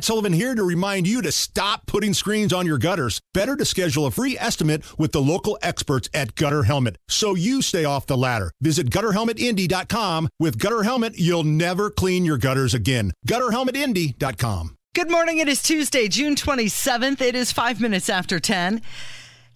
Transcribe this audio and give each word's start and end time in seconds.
Matt 0.00 0.06
Sullivan 0.06 0.32
here 0.32 0.54
to 0.54 0.64
remind 0.64 1.06
you 1.06 1.20
to 1.20 1.30
stop 1.30 1.84
putting 1.84 2.14
screens 2.14 2.54
on 2.54 2.64
your 2.64 2.78
gutters. 2.78 3.20
Better 3.34 3.54
to 3.54 3.66
schedule 3.66 4.06
a 4.06 4.10
free 4.10 4.34
estimate 4.38 4.82
with 4.98 5.12
the 5.12 5.20
local 5.20 5.58
experts 5.60 6.08
at 6.14 6.34
Gutter 6.36 6.62
Helmet 6.62 6.96
so 7.06 7.34
you 7.34 7.60
stay 7.60 7.84
off 7.84 8.06
the 8.06 8.16
ladder. 8.16 8.50
Visit 8.62 8.88
gutterhelmetindy.com. 8.88 10.30
With 10.38 10.58
Gutter 10.58 10.84
Helmet, 10.84 11.18
you'll 11.18 11.44
never 11.44 11.90
clean 11.90 12.24
your 12.24 12.38
gutters 12.38 12.72
again. 12.72 13.12
Gutterhelmetindy.com. 13.28 14.78
Good 14.94 15.10
morning. 15.10 15.36
It 15.36 15.48
is 15.48 15.62
Tuesday, 15.62 16.08
June 16.08 16.34
27th. 16.34 17.20
It 17.20 17.34
is 17.34 17.52
five 17.52 17.78
minutes 17.78 18.08
after 18.08 18.40
10. 18.40 18.80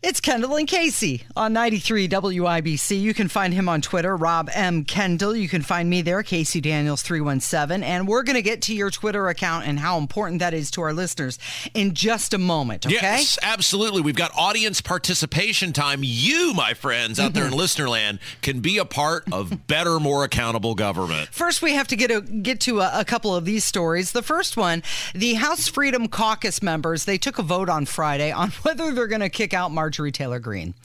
It's 0.07 0.21
Kendall 0.21 0.57
and 0.57 0.69
Casey 0.69 1.23
on 1.35 1.55
93 1.55 2.11
WIBC. 2.11 3.01
You 3.01 3.15
can 3.15 3.29
find 3.29 3.55
him 3.55 3.71
on 3.71 3.81
Twitter, 3.81 4.15
Rob 4.15 4.51
M. 4.53 4.85
Kendall. 4.85 5.35
You 5.35 5.49
can 5.49 5.63
find 5.63 5.89
me 5.89 6.03
there, 6.03 6.23
Casey 6.23 6.61
Daniels 6.61 7.01
317. 7.01 7.83
And 7.83 8.07
we're 8.07 8.23
going 8.23 8.37
to 8.37 8.43
get 8.43 8.61
to 8.63 8.75
your 8.75 8.91
Twitter 8.91 9.29
account 9.29 9.67
and 9.67 9.79
how 9.79 9.97
important 9.97 10.41
that 10.41 10.53
is 10.53 10.71
to 10.73 10.83
our 10.83 10.93
listeners 10.93 11.39
in 11.73 11.95
just 11.95 12.35
a 12.35 12.39
moment, 12.39 12.85
okay? 12.85 12.97
Yes, 12.97 13.39
absolutely. 13.41 14.03
We've 14.03 14.15
got 14.15 14.31
audience 14.37 14.83
participation 14.83 15.73
time. 15.73 16.01
You, 16.03 16.53
my 16.53 16.75
friends 16.75 17.19
out 17.19 17.33
there 17.33 17.45
in 17.45 17.53
mm-hmm. 17.53 17.61
listener 17.61 17.89
land, 17.89 18.19
can 18.43 18.61
be 18.61 18.77
a 18.77 18.85
part 18.85 19.25
of 19.33 19.67
better, 19.67 19.99
more 19.99 20.23
accountable 20.23 20.75
government. 20.75 21.31
First, 21.31 21.63
we 21.63 21.73
have 21.73 21.89
to 21.89 21.97
get 21.97 22.11
a, 22.11 22.21
get 22.21 22.61
to 22.61 22.81
a, 22.81 23.01
a 23.01 23.05
couple 23.07 23.35
of 23.35 23.47
these 23.47 23.65
stories. 23.65 24.13
The 24.13 24.23
first 24.23 24.59
one, 24.59 24.83
the 25.15 25.33
House 25.33 25.67
Freedom 25.67 26.09
Caucus 26.09 26.63
members, 26.63 27.07
they 27.07 27.17
took 27.17 27.39
a 27.39 27.43
vote 27.43 27.71
on 27.71 27.87
Friday 27.87 28.31
on 28.31 28.51
whether 28.65 28.93
they're 28.93 29.07
going 29.07 29.23
to 29.23 29.31
kick 29.31 29.55
out 29.55 29.73
Marjorie 29.73 29.94
Taylor 30.13 30.39
Greene. 30.39 30.75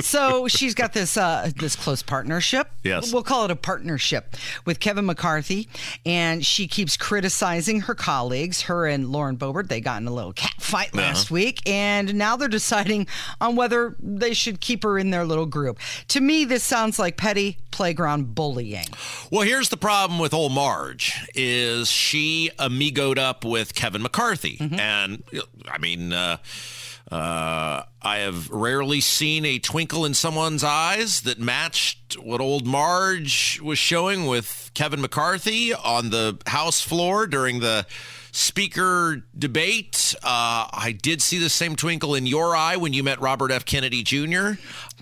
so 0.00 0.48
she's 0.48 0.74
got 0.74 0.92
this 0.92 1.16
uh, 1.16 1.50
this 1.56 1.76
close 1.76 2.02
partnership. 2.02 2.68
Yes. 2.82 3.12
we'll 3.12 3.22
call 3.22 3.44
it 3.44 3.50
a 3.50 3.56
partnership 3.56 4.36
with 4.64 4.80
Kevin 4.80 5.06
McCarthy, 5.06 5.68
and 6.04 6.44
she 6.44 6.66
keeps 6.66 6.96
criticizing 6.96 7.82
her 7.82 7.94
colleagues. 7.94 8.62
Her 8.62 8.86
and 8.86 9.10
Lauren 9.10 9.36
Boebert 9.36 9.68
they 9.68 9.80
got 9.80 10.00
in 10.00 10.08
a 10.08 10.12
little 10.12 10.32
cat 10.32 10.54
fight 10.58 10.94
last 10.94 11.30
week, 11.30 11.60
and 11.68 12.14
now 12.14 12.36
they're 12.36 12.48
deciding 12.48 13.06
on 13.40 13.56
whether 13.56 13.96
they 13.98 14.34
should 14.34 14.60
keep 14.60 14.82
her 14.82 14.98
in 14.98 15.10
their 15.10 15.24
little 15.24 15.46
group. 15.46 15.78
To 16.08 16.20
me, 16.20 16.44
this 16.44 16.64
sounds 16.64 16.98
like 16.98 17.16
petty 17.16 17.58
playground 17.70 18.34
bullying. 18.34 18.86
Well, 19.30 19.42
here's 19.42 19.68
the 19.68 19.76
problem 19.76 20.18
with 20.18 20.34
old 20.34 20.52
Marge 20.52 21.26
is 21.34 21.90
she 21.90 22.50
amigoed 22.58 23.18
up 23.18 23.44
with 23.44 23.74
Kevin 23.74 24.02
McCarthy, 24.02 24.58
and 24.60 25.22
I 25.68 25.78
mean. 25.78 26.12
Uh, 26.12 26.38
uh, 27.12 27.84
I 28.00 28.18
have 28.18 28.48
rarely 28.48 29.02
seen 29.02 29.44
a 29.44 29.58
twinkle 29.58 30.06
in 30.06 30.14
someone's 30.14 30.64
eyes 30.64 31.20
that 31.22 31.38
matched 31.38 32.14
what 32.14 32.40
old 32.40 32.66
Marge 32.66 33.60
was 33.60 33.78
showing 33.78 34.26
with 34.26 34.70
Kevin 34.72 35.02
McCarthy 35.02 35.74
on 35.74 36.08
the 36.08 36.38
House 36.46 36.80
floor 36.80 37.26
during 37.26 37.60
the 37.60 37.84
speaker 38.30 39.22
debate. 39.38 40.14
Uh, 40.22 40.72
I 40.72 40.98
did 40.98 41.20
see 41.20 41.36
the 41.36 41.50
same 41.50 41.76
twinkle 41.76 42.14
in 42.14 42.26
your 42.26 42.56
eye 42.56 42.76
when 42.76 42.94
you 42.94 43.02
met 43.02 43.20
Robert 43.20 43.50
F. 43.50 43.66
Kennedy 43.66 44.02
Jr., 44.02 44.52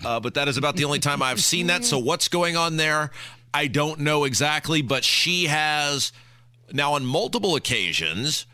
uh, 0.03 0.19
but 0.19 0.33
that 0.33 0.49
is 0.49 0.57
about 0.57 0.75
the 0.75 0.83
only 0.83 0.99
time 0.99 1.21
I've 1.21 1.41
seen 1.41 1.67
that. 1.67 1.85
So, 1.85 1.97
what's 1.97 2.27
going 2.27 2.57
on 2.57 2.75
there? 2.75 3.11
I 3.53 3.67
don't 3.67 4.01
know 4.01 4.25
exactly, 4.25 4.81
but 4.81 5.05
she 5.05 5.45
has 5.45 6.11
now 6.73 6.95
on 6.95 7.05
multiple 7.05 7.55
occasions 7.55 8.47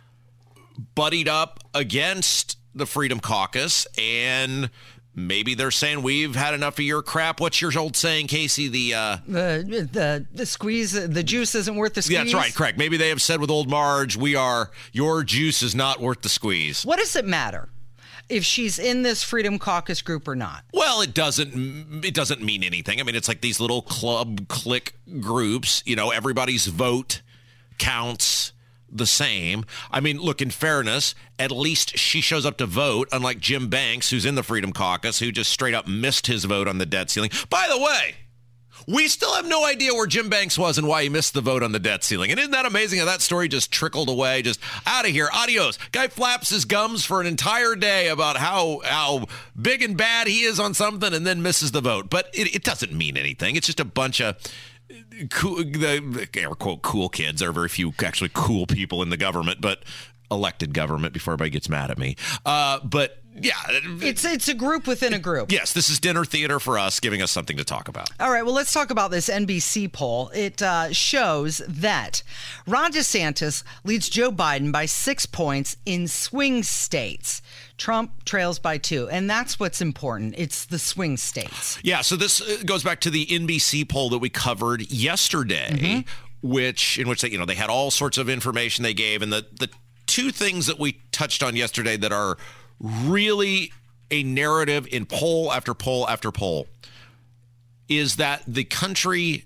buddied 0.93 1.27
up 1.27 1.59
against 1.73 2.57
the 2.77 2.85
Freedom 2.85 3.19
Caucus, 3.19 3.87
and 3.97 4.69
maybe 5.15 5.55
they're 5.55 5.71
saying 5.71 6.03
we've 6.03 6.35
had 6.35 6.53
enough 6.53 6.75
of 6.79 6.85
your 6.85 7.01
crap. 7.01 7.39
What's 7.39 7.61
your 7.61 7.71
old 7.77 7.95
saying, 7.95 8.27
Casey? 8.27 8.67
The 8.67 8.93
uh, 8.93 9.17
The 9.27 9.89
the 9.91 10.25
the 10.33 10.45
squeeze, 10.45 10.91
the 10.93 11.23
juice 11.23 11.55
isn't 11.55 11.75
worth 11.75 11.93
the 11.95 12.01
squeeze. 12.01 12.13
yeah, 12.17 12.23
that's 12.23 12.33
right, 12.35 12.53
correct. 12.53 12.77
Maybe 12.77 12.97
they 12.97 13.09
have 13.09 13.21
said 13.21 13.39
with 13.41 13.49
old 13.49 13.69
Marge, 13.69 14.15
we 14.15 14.35
are 14.35 14.71
your 14.91 15.23
juice 15.23 15.61
is 15.63 15.73
not 15.75 15.99
worth 15.99 16.21
the 16.21 16.29
squeeze. 16.29 16.85
What 16.85 16.99
does 16.99 17.15
it 17.15 17.25
matter 17.25 17.69
if 18.29 18.43
she's 18.43 18.77
in 18.77 19.03
this 19.03 19.23
Freedom 19.23 19.57
Caucus 19.57 20.01
group 20.01 20.27
or 20.27 20.35
not? 20.35 20.65
Well, 20.73 21.01
it 21.01 21.13
doesn't. 21.13 22.03
It 22.05 22.13
doesn't 22.13 22.41
mean 22.43 22.63
anything. 22.63 22.99
I 22.99 23.03
mean, 23.03 23.15
it's 23.15 23.27
like 23.27 23.41
these 23.41 23.59
little 23.59 23.81
club 23.81 24.47
click 24.49 24.93
groups. 25.19 25.81
You 25.85 25.95
know, 25.95 26.11
everybody's 26.11 26.67
vote 26.67 27.21
counts 27.79 28.53
the 28.91 29.05
same. 29.05 29.65
I 29.91 29.99
mean, 29.99 30.17
look, 30.17 30.41
in 30.41 30.49
fairness, 30.49 31.15
at 31.39 31.51
least 31.51 31.97
she 31.97 32.21
shows 32.21 32.45
up 32.45 32.57
to 32.57 32.65
vote, 32.65 33.07
unlike 33.11 33.39
Jim 33.39 33.69
Banks, 33.69 34.09
who's 34.09 34.25
in 34.25 34.35
the 34.35 34.43
Freedom 34.43 34.71
Caucus, 34.73 35.19
who 35.19 35.31
just 35.31 35.51
straight 35.51 35.73
up 35.73 35.87
missed 35.87 36.27
his 36.27 36.45
vote 36.45 36.67
on 36.67 36.77
the 36.77 36.85
debt 36.85 37.09
ceiling. 37.09 37.31
By 37.49 37.67
the 37.69 37.79
way, 37.79 38.15
we 38.87 39.07
still 39.07 39.33
have 39.33 39.45
no 39.45 39.65
idea 39.65 39.93
where 39.93 40.07
Jim 40.07 40.29
Banks 40.29 40.57
was 40.57 40.77
and 40.77 40.87
why 40.87 41.03
he 41.03 41.09
missed 41.09 41.33
the 41.33 41.41
vote 41.41 41.61
on 41.61 41.73
the 41.73 41.79
debt 41.79 42.03
ceiling. 42.03 42.31
And 42.31 42.39
isn't 42.39 42.51
that 42.51 42.65
amazing 42.65 42.99
how 42.99 43.05
that 43.05 43.21
story 43.21 43.49
just 43.49 43.71
trickled 43.71 44.09
away, 44.09 44.41
just 44.41 44.61
out 44.85 45.05
of 45.05 45.11
here, 45.11 45.29
adios. 45.33 45.77
Guy 45.91 46.07
flaps 46.07 46.49
his 46.49 46.63
gums 46.65 47.03
for 47.03 47.19
an 47.19 47.27
entire 47.27 47.75
day 47.75 48.07
about 48.07 48.37
how 48.37 48.81
how 48.85 49.25
big 49.59 49.81
and 49.81 49.97
bad 49.97 50.27
he 50.27 50.43
is 50.43 50.59
on 50.59 50.73
something 50.73 51.13
and 51.13 51.27
then 51.27 51.41
misses 51.41 51.71
the 51.71 51.81
vote. 51.81 52.09
But 52.09 52.29
it, 52.33 52.55
it 52.55 52.63
doesn't 52.63 52.93
mean 52.93 53.17
anything. 53.17 53.55
It's 53.55 53.67
just 53.67 53.79
a 53.79 53.85
bunch 53.85 54.21
of 54.21 54.37
cool, 55.29 55.57
the 55.57 56.27
air 56.35 56.49
quote 56.51 56.81
cool 56.81 57.09
kids. 57.09 57.39
There 57.39 57.49
are 57.49 57.53
very 57.53 57.69
few 57.69 57.93
actually 58.03 58.31
cool 58.33 58.65
people 58.67 59.01
in 59.01 59.09
the 59.09 59.17
government, 59.17 59.61
but 59.61 59.83
elected 60.29 60.73
government 60.73 61.13
before 61.13 61.33
everybody 61.33 61.49
gets 61.51 61.69
mad 61.69 61.89
at 61.91 61.97
me. 61.97 62.15
Uh, 62.45 62.79
but 62.83 63.21
yeah, 63.39 63.53
It's 64.01 64.25
it's 64.25 64.47
a 64.47 64.53
group 64.55 64.87
within 64.87 65.13
a 65.13 65.19
group. 65.19 65.51
yes, 65.51 65.71
this 65.71 65.89
is 65.91 65.99
dinner 65.99 66.25
theater 66.25 66.59
for 66.59 66.79
us, 66.79 66.99
giving 66.99 67.21
us 67.21 67.29
something 67.31 67.55
to 67.57 67.63
talk 67.63 67.87
about. 67.87 68.09
All 68.19 68.31
right, 68.31 68.43
well, 68.43 68.53
let's 68.55 68.73
talk 68.73 68.89
about 68.89 69.11
this 69.11 69.29
NBC 69.29 69.93
poll. 69.93 70.29
It 70.29 70.61
uh, 70.61 70.91
shows 70.91 71.61
that 71.67 72.23
Ron 72.65 72.91
DeSantis 72.91 73.63
leads 73.83 74.09
Joe 74.09 74.31
Biden 74.31 74.71
by 74.71 74.87
six 74.87 75.27
points 75.27 75.77
in 75.85 76.07
swing 76.07 76.63
states. 76.63 77.41
Trump 77.77 78.25
trails 78.25 78.59
by 78.59 78.77
two, 78.77 79.07
and 79.09 79.29
that's 79.29 79.59
what's 79.59 79.81
important. 79.81 80.33
It's 80.37 80.65
the 80.65 80.79
swing 80.79 81.17
states. 81.17 81.79
Yeah, 81.83 82.01
so 82.01 82.15
this 82.15 82.41
uh, 82.41 82.63
goes 82.65 82.83
back 82.83 82.99
to 83.01 83.09
the 83.09 83.25
NBC 83.25 83.87
poll 83.87 84.09
that 84.09 84.17
we 84.17 84.29
covered 84.29 84.91
yesterday, 84.91 86.03
which 86.41 86.97
in 86.97 87.07
which 87.07 87.21
they 87.21 87.29
you 87.29 87.37
know 87.37 87.45
they 87.45 87.55
had 87.55 87.69
all 87.69 87.91
sorts 87.91 88.17
of 88.17 88.29
information 88.29 88.83
they 88.83 88.93
gave, 88.93 89.21
and 89.21 89.31
the 89.31 89.45
the 89.59 89.69
two 90.07 90.31
things 90.31 90.65
that 90.65 90.79
we 90.79 91.01
touched 91.11 91.43
on 91.43 91.55
yesterday 91.55 91.97
that 91.97 92.11
are 92.11 92.37
really 92.79 93.71
a 94.09 94.23
narrative 94.23 94.87
in 94.91 95.05
poll 95.05 95.51
after 95.51 95.73
poll 95.73 96.07
after 96.07 96.31
poll 96.31 96.67
is 97.89 98.15
that 98.17 98.41
the 98.47 98.63
country 98.63 99.45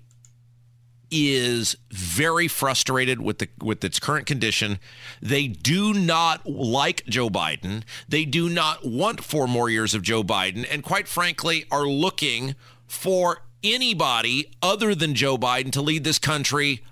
is 1.12 1.76
very 1.90 2.48
frustrated 2.48 3.20
with 3.20 3.38
the 3.38 3.48
with 3.62 3.84
its 3.84 4.00
current 4.00 4.26
condition. 4.26 4.78
They 5.20 5.46
do 5.46 5.92
not 5.92 6.46
like 6.46 7.04
Joe 7.06 7.28
Biden. 7.28 7.84
They 8.08 8.24
do 8.24 8.48
not 8.48 8.84
want 8.84 9.22
four 9.22 9.46
more 9.46 9.68
years 9.68 9.94
of 9.94 10.02
Joe 10.02 10.24
Biden 10.24 10.66
and 10.70 10.82
quite 10.82 11.06
frankly 11.06 11.66
are 11.70 11.86
looking 11.86 12.56
for 12.86 13.42
anybody 13.62 14.50
other 14.62 14.94
than 14.94 15.14
Joe 15.14 15.36
Biden 15.36 15.70
to 15.72 15.82
lead 15.82 16.02
this 16.02 16.18
country 16.18 16.82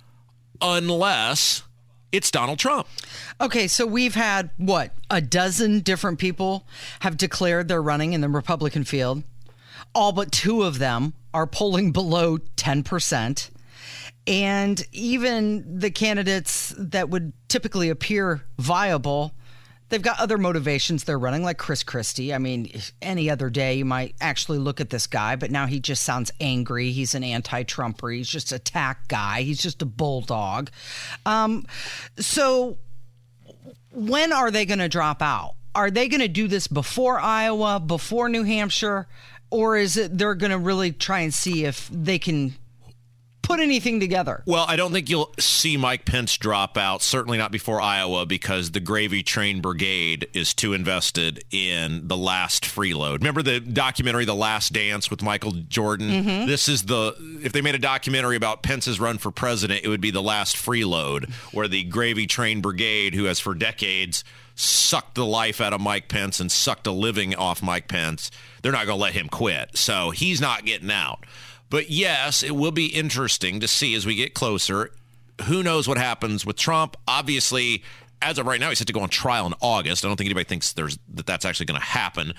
unless 0.61 1.63
it's 2.13 2.31
Donald 2.31 2.59
Trump. 2.59 2.89
Okay, 3.41 3.67
so 3.67 3.87
we've 3.87 4.15
had 4.15 4.51
what 4.59 4.93
a 5.11 5.21
dozen 5.21 5.81
different 5.81 6.19
people 6.19 6.67
have 7.01 7.17
declared 7.17 7.69
they're 7.69 7.83
running 7.83 8.13
in 8.13 8.21
the 8.21 8.29
Republican 8.29 8.85
field. 8.85 9.23
All 9.95 10.13
but 10.13 10.31
two 10.31 10.63
of 10.63 10.79
them 10.79 11.15
are 11.33 11.47
polling 11.47 11.93
below 11.93 12.39
10%. 12.39 13.51
And 14.27 14.85
even 14.93 15.79
the 15.79 15.91
candidates 15.91 16.75
that 16.77 17.09
would 17.09 17.33
typically 17.49 17.89
appear 17.89 18.43
viable, 18.59 19.35
they've 19.89 20.03
got 20.03 20.21
other 20.21 20.39
motivations 20.39 21.05
they're 21.05 21.19
running, 21.19 21.43
like 21.43 21.59
Chris 21.59 21.83
Christie. 21.83 22.33
I 22.33 22.39
mean, 22.39 22.71
any 23.03 23.29
other 23.29 23.51
day 23.51 23.75
you 23.75 23.85
might 23.85 24.15
actually 24.21 24.59
look 24.59 24.81
at 24.81 24.91
this 24.91 25.07
guy, 25.07 25.37
but 25.37 25.51
now 25.51 25.67
he 25.67 25.81
just 25.81 26.03
sounds 26.03 26.31
angry. 26.41 26.93
He's 26.93 27.15
an 27.15 27.25
anti 27.25 27.63
Trumper. 27.65 28.11
He's 28.11 28.29
just 28.29 28.53
a 28.53 28.59
tack 28.59 29.09
guy. 29.09 29.43
He's 29.43 29.61
just 29.61 29.83
a 29.83 29.87
bulldog. 29.87 30.71
Um, 31.27 31.67
so 32.19 32.79
when 33.93 34.33
are 34.33 34.51
they 34.51 34.65
going 34.65 34.79
to 34.79 34.89
drop 34.89 35.23
out? 35.23 35.55
Are 35.75 35.91
they 35.91 36.09
going 36.09 36.21
to 36.21 36.29
do 36.29 36.49
this 36.49 36.67
before 36.67 37.21
Iowa, 37.21 37.81
before 37.81 38.29
New 38.29 38.43
Hampshire, 38.43 39.07
or 39.51 39.77
is 39.77 39.97
it 39.97 40.17
they're 40.17 40.35
going 40.35 40.51
to 40.51 40.59
really 40.59 40.93
try 40.93 41.21
and 41.21 41.35
see 41.35 41.65
if 41.65 41.89
they 41.93 42.19
can 42.19 42.55
put 43.43 43.61
anything 43.61 44.01
together? 44.01 44.43
Well, 44.47 44.65
I 44.69 44.77
don't 44.77 44.93
think 44.93 45.09
you'll 45.11 45.33
see 45.39 45.77
Mike 45.77 46.05
Pence 46.05 46.37
drop 46.37 46.77
out, 46.77 47.03
certainly 47.03 47.39
not 47.39 47.53
before 47.53 47.81
Iowa, 47.81 48.27
because 48.27 48.71
the 48.71 48.81
Gravy 48.81 49.23
Train 49.23 49.61
Brigade 49.61 50.29
is 50.33 50.55
too 50.55 50.73
invested 50.73 51.45
in 51.51 52.09
the 52.09 52.17
last 52.17 52.65
freeload. 52.65 53.19
Remember 53.19 53.43
the 53.43 53.61
documentary 53.61 54.25
The 54.25 54.35
Last 54.35 54.73
Dance 54.73 55.11
with 55.11 55.23
Michael 55.23 55.53
Jordan? 55.53 56.11
Mm-hmm. 56.11 56.47
This 56.47 56.69
is 56.69 56.85
the, 56.85 57.15
if 57.43 57.53
they 57.53 57.63
made 57.63 57.75
a 57.75 57.79
documentary 57.79 58.37
about 58.37 58.63
Pence's 58.63 59.01
run 59.01 59.19
for 59.19 59.31
president, 59.31 59.85
it 59.85 59.89
would 59.89 60.01
be 60.01 60.11
The 60.11 60.23
Last 60.23 60.57
Freeload, 60.57 61.31
where 61.53 61.69
the 61.69 61.85
Gravy 61.85 62.27
Train 62.27 62.61
Brigade, 62.61 63.15
who 63.15 63.25
has 63.25 63.41
for 63.41 63.55
decades 63.55 64.25
sucked 64.55 65.15
the 65.15 65.25
life 65.25 65.61
out 65.61 65.73
of 65.73 65.81
Mike 65.81 66.09
Pence 66.09 66.39
and 66.39 66.53
sucked 66.53 66.87
a 66.87 66.93
living 66.93 67.35
off 67.35 67.63
Mike 67.63 67.89
Pence, 67.89 68.31
they're 68.63 68.73
not 68.73 68.87
going 68.87 68.99
to 68.99 69.03
let 69.03 69.15
him 69.15 69.29
quit. 69.29 69.77
So 69.77 70.11
he's 70.11 70.41
not 70.41 70.67
getting 70.67 70.91
out. 70.91 71.25
But 71.71 71.91
yes, 71.91 72.43
it 72.43 72.55
will 72.57 72.73
be 72.73 72.87
interesting 72.87 73.61
to 73.61 73.69
see 73.69 73.95
as 73.95 74.05
we 74.05 74.17
get 74.17 74.35
closer. 74.35 74.91
Who 75.47 75.63
knows 75.63 75.89
what 75.89 75.97
happens 75.97 76.45
with 76.45 76.57
Trump? 76.57 76.97
Obviously, 77.09 77.83
as 78.21 78.39
of 78.39 78.47
right 78.47 78.61
now, 78.61 78.69
he's 78.69 78.79
set 78.79 78.89
to 78.89 78.93
go 78.93 79.01
on 79.01 79.09
trial 79.09 79.47
in 79.47 79.55
August. 79.61 80.05
I 80.05 80.09
don't 80.09 80.17
think 80.17 80.27
anybody 80.27 80.45
thinks 80.45 80.73
there's 80.73 80.99
that 81.15 81.27
that's 81.27 81.45
actually 81.45 81.67
going 81.67 81.81
to 81.81 81.87
happen, 81.87 82.35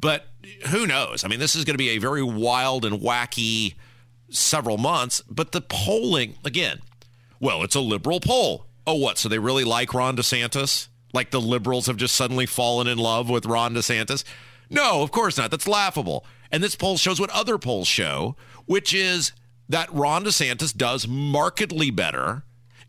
but 0.00 0.26
who 0.68 0.86
knows? 0.86 1.24
I 1.24 1.28
mean, 1.28 1.40
this 1.40 1.54
is 1.54 1.64
going 1.64 1.74
to 1.74 1.78
be 1.78 1.90
a 1.90 1.98
very 1.98 2.22
wild 2.22 2.84
and 2.84 3.00
wacky 3.00 3.74
several 4.30 4.78
months. 4.78 5.22
But 5.28 5.52
the 5.52 5.60
polling 5.60 6.36
again, 6.44 6.80
well, 7.40 7.62
it's 7.62 7.74
a 7.74 7.80
liberal 7.80 8.20
poll. 8.20 8.66
Oh, 8.86 8.94
what? 8.94 9.18
So 9.18 9.28
they 9.28 9.38
really 9.38 9.64
like 9.64 9.92
Ron 9.92 10.16
DeSantis? 10.16 10.88
Like 11.12 11.30
the 11.30 11.40
liberals 11.40 11.86
have 11.86 11.96
just 11.96 12.14
suddenly 12.14 12.46
fallen 12.46 12.86
in 12.86 12.98
love 12.98 13.28
with 13.28 13.46
Ron 13.46 13.74
DeSantis? 13.74 14.22
No, 14.70 15.02
of 15.02 15.10
course 15.10 15.38
not. 15.38 15.50
That's 15.50 15.68
laughable. 15.68 16.24
And 16.50 16.62
this 16.62 16.76
poll 16.76 16.96
shows 16.96 17.20
what 17.20 17.30
other 17.30 17.58
polls 17.58 17.88
show, 17.88 18.36
which 18.66 18.94
is 18.94 19.32
that 19.68 19.92
Ron 19.92 20.24
DeSantis 20.24 20.76
does 20.76 21.08
markedly 21.08 21.90
better 21.90 22.44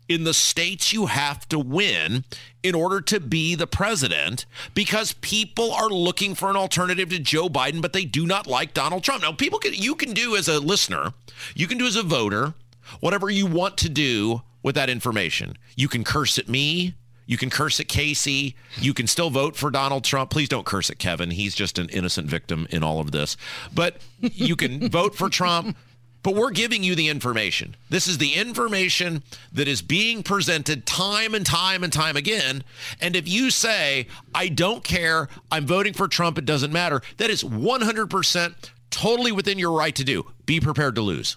in 0.08 0.24
the 0.24 0.34
states 0.34 0.92
you 0.92 1.06
have 1.06 1.46
to 1.48 1.58
win 1.58 2.24
in 2.62 2.74
order 2.74 3.00
to 3.00 3.20
be 3.20 3.54
the 3.54 3.66
president 3.66 4.46
because 4.74 5.12
people 5.14 5.70
are 5.72 5.90
looking 5.90 6.34
for 6.34 6.48
an 6.48 6.56
alternative 6.56 7.10
to 7.10 7.18
Joe 7.18 7.48
Biden, 7.48 7.82
but 7.82 7.92
they 7.92 8.04
do 8.04 8.26
not 8.26 8.46
like 8.46 8.72
Donald 8.72 9.04
Trump. 9.04 9.22
Now, 9.22 9.32
people 9.32 9.58
can, 9.58 9.74
you 9.74 9.94
can 9.94 10.14
do 10.14 10.34
as 10.34 10.48
a 10.48 10.60
listener, 10.60 11.12
you 11.54 11.66
can 11.66 11.78
do 11.78 11.86
as 11.86 11.96
a 11.96 12.02
voter, 12.02 12.54
whatever 13.00 13.28
you 13.28 13.46
want 13.46 13.76
to 13.78 13.88
do 13.88 14.42
with 14.62 14.74
that 14.74 14.90
information. 14.90 15.56
You 15.76 15.88
can 15.88 16.04
curse 16.04 16.38
at 16.38 16.48
me. 16.48 16.94
You 17.28 17.36
can 17.36 17.50
curse 17.50 17.78
at 17.78 17.88
Casey. 17.88 18.56
You 18.80 18.94
can 18.94 19.06
still 19.06 19.28
vote 19.28 19.54
for 19.54 19.70
Donald 19.70 20.02
Trump. 20.02 20.30
Please 20.30 20.48
don't 20.48 20.64
curse 20.64 20.88
at 20.88 20.98
Kevin. 20.98 21.30
He's 21.30 21.54
just 21.54 21.78
an 21.78 21.90
innocent 21.90 22.26
victim 22.26 22.66
in 22.70 22.82
all 22.82 23.00
of 23.00 23.12
this. 23.12 23.36
But 23.72 23.98
you 24.18 24.56
can 24.56 24.88
vote 24.90 25.14
for 25.14 25.28
Trump. 25.28 25.76
But 26.22 26.34
we're 26.34 26.50
giving 26.50 26.82
you 26.82 26.94
the 26.94 27.08
information. 27.08 27.76
This 27.90 28.08
is 28.08 28.18
the 28.18 28.32
information 28.34 29.22
that 29.52 29.68
is 29.68 29.82
being 29.82 30.22
presented 30.22 30.86
time 30.86 31.34
and 31.34 31.44
time 31.46 31.84
and 31.84 31.92
time 31.92 32.16
again. 32.16 32.64
And 33.00 33.14
if 33.14 33.28
you 33.28 33.50
say, 33.50 34.08
I 34.34 34.48
don't 34.48 34.82
care, 34.82 35.28
I'm 35.52 35.66
voting 35.66 35.92
for 35.92 36.08
Trump, 36.08 36.38
it 36.38 36.44
doesn't 36.44 36.72
matter, 36.72 37.02
that 37.18 37.30
is 37.30 37.44
100% 37.44 38.54
totally 38.90 39.32
within 39.32 39.58
your 39.58 39.72
right 39.72 39.94
to 39.94 40.02
do. 40.02 40.26
Be 40.44 40.60
prepared 40.60 40.96
to 40.96 41.02
lose. 41.02 41.36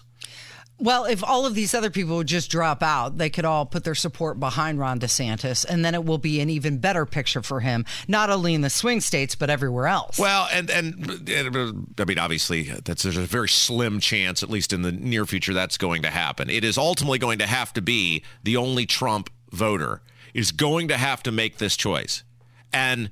Well, 0.82 1.04
if 1.04 1.22
all 1.22 1.46
of 1.46 1.54
these 1.54 1.74
other 1.74 1.90
people 1.90 2.16
would 2.16 2.26
just 2.26 2.50
drop 2.50 2.82
out, 2.82 3.16
they 3.16 3.30
could 3.30 3.44
all 3.44 3.64
put 3.64 3.84
their 3.84 3.94
support 3.94 4.40
behind 4.40 4.80
Ron 4.80 4.98
DeSantis, 4.98 5.64
and 5.64 5.84
then 5.84 5.94
it 5.94 6.04
will 6.04 6.18
be 6.18 6.40
an 6.40 6.50
even 6.50 6.78
better 6.78 7.06
picture 7.06 7.40
for 7.40 7.60
him, 7.60 7.86
not 8.08 8.30
only 8.30 8.52
in 8.52 8.62
the 8.62 8.70
swing 8.70 9.00
states 9.00 9.36
but 9.36 9.48
everywhere 9.48 9.86
else. 9.86 10.18
Well, 10.18 10.48
and 10.52 10.68
and, 10.70 11.28
and 11.28 11.86
I 12.00 12.04
mean, 12.04 12.18
obviously, 12.18 12.64
that's 12.64 13.04
there's 13.04 13.16
a 13.16 13.20
very 13.20 13.48
slim 13.48 14.00
chance, 14.00 14.42
at 14.42 14.50
least 14.50 14.72
in 14.72 14.82
the 14.82 14.90
near 14.90 15.24
future, 15.24 15.54
that's 15.54 15.78
going 15.78 16.02
to 16.02 16.10
happen. 16.10 16.50
It 16.50 16.64
is 16.64 16.76
ultimately 16.76 17.20
going 17.20 17.38
to 17.38 17.46
have 17.46 17.72
to 17.74 17.80
be 17.80 18.24
the 18.42 18.56
only 18.56 18.84
Trump 18.84 19.30
voter 19.52 20.02
is 20.34 20.50
going 20.50 20.88
to 20.88 20.96
have 20.96 21.22
to 21.22 21.30
make 21.30 21.58
this 21.58 21.76
choice, 21.76 22.24
and 22.72 23.08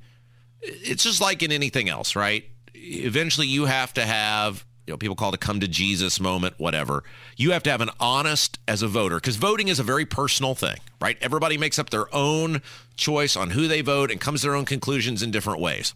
it's 0.59 1.03
just 1.03 1.21
like 1.21 1.41
in 1.41 1.53
anything 1.53 1.87
else, 1.87 2.17
right? 2.17 2.43
Eventually, 2.73 3.47
you 3.47 3.63
have 3.63 3.93
to 3.93 4.05
have 4.05 4.65
you 4.85 4.93
know, 4.93 4.97
people 4.97 5.15
call 5.15 5.29
it 5.29 5.35
a 5.35 5.37
come 5.37 5.59
to 5.59 5.67
Jesus 5.67 6.19
moment, 6.19 6.55
whatever. 6.57 7.03
You 7.37 7.51
have 7.51 7.63
to 7.63 7.71
have 7.71 7.81
an 7.81 7.91
honest 7.99 8.59
as 8.67 8.81
a 8.81 8.87
voter 8.87 9.15
because 9.15 9.35
voting 9.35 9.67
is 9.67 9.79
a 9.79 9.83
very 9.83 10.05
personal 10.05 10.55
thing, 10.55 10.77
right? 10.99 11.17
Everybody 11.21 11.57
makes 11.57 11.77
up 11.77 11.91
their 11.91 12.13
own 12.13 12.61
choice 12.95 13.35
on 13.35 13.51
who 13.51 13.67
they 13.67 13.81
vote 13.81 14.11
and 14.11 14.19
comes 14.19 14.41
to 14.41 14.47
their 14.47 14.55
own 14.55 14.65
conclusions 14.65 15.21
in 15.21 15.31
different 15.31 15.59
ways. 15.59 15.93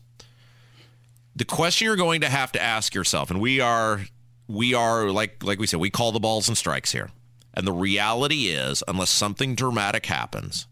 The 1.35 1.45
question 1.45 1.85
you're 1.85 1.95
going 1.95 2.21
to 2.21 2.29
have 2.29 2.51
to 2.53 2.61
ask 2.61 2.93
yourself, 2.93 3.31
and 3.31 3.41
we 3.41 3.59
are, 3.59 4.01
we 4.47 4.73
are 4.73 5.09
like 5.09 5.43
like 5.43 5.59
we 5.59 5.67
said, 5.67 5.79
we 5.79 5.89
call 5.89 6.11
the 6.11 6.19
balls 6.19 6.47
and 6.47 6.57
strikes 6.57 6.91
here. 6.91 7.09
And 7.53 7.65
the 7.65 7.73
reality 7.73 8.47
is, 8.47 8.83
unless 8.87 9.09
something 9.09 9.55
dramatic 9.55 10.05
happens, 10.05 10.67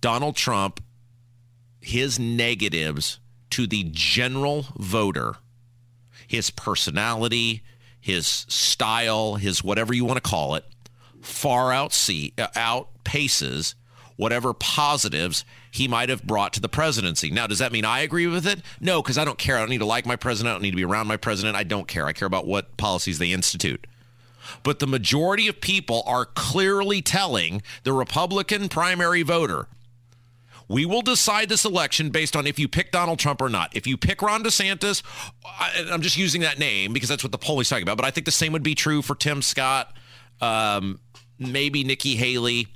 Donald 0.00 0.36
Trump, 0.36 0.82
his 1.80 2.18
negatives 2.18 3.20
to 3.50 3.66
the 3.66 3.88
general 3.90 4.66
voter 4.76 5.36
his 6.30 6.48
personality, 6.48 7.60
his 8.00 8.24
style, 8.24 9.34
his 9.34 9.64
whatever 9.64 9.92
you 9.92 10.04
want 10.04 10.16
to 10.16 10.30
call 10.30 10.54
it, 10.54 10.64
far 11.20 11.72
outsee, 11.72 12.32
uh, 12.38 12.46
outpaces 12.54 13.74
whatever 14.14 14.54
positives 14.54 15.44
he 15.72 15.88
might 15.88 16.08
have 16.08 16.22
brought 16.22 16.52
to 16.52 16.60
the 16.60 16.68
presidency. 16.68 17.32
Now, 17.32 17.48
does 17.48 17.58
that 17.58 17.72
mean 17.72 17.84
I 17.84 18.02
agree 18.02 18.28
with 18.28 18.46
it? 18.46 18.60
No, 18.80 19.02
because 19.02 19.18
I 19.18 19.24
don't 19.24 19.38
care. 19.38 19.56
I 19.56 19.58
don't 19.58 19.70
need 19.70 19.78
to 19.78 19.84
like 19.84 20.06
my 20.06 20.14
president. 20.14 20.50
I 20.50 20.54
don't 20.54 20.62
need 20.62 20.70
to 20.70 20.76
be 20.76 20.84
around 20.84 21.08
my 21.08 21.16
president. 21.16 21.56
I 21.56 21.64
don't 21.64 21.88
care. 21.88 22.06
I 22.06 22.12
care 22.12 22.26
about 22.26 22.46
what 22.46 22.76
policies 22.76 23.18
they 23.18 23.32
institute. 23.32 23.88
But 24.62 24.78
the 24.78 24.86
majority 24.86 25.48
of 25.48 25.60
people 25.60 26.04
are 26.06 26.26
clearly 26.26 27.02
telling 27.02 27.60
the 27.82 27.92
Republican 27.92 28.68
primary 28.68 29.22
voter 29.22 29.66
we 30.70 30.86
will 30.86 31.02
decide 31.02 31.48
this 31.48 31.64
election 31.64 32.10
based 32.10 32.36
on 32.36 32.46
if 32.46 32.56
you 32.56 32.68
pick 32.68 32.92
Donald 32.92 33.18
Trump 33.18 33.42
or 33.42 33.48
not. 33.48 33.76
If 33.76 33.88
you 33.88 33.96
pick 33.96 34.22
Ron 34.22 34.44
DeSantis, 34.44 35.02
I, 35.44 35.72
am 35.90 36.00
just 36.00 36.16
using 36.16 36.42
that 36.42 36.60
name 36.60 36.92
because 36.92 37.08
that's 37.08 37.24
what 37.24 37.32
the 37.32 37.38
poll 37.38 37.58
is 37.58 37.68
talking 37.68 37.82
about. 37.82 37.96
But 37.96 38.06
I 38.06 38.12
think 38.12 38.24
the 38.24 38.30
same 38.30 38.52
would 38.52 38.62
be 38.62 38.76
true 38.76 39.02
for 39.02 39.16
Tim 39.16 39.42
Scott, 39.42 39.92
um, 40.40 41.00
maybe 41.40 41.82
Nikki 41.82 42.14
Haley. 42.14 42.68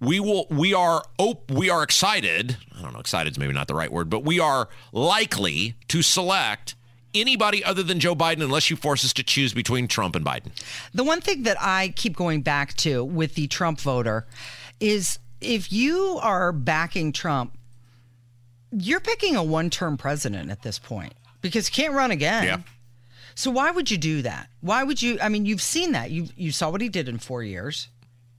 We 0.00 0.20
will. 0.20 0.46
We 0.48 0.72
are. 0.72 1.04
Op- 1.18 1.50
we 1.50 1.68
are 1.68 1.82
excited. 1.82 2.56
I 2.78 2.80
don't 2.80 2.94
know. 2.94 3.00
Excited 3.00 3.32
is 3.32 3.38
maybe 3.38 3.52
not 3.52 3.68
the 3.68 3.74
right 3.74 3.92
word, 3.92 4.08
but 4.08 4.24
we 4.24 4.40
are 4.40 4.70
likely 4.92 5.74
to 5.88 6.00
select 6.00 6.76
anybody 7.14 7.62
other 7.62 7.82
than 7.82 8.00
Joe 8.00 8.14
Biden 8.14 8.42
unless 8.42 8.70
you 8.70 8.76
force 8.76 9.04
us 9.04 9.12
to 9.14 9.22
choose 9.22 9.52
between 9.52 9.86
Trump 9.86 10.16
and 10.16 10.24
Biden. 10.24 10.52
The 10.94 11.04
one 11.04 11.20
thing 11.20 11.42
that 11.42 11.58
I 11.60 11.92
keep 11.94 12.16
going 12.16 12.40
back 12.40 12.74
to 12.78 13.04
with 13.04 13.34
the 13.34 13.48
Trump 13.48 13.80
voter 13.80 14.26
is 14.80 15.18
if 15.40 15.72
you 15.72 16.18
are 16.22 16.52
backing 16.52 17.12
Trump, 17.12 17.56
you're 18.72 19.00
picking 19.00 19.36
a 19.36 19.42
one 19.42 19.70
term 19.70 19.96
president 19.96 20.50
at 20.50 20.62
this 20.62 20.78
point 20.78 21.14
because 21.40 21.68
he 21.68 21.82
can't 21.82 21.94
run 21.94 22.10
again. 22.10 22.44
Yeah. 22.44 22.60
So 23.34 23.50
why 23.50 23.70
would 23.70 23.90
you 23.90 23.98
do 23.98 24.22
that? 24.22 24.48
Why 24.60 24.82
would 24.82 25.00
you? 25.00 25.18
I 25.22 25.28
mean, 25.28 25.46
you've 25.46 25.62
seen 25.62 25.92
that. 25.92 26.10
You 26.10 26.28
you 26.36 26.50
saw 26.50 26.70
what 26.70 26.80
he 26.80 26.88
did 26.88 27.08
in 27.08 27.18
four 27.18 27.42
years, 27.42 27.88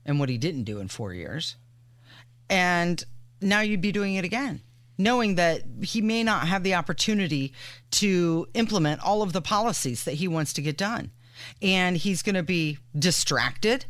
and 0.04 0.20
what 0.20 0.28
he 0.28 0.38
didn't 0.38 0.64
do 0.64 0.78
in 0.78 0.88
four 0.88 1.14
years, 1.14 1.56
and 2.48 3.02
now 3.40 3.60
you'd 3.60 3.80
be 3.80 3.92
doing 3.92 4.16
it 4.16 4.24
again, 4.24 4.60
knowing 4.98 5.36
that 5.36 5.62
he 5.82 6.02
may 6.02 6.22
not 6.22 6.48
have 6.48 6.62
the 6.62 6.74
opportunity 6.74 7.54
to 7.92 8.46
implement 8.54 9.02
all 9.02 9.22
of 9.22 9.32
the 9.32 9.40
policies 9.40 10.04
that 10.04 10.14
he 10.14 10.28
wants 10.28 10.52
to 10.52 10.62
get 10.62 10.76
done, 10.76 11.10
and 11.62 11.96
he's 11.96 12.20
going 12.22 12.34
to 12.34 12.42
be 12.42 12.78
distracted 12.96 13.86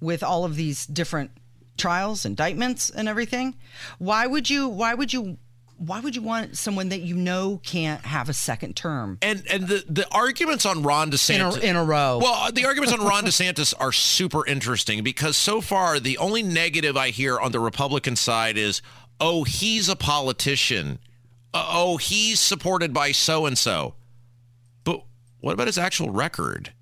with 0.00 0.24
all 0.24 0.44
of 0.44 0.56
these 0.56 0.84
different 0.86 1.30
trials, 1.76 2.24
indictments, 2.24 2.90
and 2.90 3.08
everything. 3.08 3.56
Why 3.98 4.26
would 4.26 4.48
you? 4.48 4.68
Why 4.68 4.94
would 4.94 5.12
you? 5.12 5.38
Why 5.78 5.98
would 5.98 6.14
you 6.14 6.22
want 6.22 6.56
someone 6.56 6.90
that 6.90 7.00
you 7.00 7.16
know 7.16 7.60
can't 7.64 8.04
have 8.04 8.28
a 8.28 8.32
second 8.32 8.76
term? 8.76 9.18
And 9.20 9.42
and 9.50 9.66
the, 9.66 9.84
the 9.88 10.06
arguments 10.14 10.64
on 10.64 10.82
Ron 10.82 11.10
DeSantis 11.10 11.56
in 11.56 11.62
a, 11.62 11.70
in 11.70 11.76
a 11.76 11.84
row. 11.84 12.20
Well, 12.22 12.52
the 12.52 12.66
arguments 12.66 12.94
on 12.94 13.04
Ron 13.04 13.24
DeSantis 13.24 13.74
are 13.80 13.90
super 13.90 14.46
interesting 14.46 15.02
because 15.02 15.36
so 15.36 15.60
far 15.60 15.98
the 15.98 16.18
only 16.18 16.42
negative 16.42 16.96
I 16.96 17.10
hear 17.10 17.38
on 17.38 17.50
the 17.50 17.58
Republican 17.58 18.14
side 18.14 18.56
is, 18.56 18.80
oh, 19.18 19.42
he's 19.42 19.88
a 19.88 19.96
politician. 19.96 21.00
Uh, 21.52 21.66
oh, 21.68 21.96
he's 21.96 22.38
supported 22.38 22.94
by 22.94 23.10
so 23.12 23.46
and 23.46 23.58
so. 23.58 23.94
But 24.84 25.02
what 25.40 25.54
about 25.54 25.66
his 25.66 25.78
actual 25.78 26.10
record? 26.10 26.72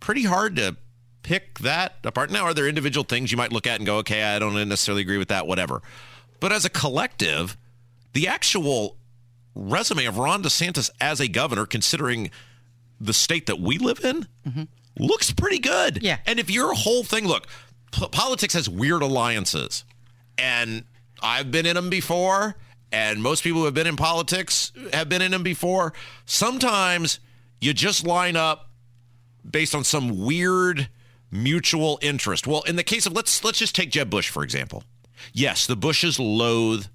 Pretty 0.00 0.24
hard 0.24 0.56
to 0.56 0.76
pick 1.22 1.58
that 1.60 1.96
apart. 2.04 2.30
Now, 2.30 2.44
are 2.44 2.54
there 2.54 2.68
individual 2.68 3.04
things 3.04 3.30
you 3.30 3.38
might 3.38 3.52
look 3.52 3.66
at 3.66 3.76
and 3.76 3.86
go, 3.86 3.98
okay, 3.98 4.22
I 4.22 4.38
don't 4.38 4.54
necessarily 4.68 5.02
agree 5.02 5.18
with 5.18 5.28
that, 5.28 5.46
whatever. 5.46 5.82
But 6.40 6.52
as 6.52 6.64
a 6.64 6.70
collective, 6.70 7.56
the 8.12 8.28
actual 8.28 8.96
resume 9.54 10.06
of 10.06 10.18
Ron 10.18 10.42
DeSantis 10.42 10.90
as 11.00 11.20
a 11.20 11.28
governor, 11.28 11.66
considering 11.66 12.30
the 13.00 13.12
state 13.12 13.46
that 13.46 13.60
we 13.60 13.78
live 13.78 14.04
in, 14.04 14.26
mm-hmm. 14.46 14.62
looks 14.98 15.30
pretty 15.32 15.58
good. 15.58 16.02
Yeah. 16.02 16.18
And 16.26 16.38
if 16.38 16.50
your 16.50 16.74
whole 16.74 17.04
thing, 17.04 17.26
look, 17.26 17.46
p- 17.92 18.08
politics 18.08 18.54
has 18.54 18.68
weird 18.68 19.02
alliances. 19.02 19.84
And 20.38 20.84
I've 21.22 21.50
been 21.50 21.66
in 21.66 21.74
them 21.74 21.90
before. 21.90 22.56
And 22.92 23.22
most 23.22 23.44
people 23.44 23.60
who 23.60 23.66
have 23.66 23.74
been 23.74 23.86
in 23.86 23.96
politics 23.96 24.72
have 24.92 25.08
been 25.08 25.22
in 25.22 25.30
them 25.30 25.42
before. 25.42 25.92
Sometimes 26.24 27.20
you 27.60 27.72
just 27.72 28.04
line 28.04 28.36
up 28.36 28.70
based 29.48 29.74
on 29.74 29.84
some 29.84 30.24
weird 30.24 30.88
mutual 31.30 31.98
interest. 32.02 32.46
Well, 32.46 32.62
in 32.62 32.76
the 32.76 32.84
case 32.84 33.06
of 33.06 33.12
let's 33.12 33.42
let's 33.44 33.58
just 33.58 33.74
take 33.74 33.90
Jeb 33.90 34.10
Bush 34.10 34.28
for 34.28 34.42
example. 34.42 34.84
Yes, 35.32 35.66
the 35.66 35.76
Bushes 35.76 36.18
loathe 36.18 36.86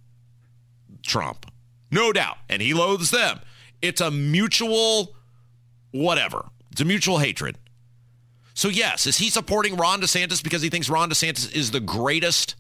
Trump. 1.04 1.46
No 1.92 2.12
doubt, 2.12 2.38
and 2.50 2.62
he 2.62 2.74
loathes 2.74 3.12
them. 3.12 3.40
It's 3.82 4.02
a 4.02 4.12
mutual 4.12 5.16
whatever. 5.92 6.46
It's 6.72 6.82
a 6.82 6.86
mutual 6.86 7.20
hatred. 7.20 7.58
So 8.54 8.70
yes, 8.70 9.06
is 9.06 9.18
he 9.18 9.30
supporting 9.30 9.76
Ron 9.76 10.02
DeSantis 10.02 10.44
because 10.44 10.62
he 10.62 10.70
thinks 10.70 10.90
Ron 10.90 11.10
DeSantis 11.10 11.54
is 11.54 11.72
the 11.72 11.80
greatest 11.80 12.56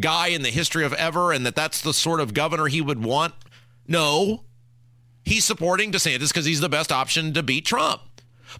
guy 0.00 0.28
in 0.28 0.42
the 0.42 0.50
history 0.50 0.84
of 0.84 0.92
ever 0.94 1.32
and 1.32 1.44
that 1.46 1.54
that's 1.54 1.80
the 1.80 1.92
sort 1.92 2.20
of 2.20 2.34
governor 2.34 2.66
he 2.66 2.80
would 2.80 3.02
want? 3.04 3.34
No. 3.86 4.44
He's 5.24 5.44
supporting 5.44 5.90
DeSantis 5.90 6.28
because 6.28 6.44
he's 6.44 6.60
the 6.60 6.68
best 6.68 6.92
option 6.92 7.32
to 7.34 7.42
beat 7.42 7.66
Trump. 7.66 8.02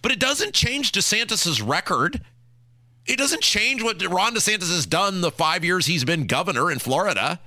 But 0.01 0.11
it 0.11 0.19
doesn't 0.19 0.53
change 0.53 0.91
DeSantis's 0.91 1.61
record. 1.61 2.21
It 3.05 3.17
doesn't 3.17 3.41
change 3.41 3.83
what 3.83 4.03
Ron 4.03 4.33
DeSantis 4.33 4.73
has 4.73 4.85
done 4.85 5.21
the 5.21 5.31
five 5.31 5.63
years 5.63 5.85
he's 5.85 6.03
been 6.03 6.25
governor 6.25 6.71
in 6.71 6.79
Florida. 6.79 7.39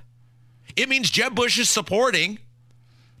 It 0.75 0.87
means 0.87 1.11
Jeb 1.11 1.35
Bush 1.35 1.59
is 1.59 1.69
supporting 1.69 2.39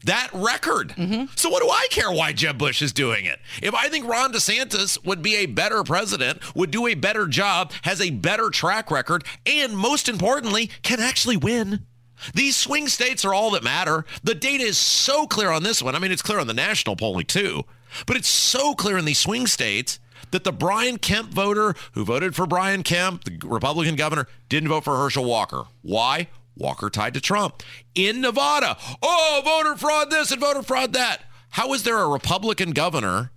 that 0.05 0.29
record. 0.33 0.89
Mm-hmm. 0.89 1.25
So 1.35 1.49
what 1.49 1.61
do 1.61 1.69
I 1.69 1.87
care 1.89 2.11
why 2.11 2.31
Jeb 2.31 2.57
Bush 2.57 2.81
is 2.81 2.93
doing 2.93 3.25
it? 3.25 3.39
If 3.61 3.73
I 3.73 3.89
think 3.89 4.07
Ron 4.07 4.31
DeSantis 4.31 5.03
would 5.05 5.21
be 5.21 5.35
a 5.37 5.45
better 5.45 5.83
president, 5.83 6.55
would 6.55 6.71
do 6.71 6.87
a 6.87 6.95
better 6.95 7.27
job, 7.27 7.73
has 7.81 7.99
a 7.99 8.09
better 8.09 8.49
track 8.49 8.91
record, 8.91 9.25
and 9.45 9.75
most 9.75 10.07
importantly, 10.07 10.69
can 10.81 11.01
actually 11.01 11.37
win. 11.37 11.85
These 12.33 12.55
swing 12.55 12.87
states 12.87 13.23
are 13.25 13.33
all 13.33 13.51
that 13.51 13.63
matter. 13.63 14.05
The 14.23 14.35
data 14.35 14.63
is 14.63 14.77
so 14.77 15.25
clear 15.27 15.51
on 15.51 15.63
this 15.63 15.81
one. 15.81 15.95
I 15.95 15.99
mean, 15.99 16.11
it's 16.11 16.21
clear 16.21 16.39
on 16.39 16.47
the 16.47 16.53
national 16.53 16.95
polling 16.95 17.25
too, 17.25 17.63
but 18.05 18.17
it's 18.17 18.29
so 18.29 18.75
clear 18.75 18.97
in 18.97 19.05
these 19.05 19.19
swing 19.19 19.47
states 19.47 19.99
that 20.31 20.43
the 20.43 20.51
Brian 20.51 20.97
Kemp 20.97 21.31
voter 21.31 21.75
who 21.93 22.05
voted 22.05 22.35
for 22.35 22.45
Brian 22.45 22.83
Kemp, 22.83 23.23
the 23.23 23.37
Republican 23.45 23.95
governor, 23.95 24.27
didn't 24.47 24.69
vote 24.69 24.83
for 24.83 24.97
Herschel 24.97 25.25
Walker. 25.25 25.63
Why? 25.81 26.27
Walker 26.55 26.89
tied 26.89 27.13
to 27.13 27.21
Trump. 27.21 27.63
In 27.95 28.21
Nevada, 28.21 28.77
oh, 29.01 29.41
voter 29.43 29.77
fraud 29.77 30.11
this 30.11 30.31
and 30.31 30.41
voter 30.41 30.61
fraud 30.61 30.93
that. 30.93 31.21
How 31.51 31.73
is 31.73 31.83
there 31.83 31.97
a 31.97 32.07
Republican 32.07 32.71
governor 32.71 33.31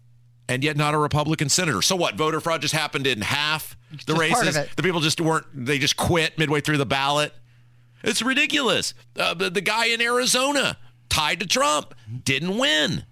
and 0.48 0.62
yet 0.64 0.76
not 0.76 0.94
a 0.94 0.98
Republican 0.98 1.48
senator? 1.48 1.82
So 1.82 1.96
what? 1.96 2.16
Voter 2.16 2.40
fraud 2.40 2.60
just 2.60 2.74
happened 2.74 3.06
in 3.06 3.20
half 3.22 3.76
the 4.06 4.14
Just 4.14 4.18
races. 4.18 4.54
The 4.76 4.82
people 4.82 5.00
just 5.00 5.20
weren't. 5.20 5.46
They 5.54 5.78
just 5.78 5.96
quit 5.96 6.38
midway 6.38 6.60
through 6.60 6.78
the 6.78 6.86
ballot. 6.86 7.32
It's 8.02 8.20
ridiculous. 8.20 8.94
Uh, 9.16 9.34
the, 9.34 9.48
the 9.48 9.60
guy 9.60 9.86
in 9.86 10.02
Arizona 10.02 10.76
tied 11.08 11.40
to 11.40 11.46
Trump 11.46 11.94
didn't 12.24 12.58
win. 12.58 13.04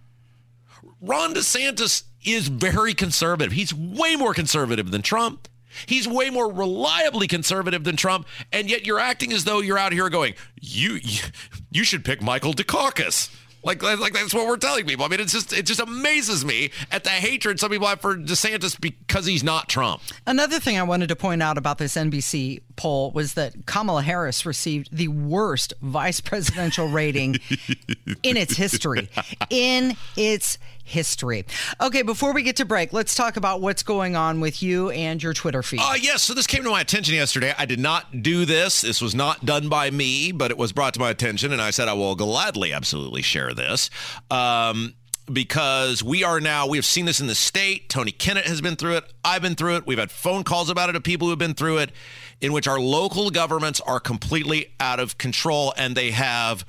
Ron 1.01 1.35
DeSantis 1.35 2.03
is 2.25 2.49
very 2.49 2.95
conservative. 2.95 3.53
He's 3.53 3.75
way 3.75 4.17
more 4.17 4.35
conservative 4.35 4.91
than 4.91 5.03
Trump. 5.03 5.49
He's 5.87 6.09
way 6.09 6.31
more 6.31 6.53
reliably 6.53 7.27
conservative 7.29 7.85
than 7.85 7.97
Trump, 7.97 8.27
and 8.53 8.69
yet 8.69 8.87
you're 8.87 8.99
acting 8.99 9.33
as 9.33 9.45
though 9.45 9.61
you're 9.61 9.79
out 9.79 9.93
here 9.93 10.09
going, 10.11 10.35
"You, 10.61 10.99
you, 11.71 11.85
should 11.85 12.05
pick 12.05 12.21
Michael 12.21 12.53
Dukakis." 12.53 13.35
Like, 13.63 13.83
like 13.83 14.15
that's 14.15 14.33
what 14.33 14.47
we're 14.47 14.57
telling 14.57 14.87
people. 14.87 15.05
I 15.05 15.09
mean, 15.09 15.21
it's 15.21 15.33
just 15.33 15.53
it 15.53 15.67
just 15.67 15.81
amazes 15.81 16.45
me 16.45 16.71
at 16.91 17.05
the 17.05 17.11
hatred 17.11 17.61
some 17.61 17.71
people 17.71 17.87
have 17.87 18.01
for 18.01 18.17
DeSantis 18.17 18.81
because 18.81 19.27
he's 19.27 19.45
not 19.45 19.69
Trump. 19.69 20.03
Another 20.27 20.59
thing 20.59 20.79
I 20.79 20.83
wanted 20.83 21.09
to 21.11 21.17
point 21.17 21.43
out 21.43 21.59
about 21.59 21.79
this 21.79 21.95
NBC 21.95 22.63
poll 22.81 23.11
was 23.11 23.35
that 23.35 23.67
Kamala 23.67 24.01
Harris 24.01 24.47
received 24.47 24.89
the 24.91 25.09
worst 25.09 25.75
vice 25.83 26.19
presidential 26.19 26.89
rating 26.89 27.35
in 28.23 28.39
its 28.39 28.57
history. 28.57 29.11
In 29.51 29.99
its 30.17 30.57
history. 30.83 31.45
Okay, 31.79 32.01
before 32.01 32.33
we 32.33 32.43
get 32.43 32.57
to 32.57 32.65
break, 32.65 32.95
let's 32.95 33.15
talk 33.15 33.37
about 33.37 33.61
what's 33.61 33.83
going 33.83 34.17
on 34.17 34.41
with 34.41 34.63
you 34.63 34.89
and 34.91 35.23
your 35.23 35.35
Twitter 35.35 35.63
feed. 35.63 35.81
Uh, 35.81 35.93
yes, 36.01 36.23
so 36.23 36.33
this 36.33 36.47
came 36.47 36.65
to 36.65 36.71
my 36.71 36.81
attention 36.81 37.15
yesterday. 37.15 37.53
I 37.59 37.67
did 37.67 37.81
not 37.81 38.23
do 38.23 38.47
this. 38.47 38.81
This 38.81 39.03
was 39.03 39.15
not 39.15 39.45
done 39.45 39.69
by 39.69 39.91
me, 39.91 40.33
but 40.33 40.51
it 40.51 40.57
was 40.57 40.73
brought 40.73 40.95
to 40.95 41.01
my 41.01 41.11
attention, 41.11 41.53
and 41.53 41.61
I 41.61 41.73
said 41.73 41.87
I 41.87 41.93
will 41.93 42.15
gladly, 42.15 42.73
absolutely 42.73 43.21
share 43.21 43.53
this. 43.53 43.91
Um, 44.31 44.95
because 45.33 46.03
we 46.03 46.25
are 46.25 46.41
now, 46.41 46.67
we 46.67 46.77
have 46.77 46.85
seen 46.85 47.05
this 47.05 47.21
in 47.21 47.27
the 47.27 47.35
state. 47.35 47.89
Tony 47.89 48.11
Kennett 48.11 48.47
has 48.47 48.61
been 48.61 48.77
through 48.77 48.97
it. 48.97 49.05
I've 49.25 49.43
been 49.43 49.55
through 49.55 49.77
it. 49.77 49.87
We've 49.87 49.99
had 49.99 50.11
phone 50.11 50.45
calls 50.45 50.71
about 50.71 50.89
it 50.89 50.97
of 50.97 51.03
people 51.03 51.27
who 51.27 51.31
have 51.31 51.39
been 51.39 51.55
through 51.55 51.79
it, 51.79 51.93
in 52.41 52.53
which 52.53 52.67
our 52.67 52.81
local 52.81 53.31
governments 53.31 53.81
are 53.81 54.01
completely 54.01 54.73
out 54.81 55.01
of 55.01 55.19
control 55.19 55.75
and 55.77 55.97
they 55.97 56.11
have 56.11 56.65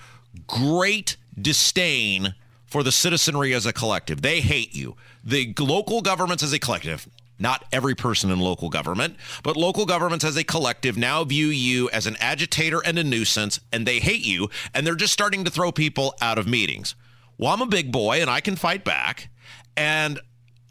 great 0.48 1.18
disdain 1.40 2.36
for 2.66 2.84
the 2.84 2.92
citizenry 2.92 3.54
as 3.54 3.66
a 3.66 3.74
collective. 3.74 4.22
They 4.22 4.42
hate 4.42 4.76
you. 4.76 4.96
The 5.24 5.54
local 5.60 6.02
governments 6.02 6.44
as 6.44 6.54
a 6.54 6.60
collective, 6.60 7.08
not 7.38 7.66
every 7.72 7.96
person 7.96 8.32
in 8.32 8.40
local 8.40 8.70
government, 8.70 9.18
but 9.44 9.58
local 9.58 9.86
governments 9.86 10.24
as 10.24 10.38
a 10.38 10.44
collective 10.44 10.98
now 10.98 11.24
view 11.24 11.48
you 11.48 11.90
as 11.90 12.08
an 12.08 12.16
agitator 12.20 12.82
and 12.86 12.98
a 12.98 13.04
nuisance, 13.04 13.60
and 13.72 13.86
they 13.86 14.00
hate 14.00 14.26
you, 14.26 14.50
and 14.74 14.86
they're 14.86 14.96
just 14.96 15.14
starting 15.14 15.44
to 15.44 15.52
throw 15.52 15.72
people 15.72 16.16
out 16.22 16.38
of 16.38 16.48
meetings. 16.48 16.96
Well, 17.38 17.52
I'm 17.52 17.62
a 17.62 17.68
big 17.68 17.92
boy 17.92 18.22
and 18.22 18.30
I 18.30 18.40
can 18.40 18.56
fight 18.56 18.84
back. 18.84 19.30
And 19.76 20.20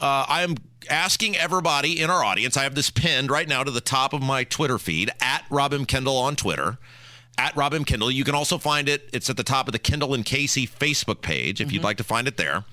uh, 0.01 0.25
I 0.27 0.41
am 0.43 0.55
asking 0.89 1.37
everybody 1.37 2.01
in 2.01 2.09
our 2.09 2.23
audience, 2.23 2.57
I 2.57 2.63
have 2.63 2.75
this 2.75 2.89
pinned 2.89 3.29
right 3.29 3.47
now 3.47 3.63
to 3.63 3.71
the 3.71 3.81
top 3.81 4.13
of 4.13 4.21
my 4.21 4.43
Twitter 4.43 4.77
feed 4.77 5.11
at 5.21 5.45
Rob 5.49 5.73
M. 5.73 5.85
Kendall 5.85 6.17
on 6.17 6.35
Twitter. 6.35 6.77
At 7.37 7.55
Rob 7.55 7.73
M. 7.73 7.85
Kendall. 7.85 8.11
You 8.11 8.23
can 8.23 8.35
also 8.35 8.57
find 8.57 8.89
it. 8.89 9.09
It's 9.13 9.29
at 9.29 9.37
the 9.37 9.43
top 9.43 9.67
of 9.67 9.71
the 9.71 9.79
Kendall 9.79 10.13
and 10.13 10.25
Casey 10.25 10.67
Facebook 10.67 11.21
page 11.21 11.61
if 11.61 11.71
you'd 11.71 11.81
like 11.81 11.97
to 11.97 12.03
find 12.03 12.27
it 12.27 12.37
there. 12.37 12.65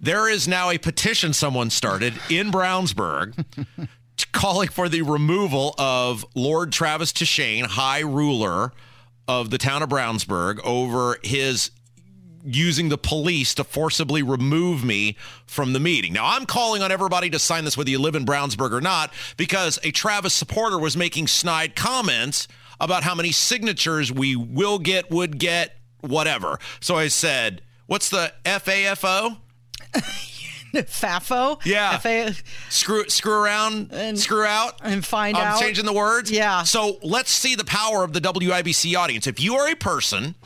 There 0.00 0.28
is 0.28 0.48
now 0.48 0.68
a 0.68 0.78
petition 0.78 1.32
someone 1.32 1.70
started 1.70 2.14
in 2.28 2.50
Brownsburg 2.50 3.44
calling 4.32 4.68
for 4.68 4.88
the 4.88 5.02
removal 5.02 5.74
of 5.78 6.26
Lord 6.34 6.72
Travis 6.72 7.12
Tschaenn, 7.12 7.66
High 7.66 8.00
Ruler 8.00 8.72
of 9.28 9.50
the 9.50 9.58
town 9.58 9.82
of 9.82 9.88
Brownsburg, 9.88 10.60
over 10.64 11.18
his 11.22 11.70
using 12.44 12.88
the 12.88 12.98
police 12.98 13.54
to 13.54 13.64
forcibly 13.64 14.22
remove 14.22 14.84
me 14.84 15.16
from 15.46 15.72
the 15.72 15.80
meeting. 15.80 16.12
Now, 16.12 16.26
I'm 16.26 16.46
calling 16.46 16.82
on 16.82 16.90
everybody 16.92 17.30
to 17.30 17.38
sign 17.38 17.64
this 17.64 17.76
whether 17.76 17.90
you 17.90 17.98
live 17.98 18.14
in 18.14 18.24
Brownsburg 18.24 18.72
or 18.72 18.80
not, 18.80 19.12
because 19.36 19.78
a 19.82 19.90
Travis 19.90 20.32
supporter 20.34 20.78
was 20.78 20.96
making 20.96 21.26
snide 21.26 21.76
comments 21.76 22.48
about 22.80 23.02
how 23.02 23.14
many 23.14 23.30
signatures 23.32 24.10
we 24.10 24.34
will 24.36 24.78
get, 24.78 25.10
would 25.10 25.38
get, 25.38 25.76
whatever. 26.00 26.58
So 26.80 26.96
I 26.96 27.08
said, 27.08 27.60
what's 27.86 28.08
the 28.08 28.32
FAFO? 28.44 29.36
FAFO? 30.72 31.60
Yeah. 31.64 31.98
FA- 31.98 32.34
Screw 32.68 33.08
screw 33.08 33.32
around 33.34 33.90
And- 33.92 34.18
screw 34.18 34.44
out 34.44 34.78
and 34.82 35.04
find 35.04 35.36
out. 35.36 35.42
I'm 35.42 35.52
out. 35.54 35.60
changing 35.60 35.84
the 35.84 35.92
words. 35.92 36.30
Yeah. 36.30 36.62
So 36.62 36.98
let's 37.02 37.30
see 37.30 37.54
the 37.54 37.64
power 37.64 38.04
of 38.04 38.12
the 38.12 38.20
WIBC 38.20 38.96
audience. 38.96 39.26
If 39.26 39.40
you 39.40 39.56
are 39.56 39.68
a 39.68 39.74
person 39.74 40.36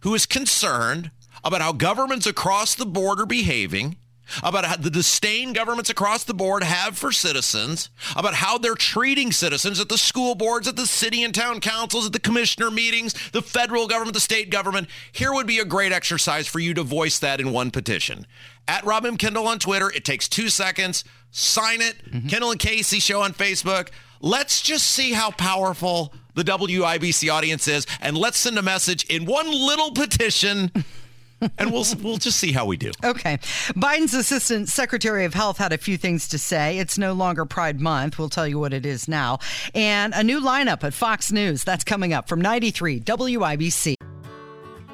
who 0.00 0.14
is 0.14 0.26
concerned 0.26 1.10
about 1.44 1.60
how 1.60 1.72
governments 1.72 2.26
across 2.26 2.74
the 2.74 2.86
board 2.86 3.20
are 3.20 3.26
behaving, 3.26 3.96
about 4.42 4.64
how 4.64 4.76
the 4.76 4.90
disdain 4.90 5.52
governments 5.52 5.90
across 5.90 6.24
the 6.24 6.34
board 6.34 6.62
have 6.62 6.96
for 6.96 7.12
citizens, 7.12 7.90
about 8.16 8.34
how 8.34 8.56
they're 8.56 8.74
treating 8.74 9.32
citizens 9.32 9.80
at 9.80 9.88
the 9.88 9.98
school 9.98 10.34
boards, 10.34 10.68
at 10.68 10.76
the 10.76 10.86
city 10.86 11.22
and 11.22 11.34
town 11.34 11.60
councils, 11.60 12.06
at 12.06 12.12
the 12.12 12.20
commissioner 12.20 12.70
meetings, 12.70 13.14
the 13.32 13.42
federal 13.42 13.86
government, 13.86 14.14
the 14.14 14.20
state 14.20 14.50
government, 14.50 14.88
here 15.10 15.32
would 15.32 15.46
be 15.46 15.58
a 15.58 15.64
great 15.64 15.92
exercise 15.92 16.46
for 16.46 16.60
you 16.60 16.72
to 16.74 16.82
voice 16.82 17.18
that 17.18 17.40
in 17.40 17.52
one 17.52 17.70
petition. 17.70 18.26
At 18.68 18.84
Rob 18.84 19.04
M. 19.04 19.16
Kendall 19.16 19.48
on 19.48 19.58
Twitter, 19.58 19.90
it 19.90 20.04
takes 20.04 20.28
two 20.28 20.48
seconds. 20.48 21.04
Sign 21.30 21.80
it. 21.80 21.96
Mm-hmm. 22.04 22.28
Kendall 22.28 22.52
and 22.52 22.60
Casey 22.60 23.00
show 23.00 23.22
on 23.22 23.32
Facebook. 23.32 23.88
Let's 24.20 24.62
just 24.62 24.86
see 24.86 25.12
how 25.12 25.32
powerful 25.32 26.14
the 26.34 26.44
WIBC 26.44 27.30
audience 27.32 27.66
is, 27.68 27.86
and 28.00 28.16
let's 28.16 28.38
send 28.38 28.56
a 28.56 28.62
message 28.62 29.04
in 29.04 29.26
one 29.26 29.50
little 29.50 29.90
petition, 29.90 30.70
and 31.58 31.72
we'll 31.72 31.84
we'll 32.02 32.16
just 32.16 32.38
see 32.38 32.52
how 32.52 32.66
we 32.66 32.76
do. 32.76 32.90
Okay. 33.04 33.38
Biden's 33.74 34.14
Assistant 34.14 34.68
Secretary 34.68 35.24
of 35.24 35.34
Health 35.34 35.58
had 35.58 35.72
a 35.72 35.78
few 35.78 35.96
things 35.96 36.28
to 36.28 36.38
say. 36.38 36.78
It's 36.78 36.98
no 36.98 37.12
longer 37.12 37.44
Pride 37.44 37.80
Month. 37.80 38.18
We'll 38.18 38.28
tell 38.28 38.46
you 38.46 38.58
what 38.58 38.72
it 38.72 38.86
is 38.86 39.08
now. 39.08 39.38
And 39.74 40.12
a 40.14 40.22
new 40.22 40.40
lineup 40.40 40.84
at 40.84 40.94
Fox 40.94 41.32
News. 41.32 41.64
That's 41.64 41.84
coming 41.84 42.12
up 42.12 42.28
from 42.28 42.40
93 42.40 43.00
WIBC. 43.00 43.94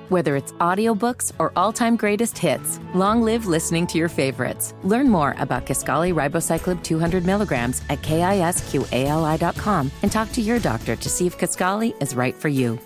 Whether 0.09 0.37
it's 0.37 0.53
audiobooks 0.53 1.33
or 1.39 1.53
all-time 1.55 1.97
greatest 1.97 2.39
hits, 2.39 2.81
long 2.95 3.21
live 3.21 3.45
listening 3.45 3.87
to 3.89 3.99
your 3.99 4.09
favorites. 4.09 4.73
Learn 4.83 5.11
more 5.11 5.37
about 5.39 5.67
Kisqali 5.67 6.15
ribociclib 6.15 6.83
200 6.83 7.27
milligrams 7.27 7.83
at 7.91 8.01
kisqali.com 8.01 9.91
and 10.03 10.11
talk 10.11 10.33
to 10.33 10.41
your 10.41 10.59
doctor 10.61 10.97
to 10.97 11.09
see 11.11 11.27
if 11.27 11.37
Kisqali 11.37 12.01
is 12.03 12.15
right 12.15 12.35
for 12.35 12.49
you. 12.49 12.79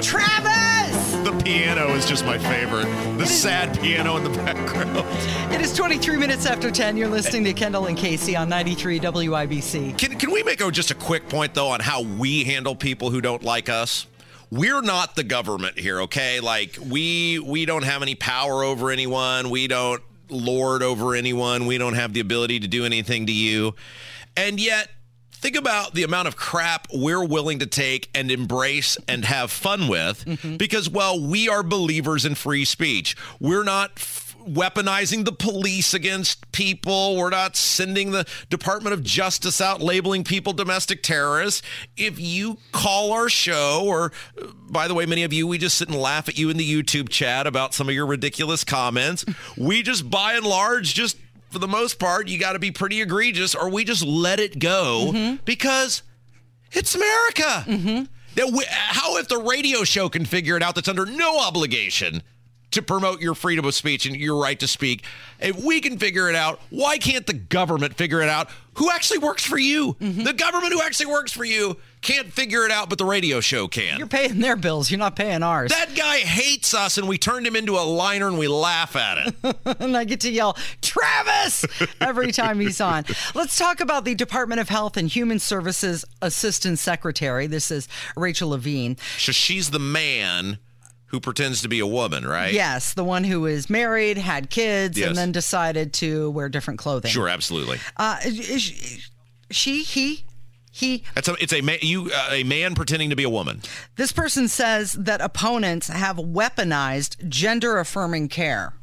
Travis! 0.00 0.59
Piano 1.50 1.88
is 1.94 2.06
just 2.06 2.24
my 2.24 2.38
favorite. 2.38 2.84
The 3.18 3.26
sad 3.26 3.76
piano 3.80 4.16
in 4.18 4.22
the 4.22 4.30
background. 4.30 5.04
It 5.52 5.60
is 5.60 5.74
23 5.74 6.16
minutes 6.16 6.46
after 6.46 6.70
10. 6.70 6.96
You're 6.96 7.08
listening 7.08 7.42
to 7.42 7.52
Kendall 7.52 7.86
and 7.86 7.98
Casey 7.98 8.36
on 8.36 8.48
93 8.48 9.00
WIBC. 9.00 9.98
Can, 9.98 10.16
can 10.16 10.30
we 10.30 10.44
make 10.44 10.60
a, 10.60 10.70
just 10.70 10.92
a 10.92 10.94
quick 10.94 11.28
point, 11.28 11.54
though, 11.54 11.66
on 11.70 11.80
how 11.80 12.02
we 12.02 12.44
handle 12.44 12.76
people 12.76 13.10
who 13.10 13.20
don't 13.20 13.42
like 13.42 13.68
us? 13.68 14.06
We're 14.52 14.80
not 14.80 15.16
the 15.16 15.24
government 15.24 15.76
here, 15.76 16.02
okay? 16.02 16.38
Like 16.38 16.78
we 16.88 17.40
we 17.40 17.66
don't 17.66 17.82
have 17.82 18.02
any 18.02 18.14
power 18.14 18.62
over 18.62 18.90
anyone. 18.90 19.50
We 19.50 19.66
don't 19.66 20.02
lord 20.28 20.84
over 20.84 21.16
anyone. 21.16 21.66
We 21.66 21.78
don't 21.78 21.94
have 21.94 22.12
the 22.12 22.20
ability 22.20 22.60
to 22.60 22.68
do 22.68 22.84
anything 22.84 23.26
to 23.26 23.32
you. 23.32 23.74
And 24.36 24.60
yet, 24.60 24.88
think 25.40 25.56
about 25.56 25.94
the 25.94 26.02
amount 26.02 26.28
of 26.28 26.36
crap 26.36 26.86
we're 26.92 27.24
willing 27.24 27.58
to 27.60 27.66
take 27.66 28.08
and 28.14 28.30
embrace 28.30 28.96
and 29.08 29.24
have 29.24 29.50
fun 29.50 29.88
with 29.88 30.58
because, 30.58 30.88
well, 30.88 31.20
we 31.20 31.48
are 31.48 31.62
believers 31.62 32.24
in 32.24 32.34
free 32.34 32.64
speech. 32.64 33.16
We're 33.40 33.64
not 33.64 33.92
f- 33.96 34.36
weaponizing 34.46 35.24
the 35.24 35.32
police 35.32 35.92
against 35.94 36.50
people. 36.52 37.16
We're 37.16 37.30
not 37.30 37.56
sending 37.56 38.10
the 38.10 38.26
Department 38.48 38.94
of 38.94 39.02
Justice 39.02 39.60
out 39.60 39.80
labeling 39.80 40.24
people 40.24 40.52
domestic 40.52 41.02
terrorists. 41.02 41.62
If 41.96 42.18
you 42.18 42.58
call 42.72 43.12
our 43.12 43.28
show, 43.28 43.82
or 43.86 44.12
uh, 44.40 44.46
by 44.70 44.88
the 44.88 44.94
way, 44.94 45.06
many 45.06 45.24
of 45.24 45.32
you, 45.32 45.46
we 45.46 45.58
just 45.58 45.76
sit 45.78 45.88
and 45.88 45.98
laugh 45.98 46.28
at 46.28 46.38
you 46.38 46.50
in 46.50 46.56
the 46.56 46.82
YouTube 46.82 47.08
chat 47.08 47.46
about 47.46 47.74
some 47.74 47.88
of 47.88 47.94
your 47.94 48.06
ridiculous 48.06 48.64
comments. 48.64 49.24
We 49.56 49.82
just, 49.82 50.08
by 50.10 50.34
and 50.34 50.46
large, 50.46 50.94
just 50.94 51.16
for 51.50 51.58
the 51.58 51.68
most 51.68 51.98
part, 51.98 52.28
you 52.28 52.38
got 52.38 52.52
to 52.52 52.58
be 52.58 52.70
pretty 52.70 53.02
egregious, 53.02 53.54
or 53.54 53.68
we 53.68 53.84
just 53.84 54.04
let 54.04 54.40
it 54.40 54.58
go 54.58 55.10
mm-hmm. 55.12 55.36
because 55.44 56.02
it's 56.72 56.94
America. 56.94 57.64
Mm-hmm. 57.66 58.04
How 58.68 59.18
if 59.18 59.28
the 59.28 59.38
radio 59.38 59.84
show 59.84 60.08
can 60.08 60.24
figure 60.24 60.56
it 60.56 60.62
out 60.62 60.76
that's 60.76 60.88
under 60.88 61.04
no 61.04 61.40
obligation 61.40 62.22
to 62.72 62.82
promote 62.82 63.20
your 63.20 63.34
freedom 63.34 63.64
of 63.64 63.74
speech 63.74 64.06
and 64.06 64.16
your 64.16 64.40
right 64.40 64.58
to 64.60 64.68
speak? 64.68 65.04
If 65.38 65.62
we 65.62 65.80
can 65.80 65.98
figure 65.98 66.28
it 66.28 66.36
out, 66.36 66.60
why 66.70 66.98
can't 66.98 67.26
the 67.26 67.34
government 67.34 67.94
figure 67.94 68.22
it 68.22 68.28
out? 68.28 68.48
Who 68.74 68.90
actually 68.90 69.18
works 69.18 69.44
for 69.44 69.58
you? 69.58 69.94
Mm-hmm. 69.94 70.22
The 70.22 70.32
government 70.32 70.72
who 70.72 70.80
actually 70.80 71.06
works 71.06 71.32
for 71.32 71.44
you 71.44 71.76
can't 72.02 72.32
figure 72.32 72.64
it 72.64 72.70
out, 72.70 72.88
but 72.88 72.98
the 72.98 73.04
radio 73.04 73.40
show 73.40 73.68
can. 73.68 73.98
You're 73.98 74.06
paying 74.06 74.38
their 74.38 74.56
bills. 74.56 74.90
You're 74.90 74.98
not 74.98 75.16
paying 75.16 75.42
ours. 75.42 75.70
That 75.70 75.94
guy 75.94 76.18
hates 76.18 76.72
us, 76.72 76.96
and 76.96 77.06
we 77.06 77.18
turned 77.18 77.46
him 77.46 77.56
into 77.56 77.74
a 77.74 77.84
liner 77.84 78.28
and 78.28 78.38
we 78.38 78.48
laugh 78.48 78.96
at 78.96 79.34
it. 79.42 79.56
and 79.80 79.96
I 79.96 80.04
get 80.04 80.20
to 80.20 80.30
yell, 80.30 80.56
Travis, 80.80 81.66
every 82.00 82.32
time 82.32 82.60
he's 82.60 82.80
on. 82.80 83.04
Let's 83.34 83.58
talk 83.58 83.80
about 83.80 84.04
the 84.04 84.14
Department 84.14 84.60
of 84.60 84.68
Health 84.68 84.96
and 84.96 85.08
Human 85.08 85.38
Services 85.38 86.04
Assistant 86.22 86.78
Secretary. 86.78 87.46
This 87.46 87.70
is 87.70 87.86
Rachel 88.16 88.50
Levine. 88.50 88.96
So 89.18 89.32
she's 89.32 89.70
the 89.70 89.78
man 89.78 90.58
who 91.10 91.20
pretends 91.20 91.62
to 91.62 91.68
be 91.68 91.80
a 91.80 91.86
woman, 91.86 92.24
right? 92.24 92.52
Yes, 92.52 92.94
the 92.94 93.04
one 93.04 93.24
who 93.24 93.46
is 93.46 93.68
married, 93.68 94.16
had 94.16 94.48
kids, 94.48 94.96
yes. 94.96 95.08
and 95.08 95.16
then 95.16 95.32
decided 95.32 95.92
to 95.94 96.30
wear 96.30 96.48
different 96.48 96.78
clothing. 96.78 97.10
Sure, 97.10 97.28
absolutely. 97.28 97.78
Uh, 97.96 98.18
she, 99.50 99.82
he, 99.82 100.24
he. 100.70 101.04
It's 101.16 101.26
a, 101.26 101.34
it's 101.40 101.52
a 101.52 101.62
man, 101.62 101.78
you 101.82 102.10
uh, 102.14 102.28
a 102.30 102.44
man 102.44 102.76
pretending 102.76 103.10
to 103.10 103.16
be 103.16 103.24
a 103.24 103.30
woman. 103.30 103.60
This 103.96 104.12
person 104.12 104.46
says 104.46 104.92
that 104.92 105.20
opponents 105.20 105.88
have 105.88 106.16
weaponized 106.16 107.28
gender 107.28 107.78
affirming 107.78 108.28
care. 108.28 108.74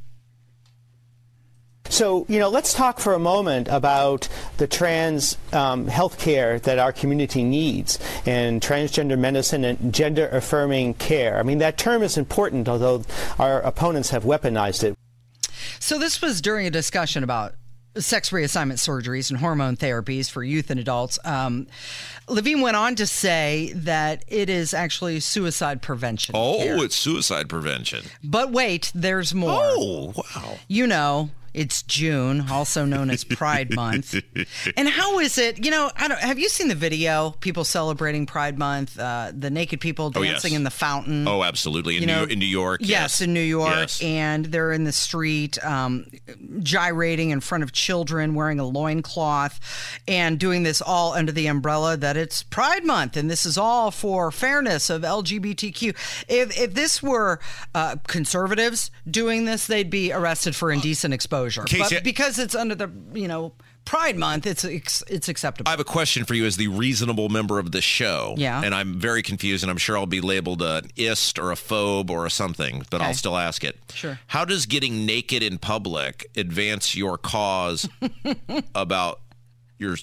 So, 1.90 2.26
you 2.30 2.40
know, 2.40 2.50
let's 2.50 2.74
talk 2.74 3.00
for 3.00 3.14
a 3.14 3.20
moment 3.20 3.68
about 3.70 4.28
the 4.58 4.68
trans 4.68 5.38
um, 5.54 5.88
health 5.88 6.20
care 6.20 6.60
that 6.60 6.80
our 6.80 6.92
community 6.92 7.44
needs 7.44 8.00
and 8.26 8.62
transgender 8.62 9.18
medicine 9.18 9.64
and 9.64 9.94
gender 9.94 10.28
affirming 10.30 10.96
care. 10.96 11.38
I 11.38 11.44
mean, 11.44 11.60
that 11.60 11.78
term 11.78 12.04
is 12.04 12.18
important, 12.18 12.68
although 12.68 13.04
our 13.40 13.62
opponents 13.62 14.10
have 14.10 14.24
weaponized 14.24 14.84
it. 14.84 14.96
So, 15.80 15.98
this 16.00 16.22
was 16.22 16.42
during 16.42 16.68
a 16.68 16.72
discussion 16.72 17.24
about 17.24 17.56
sex 18.02 18.30
reassignment 18.30 18.74
surgeries 18.74 19.30
and 19.30 19.40
hormone 19.40 19.76
therapies 19.76 20.30
for 20.30 20.44
youth 20.44 20.70
and 20.70 20.80
adults. 20.80 21.18
Um, 21.26 21.68
Levine 22.28 22.62
went 22.62 22.76
on 22.76 22.96
to 22.96 23.08
say 23.08 23.72
that 23.76 24.24
it 24.28 24.50
is 24.50 24.74
actually 24.74 25.20
suicide 25.20 25.82
prevention. 25.82 26.36
Oh, 26.38 26.58
care. 26.58 26.84
it's 26.84 26.96
suicide 26.96 27.50
prevention. 27.50 28.04
But 28.24 28.52
wait, 28.52 28.92
there's 28.94 29.34
more. 29.34 29.60
Oh, 29.62 30.14
wow. 30.16 30.58
You 30.68 30.88
know, 30.88 31.30
it's 31.58 31.82
June, 31.82 32.46
also 32.52 32.86
known 32.86 33.10
as 33.10 33.24
Pride 33.24 33.74
Month. 33.74 34.16
and 34.78 34.88
how 34.88 35.18
is 35.18 35.40
it? 35.40 35.66
You 35.66 35.72
know, 35.72 35.90
I 35.98 36.08
don't. 36.08 36.20
Have 36.20 36.38
you 36.38 36.50
seen 36.50 36.68
the 36.68 36.76
video? 36.76 37.32
People 37.40 37.64
celebrating 37.64 38.28
Pride 38.28 38.60
Month, 38.60 39.00
uh, 39.00 39.32
the 39.36 39.50
naked 39.50 39.82
people 39.82 40.12
dancing 40.12 40.52
oh, 40.52 40.54
yes. 40.54 40.58
in 40.58 40.64
the 40.64 40.70
fountain. 40.70 41.28
Oh, 41.28 41.44
absolutely. 41.44 41.96
In, 41.96 42.02
you 42.02 42.08
know, 42.08 42.26
New, 42.26 42.34
in 42.34 42.40
New 42.40 42.46
York. 42.46 42.82
Yes, 42.82 42.90
yes. 42.90 43.22
in 43.22 43.34
New 43.34 43.42
York, 43.42 43.74
yes. 43.74 44.02
and 44.04 44.46
they're 44.46 44.72
in 44.72 44.84
the 44.84 44.92
street, 44.92 45.64
um, 45.66 46.06
gyrating 46.60 47.32
in 47.32 47.40
front 47.40 47.64
of 47.64 47.72
children, 47.72 48.36
wearing 48.36 48.60
a 48.60 48.66
loincloth, 48.66 49.60
and 50.08 50.40
doing 50.40 50.62
this 50.62 50.80
all 50.80 51.14
under 51.14 51.32
the 51.32 51.48
umbrella 51.48 51.98
that 51.98 52.16
it's 52.18 52.44
Pride 52.44 52.86
Month, 52.86 53.18
and 53.18 53.32
this 53.32 53.48
is 53.48 53.58
all 53.58 53.90
for 53.90 54.32
fairness 54.32 54.92
of 54.92 55.02
LGBTQ. 55.02 55.96
If 56.28 56.56
if 56.56 56.76
this 56.76 57.02
were 57.02 57.40
uh, 57.74 57.96
conservatives 58.06 58.92
doing 59.10 59.46
this, 59.46 59.66
they'd 59.66 59.90
be 59.90 60.14
arrested 60.14 60.56
for 60.56 60.72
indecent 60.72 61.16
exposure 61.16 61.47
exposure. 61.48 61.84
Casey, 61.84 61.96
but 61.96 62.04
because 62.04 62.40
it's 62.40 62.56
under 62.56 62.76
the 62.76 62.92
you 63.14 63.28
know 63.28 63.54
Pride 63.88 64.18
Month, 64.18 64.46
it's 64.46 64.66
it's 64.66 65.30
acceptable. 65.30 65.70
I 65.70 65.72
have 65.72 65.80
a 65.80 65.86
question 65.86 66.26
for 66.26 66.34
you 66.34 66.46
as 66.46 66.58
the 66.58 66.68
reasonable 66.68 67.30
member 67.30 67.58
of 67.58 67.72
the 67.72 67.82
show. 67.82 68.36
Yeah. 68.38 68.62
And 68.62 68.76
I'm 68.76 69.00
very 69.00 69.22
confused, 69.22 69.64
and 69.64 69.72
I'm 69.72 69.78
sure 69.78 69.98
I'll 69.98 70.06
be 70.06 70.20
labeled 70.20 70.62
an 70.62 70.92
ist 70.98 71.40
or 71.40 71.52
a 71.52 71.56
phobe 71.56 72.10
or 72.10 72.26
a 72.26 72.30
something, 72.30 72.84
but 72.90 73.00
okay. 73.00 73.06
I'll 73.06 73.14
still 73.14 73.38
ask 73.38 73.64
it. 73.64 73.78
Sure. 73.94 74.20
How 74.28 74.44
does 74.44 74.66
getting 74.66 75.06
naked 75.06 75.42
in 75.42 75.58
public 75.58 76.30
advance 76.36 76.98
your 76.98 77.18
cause 77.18 77.88
about 78.76 79.22
your 79.80 79.96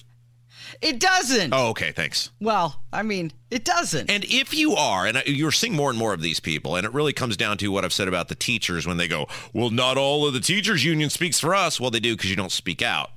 it 0.81 0.99
doesn't. 0.99 1.53
Oh, 1.53 1.69
okay. 1.69 1.91
Thanks. 1.91 2.31
Well, 2.39 2.83
I 2.91 3.03
mean, 3.03 3.31
it 3.49 3.63
doesn't. 3.65 4.09
And 4.09 4.23
if 4.25 4.53
you 4.53 4.73
are, 4.73 5.05
and 5.05 5.21
you're 5.25 5.51
seeing 5.51 5.75
more 5.75 5.89
and 5.89 5.99
more 5.99 6.13
of 6.13 6.21
these 6.21 6.39
people, 6.39 6.75
and 6.75 6.85
it 6.85 6.93
really 6.93 7.13
comes 7.13 7.37
down 7.37 7.57
to 7.59 7.69
what 7.69 7.85
I've 7.85 7.93
said 7.93 8.07
about 8.07 8.27
the 8.27 8.35
teachers 8.35 8.85
when 8.87 8.97
they 8.97 9.07
go, 9.07 9.27
well, 9.53 9.69
not 9.69 9.97
all 9.97 10.25
of 10.27 10.33
the 10.33 10.39
teachers 10.39 10.83
union 10.83 11.09
speaks 11.09 11.39
for 11.39 11.55
us. 11.55 11.79
Well, 11.79 11.91
they 11.91 11.99
do 11.99 12.15
because 12.15 12.29
you 12.29 12.35
don't 12.35 12.51
speak 12.51 12.81
out. 12.81 13.11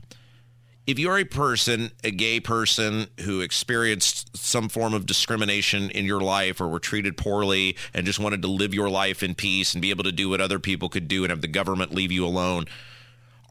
If 0.86 0.98
you're 0.98 1.18
a 1.18 1.24
person, 1.24 1.90
a 2.02 2.10
gay 2.10 2.40
person 2.40 3.08
who 3.20 3.42
experienced 3.42 4.34
some 4.34 4.70
form 4.70 4.94
of 4.94 5.04
discrimination 5.04 5.90
in 5.90 6.06
your 6.06 6.22
life 6.22 6.62
or 6.62 6.68
were 6.68 6.80
treated 6.80 7.18
poorly 7.18 7.76
and 7.92 8.06
just 8.06 8.18
wanted 8.18 8.40
to 8.40 8.48
live 8.48 8.72
your 8.72 8.88
life 8.88 9.22
in 9.22 9.34
peace 9.34 9.74
and 9.74 9.82
be 9.82 9.90
able 9.90 10.04
to 10.04 10.12
do 10.12 10.30
what 10.30 10.40
other 10.40 10.58
people 10.58 10.88
could 10.88 11.06
do 11.06 11.24
and 11.24 11.30
have 11.30 11.42
the 11.42 11.46
government 11.46 11.92
leave 11.92 12.10
you 12.10 12.24
alone, 12.24 12.64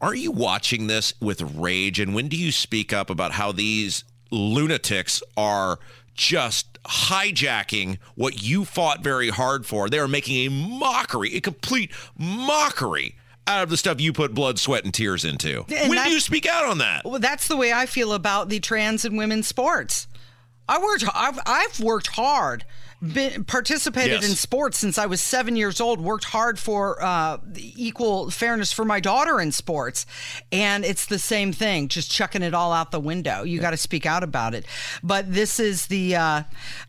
are 0.00 0.14
you 0.14 0.30
watching 0.30 0.86
this 0.86 1.12
with 1.20 1.42
rage? 1.56 1.98
And 2.00 2.14
when 2.14 2.28
do 2.28 2.36
you 2.36 2.52
speak 2.52 2.92
up 2.92 3.10
about 3.10 3.32
how 3.32 3.52
these 3.52 4.04
lunatics 4.30 5.22
are 5.36 5.78
just 6.14 6.80
hijacking 6.84 7.98
what 8.14 8.42
you 8.42 8.64
fought 8.64 9.02
very 9.02 9.30
hard 9.30 9.66
for? 9.66 9.88
They 9.88 9.98
are 9.98 10.08
making 10.08 10.46
a 10.46 10.50
mockery, 10.50 11.34
a 11.34 11.40
complete 11.40 11.90
mockery 12.16 13.16
out 13.46 13.62
of 13.62 13.70
the 13.70 13.76
stuff 13.76 14.00
you 14.00 14.12
put 14.12 14.34
blood, 14.34 14.58
sweat, 14.58 14.84
and 14.84 14.92
tears 14.92 15.24
into. 15.24 15.64
And 15.74 15.90
when 15.90 16.04
do 16.04 16.10
you 16.10 16.20
speak 16.20 16.46
out 16.46 16.66
on 16.66 16.78
that? 16.78 17.04
Well, 17.04 17.18
that's 17.18 17.48
the 17.48 17.56
way 17.56 17.72
I 17.72 17.86
feel 17.86 18.12
about 18.12 18.50
the 18.50 18.60
trans 18.60 19.04
and 19.04 19.16
women's 19.16 19.46
sports. 19.46 20.06
I 20.68 20.78
worked. 20.78 21.04
I've, 21.14 21.38
I've 21.46 21.80
worked 21.80 22.08
hard 22.08 22.64
been 23.00 23.44
participated 23.44 24.22
yes. 24.22 24.28
in 24.28 24.36
sports 24.36 24.78
since 24.78 24.98
I 24.98 25.06
was 25.06 25.20
seven 25.20 25.56
years 25.56 25.80
old. 25.80 26.00
Worked 26.00 26.24
hard 26.24 26.58
for 26.58 27.02
uh, 27.02 27.38
equal 27.56 28.30
fairness 28.30 28.72
for 28.72 28.84
my 28.84 29.00
daughter 29.00 29.40
in 29.40 29.52
sports, 29.52 30.04
and 30.50 30.84
it's 30.84 31.06
the 31.06 31.18
same 31.18 31.52
thing. 31.52 31.88
Just 31.88 32.10
chucking 32.10 32.42
it 32.42 32.54
all 32.54 32.72
out 32.72 32.90
the 32.90 33.00
window. 33.00 33.42
You 33.44 33.56
yeah. 33.56 33.62
got 33.62 33.70
to 33.70 33.76
speak 33.76 34.04
out 34.06 34.22
about 34.22 34.54
it. 34.54 34.66
But 35.02 35.32
this 35.32 35.60
is 35.60 35.86
the 35.86 36.16
uh, 36.16 36.42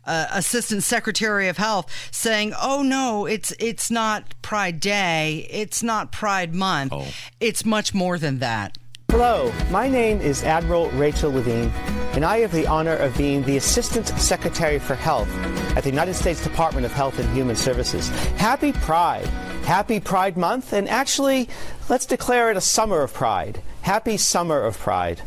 uh, 0.04 0.26
assistant 0.32 0.82
secretary 0.82 1.48
of 1.48 1.58
health 1.58 1.92
saying, 2.10 2.54
"Oh 2.60 2.82
no, 2.82 3.26
it's 3.26 3.52
it's 3.60 3.90
not 3.90 4.34
Pride 4.42 4.80
Day. 4.80 5.46
It's 5.50 5.82
not 5.82 6.10
Pride 6.10 6.54
Month. 6.54 6.92
Oh. 6.92 7.06
It's 7.38 7.64
much 7.64 7.94
more 7.94 8.18
than 8.18 8.40
that." 8.40 8.76
Hello, 9.10 9.52
my 9.70 9.88
name 9.88 10.20
is 10.20 10.44
Admiral 10.44 10.88
Rachel 10.90 11.32
Levine, 11.32 11.72
and 12.12 12.24
I 12.24 12.38
have 12.38 12.52
the 12.52 12.68
honor 12.68 12.94
of 12.94 13.18
being 13.18 13.42
the 13.42 13.56
Assistant 13.56 14.06
Secretary 14.06 14.78
for 14.78 14.94
Health 14.94 15.28
at 15.76 15.82
the 15.82 15.90
United 15.90 16.14
States 16.14 16.44
Department 16.44 16.86
of 16.86 16.92
Health 16.92 17.18
and 17.18 17.28
Human 17.34 17.56
Services. 17.56 18.08
Happy 18.36 18.70
Pride! 18.70 19.26
Happy 19.64 19.98
Pride 19.98 20.36
Month, 20.36 20.72
and 20.72 20.88
actually, 20.88 21.48
let's 21.88 22.06
declare 22.06 22.52
it 22.52 22.56
a 22.56 22.60
summer 22.60 23.02
of 23.02 23.12
pride. 23.12 23.60
Happy 23.82 24.16
Summer 24.16 24.62
of 24.62 24.78
Pride. 24.78 25.20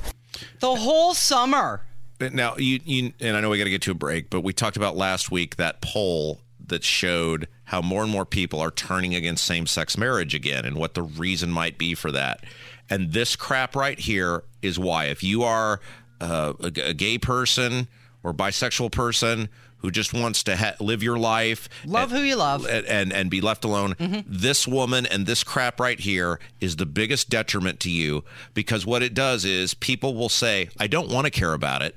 The 0.62 0.76
whole 0.76 1.13
summer. 1.13 1.82
Now, 2.22 2.56
you, 2.56 2.80
you 2.86 3.12
and 3.19 3.36
I 3.36 3.41
know 3.41 3.50
we 3.50 3.58
got 3.58 3.65
to 3.65 3.69
get 3.69 3.82
to 3.82 3.91
a 3.91 3.96
break, 3.96 4.30
but 4.30 4.41
we 4.41 4.54
talked 4.54 4.78
about 4.78 4.96
last 4.96 5.30
week 5.30 5.58
that 5.58 5.82
poll 5.82 6.39
that 6.67 6.86
showed 6.86 7.50
how 7.65 7.82
more 7.82 8.04
and 8.04 8.12
more 8.12 8.26
people 8.26 8.62
are 8.62 8.72
turning 8.72 9.13
against 9.13 9.43
same 9.43 9.67
sex 9.67 9.98
marriage 9.98 10.34
again 10.34 10.63
and 10.63 10.78
what 10.78 10.93
the 10.93 11.02
reason 11.02 11.52
might 11.52 11.78
be 11.78 11.93
for 11.96 12.12
that. 12.13 12.43
And 12.89 13.13
this 13.13 13.36
crap 13.36 13.76
right 13.76 14.00
here 14.00 14.43
is 14.62 14.78
why. 14.78 15.06
If 15.06 15.24
you 15.24 15.43
are 15.43 15.80
uh, 16.22 16.54
a, 16.60 16.67
a, 16.67 16.93
gay 16.93 17.17
person 17.17 17.88
or 18.24 18.34
bisexual 18.34 18.91
person 18.91 19.50
who 19.78 19.91
just 19.91 20.13
wants 20.13 20.43
to 20.43 20.56
ha- 20.56 20.76
live 20.80 21.04
your 21.04 21.17
life, 21.17 21.67
love 21.86 22.12
and, 22.12 22.19
who 22.19 22.26
you 22.26 22.36
love, 22.36 22.65
and, 22.65 22.86
and, 22.86 23.12
and 23.12 23.30
be 23.30 23.41
left 23.41 23.65
alone, 23.65 23.96
mm-hmm. 23.96 24.22
this 24.26 24.67
woman 24.67 25.06
and 25.06 25.26
this 25.26 25.43
crap 25.43 25.80
right 25.80 26.00
here 26.00 26.39
is 26.62 26.78
the 26.78 26.86
biggest 26.86 27.30
detriment 27.30 27.80
to 27.82 27.89
you 27.89 28.24
because 28.54 28.86
what 28.86 29.04
it 29.04 29.13
does 29.13 29.43
is 29.43 29.74
people 29.74 30.15
will 30.15 30.30
say, 30.30 30.69
I 30.80 30.88
don't 30.88 31.12
want 31.12 31.26
to 31.26 31.32
care 31.32 31.54
about 31.54 31.82
it, 31.82 31.96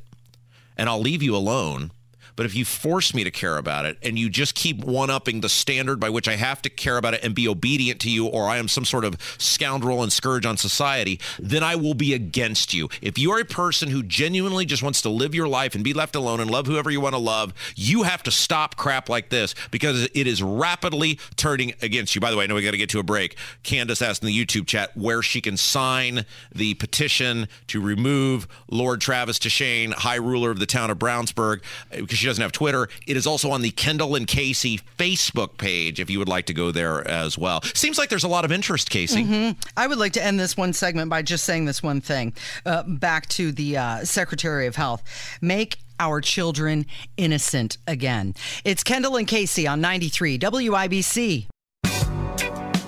and 0.77 0.89
I'll 0.89 1.01
leave 1.01 1.23
you 1.23 1.37
alone 1.37 1.93
but 2.37 2.47
if 2.47 2.55
you 2.55 2.65
force 2.65 3.15
me 3.15 3.25
to 3.25 3.31
care 3.31 3.57
about 3.57 3.87
it 3.87 3.99
and 4.03 4.19
you 4.19 4.29
just 4.29 4.55
keep 4.55 4.85
one 4.85 5.11
upping 5.11 5.41
the 5.41 5.49
standard 5.49 5.99
by 5.99 6.11
which 6.11 6.29
I 6.29 6.37
have 6.37 6.63
to 6.63 6.71
care 6.71 6.99
about 6.99 7.15
it 7.15 7.25
and 7.25 7.35
be 7.35 7.49
obedient 7.49 8.01
to 8.03 8.11
you, 8.11 8.27
or 8.27 8.45
I 8.45 8.59
am 8.59 8.69
some 8.69 8.85
sort 8.85 9.05
of 9.05 9.17
scoundrel 9.39 10.03
and 10.03 10.13
scourge 10.13 10.47
on 10.47 10.57
society, 10.57 11.19
then 11.39 11.63
I 11.63 11.77
will 11.77 11.95
be 11.95 12.15
against 12.15 12.75
you. 12.75 12.89
If 13.01 13.19
you 13.19 13.33
are 13.33 13.41
a 13.41 13.45
person 13.45 13.89
who 13.89 14.03
genuinely 14.03 14.67
just 14.67 14.83
wants 14.83 15.03
to 15.03 15.09
live 15.09 15.35
your 15.35 15.49
life 15.49 15.75
and 15.75 15.83
be 15.83 15.95
left 15.95 16.15
alone 16.15 16.41
and 16.41 16.51
love 16.51 16.67
whoever 16.67 16.91
you 16.91 17.01
want 17.01 17.15
to 17.15 17.21
love, 17.21 17.55
you 17.75 18.03
have 18.03 18.23
to 18.25 18.31
stop 18.31 18.77
crap 18.77 19.09
like 19.09 19.31
this 19.31 19.55
because 19.71 20.09
it 20.15 20.27
is 20.27 20.43
rapidly 20.43 21.19
turning 21.37 21.75
against 21.81 22.15
you. 22.15 22.21
By 22.21 22.31
the 22.31 22.37
way, 22.37 22.45
I 22.45 22.47
know 22.47 22.55
we 22.55 22.63
got 22.63 22.73
to 22.73 22.77
get 22.77 22.91
to 22.91 22.99
a 22.99 23.03
break. 23.03 23.37
Candace 23.63 24.03
asked 24.03 24.23
in 24.23 24.27
the 24.27 24.45
YouTube 24.45 24.67
chat 24.67 24.97
where 24.97 25.23
she 25.23 25.41
can 25.41 25.57
sign 25.57 26.27
the 26.55 26.75
petition 26.75 27.49
to 27.69 27.81
remove 27.81 28.47
Lord 28.71 29.01
Travis 29.01 29.39
Tschaenn, 29.39 29.93
High 29.93 30.17
Ruler 30.17 30.51
of 30.51 30.59
the 30.59 30.67
town 30.67 30.91
of 30.91 30.99
Brownsburg, 30.99 31.63
uh, 31.93 32.01
because 32.01 32.26
she 32.27 32.31
she 32.31 32.31
doesn't 32.31 32.43
have 32.43 32.51
Twitter. 32.51 32.89
It 33.07 33.17
is 33.17 33.25
also 33.25 33.53
on 33.53 33.63
the 33.63 33.71
Kendall 33.71 34.17
and 34.17 34.27
Casey 34.27 34.81
Facebook 34.99 35.59
page 35.59 36.01
if 36.01 36.11
you 36.11 36.19
would 36.19 36.29
like 36.29 36.47
to 36.47 36.55
go 36.55 36.73
there 36.73 37.07
as 37.07 37.39
well. 37.39 37.63
Seems 37.63 37.99
like 37.99 38.09
there's 38.09 38.25
a 38.25 38.29
lot 38.29 38.45
of 38.45 38.51
interest, 38.51 38.91
Casey. 38.91 39.23
Mm-hmm. 39.23 39.61
I 39.77 39.87
would 39.87 39.99
like 39.99 40.13
to 40.15 40.25
end 40.25 40.41
this 40.41 40.57
one 40.57 40.73
segment 40.73 41.09
by 41.09 41.23
just 41.23 41.45
saying 41.45 41.67
this 41.67 41.85
one 41.85 42.01
thing. 42.01 42.35
Uh, 42.65 42.83
back 42.83 43.29
to 43.29 43.53
the 43.53 43.77
uh, 43.77 44.05
Secretary 44.05 44.67
of 44.67 44.75
Health. 44.75 45.05
Make 45.41 45.77
our 46.01 46.21
children 46.21 46.87
innocent 47.17 47.79
again. 47.87 48.35
It's 48.65 48.83
Kendall 48.83 49.17
and 49.17 49.29
Casey 49.29 49.69
on 49.69 49.81
93 49.81 50.37
WIBC. 50.41 51.47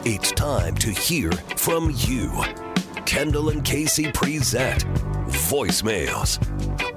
It's 0.05 0.33
time 0.33 0.75
to 0.77 0.91
hear 0.91 1.31
from 1.31 1.93
you. 1.95 2.68
Kendall 3.09 3.49
and 3.49 3.65
Casey 3.65 4.13
present 4.13 4.85
voicemails. 5.49 6.39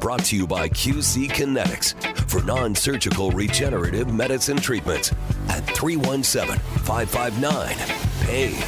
Brought 0.02 0.26
to 0.26 0.36
you 0.36 0.46
by 0.46 0.68
QC 0.68 1.30
Kinetics 1.30 1.96
for 2.30 2.44
non 2.44 2.76
surgical 2.76 3.32
regenerative 3.32 4.14
medicine 4.14 4.58
treatments 4.58 5.14
at 5.48 5.62
317 5.68 6.60
559 6.84 7.78
PAIN. 8.26 8.62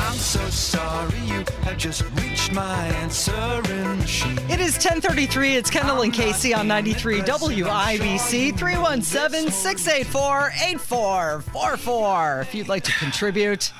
I'm 0.00 0.16
so 0.16 0.40
sorry 0.48 1.18
you 1.26 1.44
have 1.60 1.76
just 1.76 2.04
reached 2.12 2.52
my 2.52 2.86
answering 2.86 3.98
machine. 3.98 4.38
It 4.48 4.60
is 4.60 4.76
1033. 4.76 5.56
It's 5.56 5.68
Kendall 5.68 6.00
and 6.00 6.12
Casey 6.12 6.54
on 6.54 6.66
93 6.66 7.20
WIBC 7.20 8.56
317 8.56 9.50
684 9.50 10.52
8444. 10.70 12.40
If 12.40 12.54
you'd 12.54 12.68
like 12.68 12.84
to 12.84 12.92
contribute. 12.92 13.74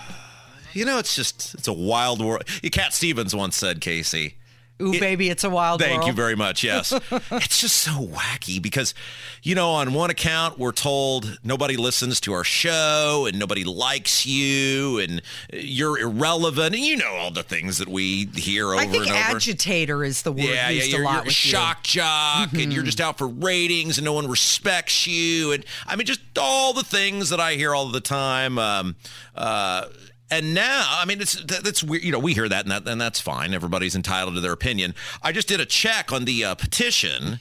You 0.72 0.84
know, 0.84 0.98
it's 0.98 1.14
just 1.14 1.54
it's 1.54 1.68
a 1.68 1.72
wild 1.72 2.24
world. 2.24 2.44
Cat 2.72 2.92
Stevens 2.94 3.34
once 3.34 3.56
said, 3.56 3.80
Casey. 3.80 4.36
Ooh, 4.82 4.94
It- 4.94 5.00
baby, 5.00 5.28
it's 5.28 5.44
a 5.44 5.50
wild 5.50 5.80
Thank 5.82 5.98
world. 5.98 6.06
you 6.08 6.14
very 6.14 6.34
much. 6.34 6.64
Yes. 6.64 6.90
it's 7.32 7.60
just 7.60 7.76
so 7.76 7.90
wacky 8.06 8.62
because, 8.62 8.94
you 9.42 9.54
know, 9.54 9.72
on 9.72 9.92
one 9.92 10.08
account, 10.08 10.58
we're 10.58 10.72
told 10.72 11.38
nobody 11.44 11.76
listens 11.76 12.18
to 12.22 12.32
our 12.32 12.44
show 12.44 13.26
and 13.28 13.38
nobody 13.38 13.62
likes 13.62 14.24
you 14.24 14.98
and 15.00 15.20
you're 15.52 15.98
irrelevant. 15.98 16.74
And 16.74 16.82
you 16.82 16.96
know 16.96 17.10
all 17.12 17.30
the 17.30 17.42
things 17.42 17.76
that 17.76 17.88
we 17.90 18.24
hear 18.34 18.68
over 18.68 18.76
I 18.80 18.86
think 18.86 19.06
and 19.06 19.10
over. 19.16 19.36
agitator 19.36 20.02
is 20.02 20.22
the 20.22 20.32
word 20.32 20.44
yeah, 20.44 20.70
yeah, 20.70 20.84
you're, 20.84 21.02
a 21.02 21.04
lot 21.04 21.14
you're 21.16 21.24
with 21.24 21.34
shock 21.34 21.82
jock 21.82 22.54
and 22.54 22.72
you're 22.72 22.82
just 22.82 23.02
out 23.02 23.18
for 23.18 23.28
ratings 23.28 23.98
and 23.98 24.06
no 24.06 24.14
one 24.14 24.28
respects 24.28 25.06
you. 25.06 25.52
And 25.52 25.62
I 25.86 25.94
mean, 25.96 26.06
just 26.06 26.20
all 26.38 26.72
the 26.72 26.84
things 26.84 27.28
that 27.28 27.38
I 27.40 27.52
hear 27.56 27.74
all 27.74 27.88
the 27.90 28.00
time. 28.00 28.58
Um, 28.58 28.96
uh, 29.34 29.84
and 30.30 30.54
now, 30.54 30.86
I 30.88 31.04
mean, 31.04 31.20
it's 31.20 31.42
that, 31.44 31.64
that's 31.64 31.82
weird. 31.82 32.04
You 32.04 32.12
know, 32.12 32.18
we 32.18 32.34
hear 32.34 32.48
that 32.48 32.64
and 32.64 32.72
that, 32.72 32.86
and 32.86 33.00
that's 33.00 33.20
fine. 33.20 33.52
Everybody's 33.54 33.96
entitled 33.96 34.34
to 34.34 34.40
their 34.40 34.52
opinion. 34.52 34.94
I 35.22 35.32
just 35.32 35.48
did 35.48 35.60
a 35.60 35.66
check 35.66 36.12
on 36.12 36.24
the 36.24 36.44
uh, 36.44 36.54
petition 36.54 37.40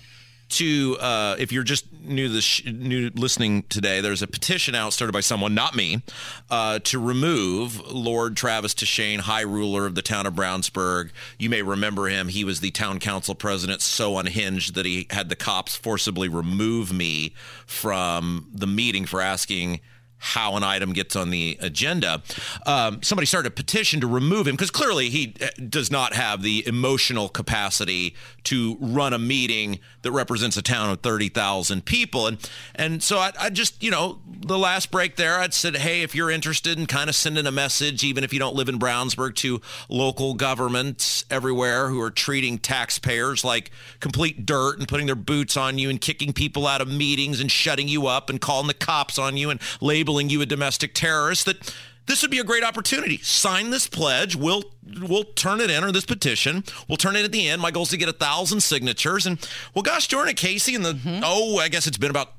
to 0.50 0.98
uh, 1.00 1.36
if 1.38 1.52
you're 1.52 1.64
just 1.64 1.86
new 1.94 2.28
the 2.28 2.42
sh- 2.42 2.66
new 2.66 3.12
listening 3.14 3.64
today 3.70 4.02
there's 4.02 4.22
a 4.22 4.28
petition 4.28 4.74
out 4.74 4.94
started 4.94 5.14
by 5.14 5.20
someone 5.20 5.54
not 5.54 5.76
me 5.76 6.02
uh, 6.50 6.80
to 6.80 7.00
remove 7.00 7.80
lord 7.92 8.36
travis 8.36 8.74
Tschaenn, 8.74 9.20
high 9.20 9.42
ruler 9.42 9.86
of 9.86 9.96
the 9.96 10.02
town 10.02 10.26
of 10.26 10.34
brownsburg 10.34 11.12
you 11.38 11.50
may 11.50 11.62
remember 11.62 12.08
him 12.08 12.30
he 12.30 12.44
was 12.44 12.62
the 12.62 12.72
town 12.72 13.00
council 13.00 13.36
president 13.36 13.82
so 13.82 14.18
unhinged 14.18 14.74
that 14.74 14.86
he 14.86 15.06
had 15.12 15.30
the 15.30 15.36
cops 15.36 15.76
forcibly 15.76 16.28
remove 16.28 16.92
me 16.92 17.34
from 17.68 18.48
the 18.52 18.68
meeting 18.68 19.06
for 19.06 19.22
asking 19.22 19.80
how 20.20 20.56
an 20.56 20.64
item 20.64 20.94
gets 20.94 21.16
on 21.16 21.30
the 21.30 21.58
agenda. 21.62 22.22
Um, 22.66 23.02
somebody 23.02 23.26
started 23.26 23.48
a 23.48 23.56
petition 23.56 24.02
to 24.02 24.08
remove 24.08 24.48
him 24.48 24.56
because 24.56 24.72
clearly 24.72 25.10
he 25.10 25.34
uh, 25.42 25.48
does 25.70 25.90
not 25.90 26.14
have 26.14 26.42
the 26.42 26.66
emotional 26.68 27.30
capacity 27.30 28.16
to 28.44 28.78
run 28.80 29.14
a 29.14 29.20
meeting 29.20 29.80
that 30.02 30.12
represents 30.12 30.58
a 30.58 30.62
town 30.62 30.90
of 30.90 31.00
30,000 31.02 31.86
people. 31.86 32.28
And 32.28 32.50
and 32.76 33.02
so 33.02 33.18
I, 33.18 33.32
I 33.40 33.50
just, 33.50 33.82
you 33.82 33.92
know, 33.92 34.20
the 34.28 34.58
last 34.58 34.92
break 34.92 35.16
there, 35.16 35.40
I'd 35.40 35.54
said, 35.54 35.78
hey, 35.78 36.02
if 36.02 36.14
you're 36.14 36.30
interested 36.30 36.78
in 36.78 36.86
kind 36.86 37.10
of 37.10 37.16
sending 37.16 37.46
a 37.46 37.52
message, 37.52 38.04
even 38.04 38.24
if 38.24 38.34
you 38.34 38.40
don't 38.40 38.56
live 38.56 38.70
in 38.70 38.78
Brownsburg, 38.78 39.36
to 39.36 39.62
local 39.88 40.34
governments 40.34 41.26
everywhere 41.30 41.90
who 41.90 42.02
are 42.02 42.12
treating 42.12 42.58
taxpayers 42.58 43.44
like 43.44 43.72
complete 44.00 44.46
dirt 44.46 44.80
and 44.80 44.88
putting 44.88 45.06
their 45.06 45.16
boots 45.16 45.56
on 45.56 45.78
you 45.78 45.90
and 45.90 46.02
kicking 46.02 46.34
people 46.34 46.68
out 46.68 46.82
of 46.82 46.88
meetings 46.88 47.40
and 47.40 47.52
shutting 47.52 47.88
you 47.88 48.08
up 48.08 48.30
and 48.30 48.42
calling 48.42 48.68
the 48.68 48.74
cops 48.74 49.18
on 49.18 49.38
you 49.38 49.50
and 49.50 49.60
labeling 49.82 50.09
you 50.10 50.42
a 50.42 50.46
domestic 50.46 50.94
terrorist, 50.94 51.46
that 51.46 51.74
this 52.08 52.22
would 52.24 52.32
be 52.32 52.40
a 52.40 52.44
great 52.44 52.64
opportunity. 52.64 53.18
Sign 53.18 53.70
this 53.70 53.88
pledge. 53.88 54.36
We'll 54.36 54.64
we'll 55.02 55.26
turn 55.26 55.62
it 55.62 55.70
in 55.70 55.84
or 55.84 55.92
this 55.92 56.06
petition. 56.06 56.64
We'll 56.88 56.98
turn 56.98 57.16
it 57.16 57.24
at 57.24 57.32
the 57.32 57.48
end. 57.48 57.62
My 57.62 57.70
goal 57.72 57.84
is 57.84 57.90
to 57.90 57.98
get 57.98 58.10
a 58.10 58.14
thousand 58.14 58.62
signatures. 58.62 59.26
And 59.28 59.38
well, 59.76 59.84
gosh, 59.84 60.08
Jordan 60.08 60.30
and 60.30 60.38
Casey, 60.38 60.74
in 60.74 60.82
the 60.82 61.22
oh, 61.24 61.60
I 61.60 61.70
guess 61.70 61.86
it's 61.86 61.98
been 61.98 62.10
about 62.10 62.34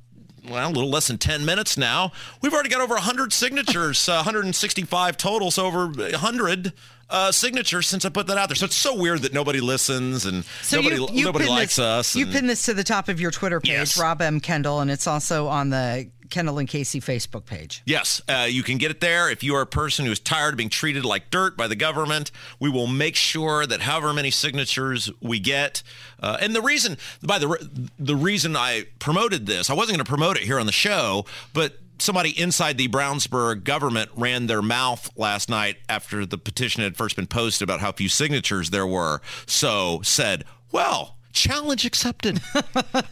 well, 0.49 0.69
a 0.69 0.73
little 0.73 0.91
less 0.91 1.07
than 1.07 1.19
10 1.19 1.45
minutes 1.45 1.77
now. 1.77 2.13
We've 2.41 2.53
already 2.53 2.71
got 2.71 2.81
over 2.81 2.95
100 2.95 3.33
signatures, 3.33 4.09
uh, 4.09 4.15
165 4.15 5.17
total, 5.17 5.51
so 5.51 5.67
over 5.67 5.87
100 5.87 6.73
uh, 7.11 7.31
signatures 7.33 7.87
since 7.87 8.05
I 8.05 8.09
put 8.09 8.27
that 8.29 8.39
out 8.39 8.49
there. 8.49 8.57
So 8.57 8.67
it's 8.67 8.75
so 8.75 8.97
weird 8.97 9.21
that 9.23 9.35
nobody 9.35 9.61
listens 9.61 10.27
and 10.27 10.45
nobody, 10.73 11.23
nobody 11.23 11.49
likes 11.49 11.77
this, 11.77 11.85
us. 11.85 12.17
You 12.17 12.27
pin 12.27 12.47
this 12.47 12.65
to 12.65 12.75
the 12.75 12.85
top 12.85 13.09
of 13.09 13.21
your 13.21 13.31
Twitter 13.31 13.61
page, 13.61 13.71
Yes. 13.71 14.01
Rob 14.01 14.23
M. 14.23 14.41
Kendall, 14.41 14.81
and 14.81 14.91
it's 14.91 15.07
also 15.07 15.49
on 15.49 15.71
the 15.71 16.09
Kendall 16.31 16.59
and 16.59 16.69
Casey 16.69 17.01
Facebook 17.01 17.45
page. 17.45 17.83
Yes, 17.85 18.23
uh, 18.29 18.47
you 18.49 18.63
can 18.63 18.79
get 18.79 18.91
it 18.91 19.01
there. 19.01 19.31
If 19.31 19.43
you 19.43 19.55
are 19.57 19.61
a 19.61 19.67
person 19.67 20.07
who 20.07 20.13
is 20.13 20.21
tired 20.21 20.55
of 20.55 20.57
being 20.57 20.69
treated 20.69 21.05
like 21.05 21.31
dirt 21.31 21.57
by 21.57 21.67
the 21.67 21.77
government, 21.77 22.31
we 22.59 22.71
will 22.71 22.87
make 22.87 23.17
sure 23.17 23.67
that 23.67 23.81
however 23.83 24.13
many 24.13 24.31
signatures 24.31 25.11
we 25.21 25.39
get, 25.39 25.83
uh, 26.21 26.39
and 26.41 26.55
the 26.55 26.63
reason, 26.63 26.97
by 27.23 27.39
the 27.39 27.49
re- 27.49 27.69
the 27.99 28.17
reason 28.17 28.57
I 28.57 28.85
promoted 28.99 29.47
this, 29.47 29.71
I 29.71 29.75
wasn't 29.75 29.97
going 29.97 30.05
to 30.05 30.09
promote 30.09 30.37
it 30.37 30.45
here 30.45 30.59
on 30.59 30.67
the 30.67 30.73
show, 30.73 31.27
but 31.53 31.79
somebody 31.99 32.31
inside 32.41 32.79
the 32.79 32.89
Brownsburg 32.89 33.65
government 33.65 34.11
ran 34.17 34.47
their 34.47 34.63
mouth 34.63 35.11
last 35.17 35.49
night 35.51 35.77
after 35.89 36.25
the 36.25 36.39
petition 36.39 36.83
had 36.83 36.97
first 36.97 37.17
been 37.17 37.27
posted 37.27 37.69
about 37.69 37.81
how 37.81 37.93
few 37.93 38.09
signatures 38.09 38.71
there 38.71 38.87
were. 38.87 39.21
So 39.47 40.01
said, 40.03 40.45
well. 40.73 41.17
Challenge 41.33 41.85
accepted. 41.85 42.41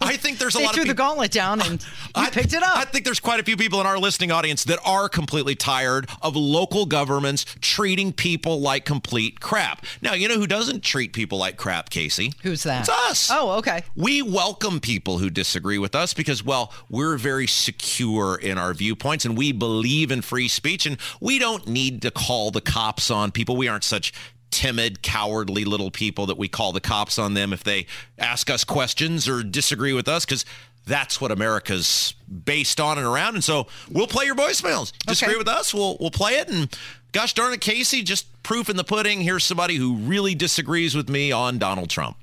I 0.00 0.16
think 0.16 0.38
there's 0.38 0.54
a 0.54 0.58
They 0.58 0.64
lot 0.64 0.74
threw 0.74 0.82
of 0.82 0.88
the 0.88 0.94
gauntlet 0.94 1.30
down 1.30 1.60
and 1.62 1.80
you 1.80 1.88
I- 2.14 2.30
picked 2.30 2.52
it 2.52 2.62
up. 2.62 2.76
I 2.76 2.84
think 2.84 3.04
there's 3.04 3.20
quite 3.20 3.40
a 3.40 3.42
few 3.44 3.56
people 3.56 3.80
in 3.80 3.86
our 3.86 3.98
listening 3.98 4.30
audience 4.32 4.64
that 4.64 4.78
are 4.84 5.08
completely 5.08 5.54
tired 5.54 6.08
of 6.20 6.34
local 6.36 6.84
governments 6.86 7.44
treating 7.60 8.12
people 8.12 8.60
like 8.60 8.84
complete 8.84 9.40
crap. 9.40 9.84
Now, 10.02 10.14
you 10.14 10.28
know 10.28 10.34
who 10.36 10.46
doesn't 10.46 10.82
treat 10.82 11.12
people 11.12 11.38
like 11.38 11.56
crap, 11.56 11.90
Casey? 11.90 12.32
Who's 12.42 12.64
that? 12.64 12.80
It's 12.80 12.88
us. 12.88 13.30
Oh, 13.32 13.52
okay. 13.58 13.82
We 13.96 14.22
welcome 14.22 14.80
people 14.80 15.18
who 15.18 15.30
disagree 15.30 15.78
with 15.78 15.94
us 15.94 16.12
because, 16.14 16.44
well, 16.44 16.72
we're 16.90 17.16
very 17.16 17.46
secure 17.46 18.36
in 18.36 18.58
our 18.58 18.74
viewpoints 18.74 19.24
and 19.24 19.36
we 19.38 19.52
believe 19.52 20.10
in 20.10 20.22
free 20.22 20.48
speech 20.48 20.86
and 20.86 20.96
we 21.20 21.38
don't 21.38 21.66
need 21.68 22.02
to 22.02 22.10
call 22.10 22.50
the 22.50 22.60
cops 22.60 23.10
on 23.10 23.30
people. 23.30 23.56
We 23.56 23.68
aren't 23.68 23.84
such 23.84 24.12
timid, 24.50 25.02
cowardly 25.02 25.64
little 25.64 25.90
people 25.90 26.26
that 26.26 26.38
we 26.38 26.48
call 26.48 26.72
the 26.72 26.80
cops 26.80 27.18
on 27.18 27.34
them 27.34 27.52
if 27.52 27.62
they 27.64 27.86
ask 28.18 28.50
us 28.50 28.64
questions 28.64 29.28
or 29.28 29.42
disagree 29.42 29.92
with 29.92 30.08
us 30.08 30.24
because 30.24 30.44
that's 30.86 31.20
what 31.20 31.30
America's 31.30 32.14
based 32.44 32.80
on 32.80 32.96
and 32.98 33.06
around. 33.06 33.34
And 33.34 33.44
so 33.44 33.66
we'll 33.90 34.06
play 34.06 34.24
your 34.24 34.34
voicemails. 34.34 34.92
Disagree 35.06 35.34
Okay. 35.34 35.38
with 35.38 35.48
us, 35.48 35.74
we'll 35.74 35.96
we'll 36.00 36.10
play 36.10 36.32
it. 36.34 36.48
And 36.48 36.74
gosh 37.12 37.34
darn 37.34 37.52
it, 37.52 37.60
Casey, 37.60 38.02
just 38.02 38.26
proof 38.42 38.70
in 38.70 38.76
the 38.76 38.84
pudding. 38.84 39.20
Here's 39.20 39.44
somebody 39.44 39.76
who 39.76 39.96
really 39.96 40.34
disagrees 40.34 40.94
with 40.94 41.08
me 41.10 41.30
on 41.30 41.58
Donald 41.58 41.90
Trump. 41.90 42.16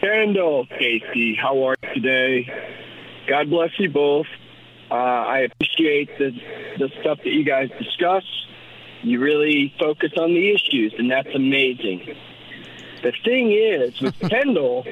Kendall, 0.00 0.66
Casey, 0.78 1.34
how 1.34 1.62
are 1.66 1.74
you 1.82 1.94
today? 1.94 2.74
God 3.28 3.50
bless 3.50 3.70
you 3.78 3.90
both. 3.90 4.26
Uh, 4.90 4.94
I 4.94 5.38
appreciate 5.40 6.16
the 6.18 6.30
the 6.78 6.88
stuff 7.00 7.18
that 7.18 7.26
you 7.30 7.44
guys 7.44 7.68
discuss. 7.78 8.24
You 9.02 9.20
really 9.20 9.72
focus 9.78 10.12
on 10.18 10.34
the 10.34 10.50
issues, 10.50 10.94
and 10.98 11.10
that's 11.10 11.34
amazing. 11.34 12.14
The 13.02 13.12
thing 13.24 13.52
is, 13.52 14.00
with 14.00 14.18
Kendall, 14.30 14.84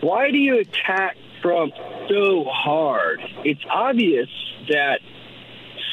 why 0.00 0.30
do 0.30 0.38
you 0.38 0.58
attack 0.58 1.16
Trump 1.40 1.74
so 2.08 2.44
hard? 2.44 3.20
It's 3.44 3.64
obvious 3.70 4.28
that 4.68 5.00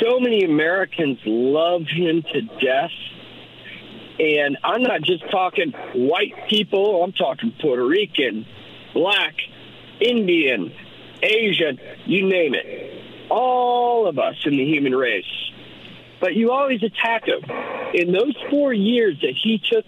so 0.02 0.20
many 0.20 0.44
Americans 0.44 1.20
love 1.26 1.84
him 1.88 2.24
to 2.34 2.42
death. 2.42 2.92
And 4.20 4.58
I'm 4.64 4.84
not 4.84 5.02
just 5.02 5.30
talking 5.32 5.72
white 5.94 6.48
people, 6.50 7.04
I'm 7.04 7.14
talking 7.14 7.54
Puerto 7.60 7.86
Rican, 7.86 8.46
black, 8.94 9.36
Indian, 10.02 10.74
Asian, 11.22 11.80
you 12.06 12.28
name 12.28 12.54
it. 12.54 13.30
All 13.30 14.08
of 14.08 14.20
us 14.20 14.36
in 14.46 14.58
the 14.58 14.66
human 14.66 14.96
race. 14.96 15.52
But 16.20 16.36
you 16.36 16.52
always 16.52 16.84
attack 16.84 17.26
him. 17.26 17.42
In 17.94 18.12
those 18.12 18.36
four 18.50 18.74
years 18.74 19.18
that 19.22 19.34
he 19.42 19.62
took 19.72 19.86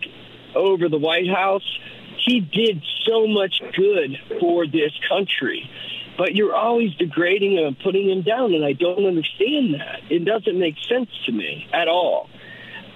over 0.56 0.90
the 0.90 0.98
White 0.98 1.30
House, 1.30 1.80
he 2.26 2.40
did 2.40 2.82
so 3.06 3.28
much 3.28 3.62
good 3.76 4.18
for 4.40 4.66
this 4.68 4.92
country. 5.10 5.70
But 6.18 6.36
you're 6.36 6.56
always 6.56 6.94
degrading 6.96 7.54
him 7.54 7.66
and 7.66 7.80
putting 7.80 8.10
him 8.10 8.22
down, 8.22 8.54
and 8.54 8.64
I 8.64 8.74
don't 8.74 9.06
understand 9.06 9.76
that. 9.76 10.02
It 10.10 10.26
doesn't 10.26 10.58
make 10.58 10.76
sense 10.88 11.10
to 11.26 11.32
me 11.32 11.68
at 11.74 11.88
all. 11.88 12.30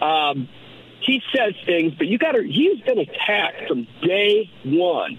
Um, 0.02 0.48
he 1.02 1.22
says 1.36 1.54
things, 1.66 1.94
but 1.98 2.08
you 2.08 2.18
got 2.18 2.34
to. 2.34 2.44
He's 2.44 2.82
been 2.82 3.00
attacked 3.00 3.68
from 3.68 3.88
day 4.02 4.50
one. 4.64 5.18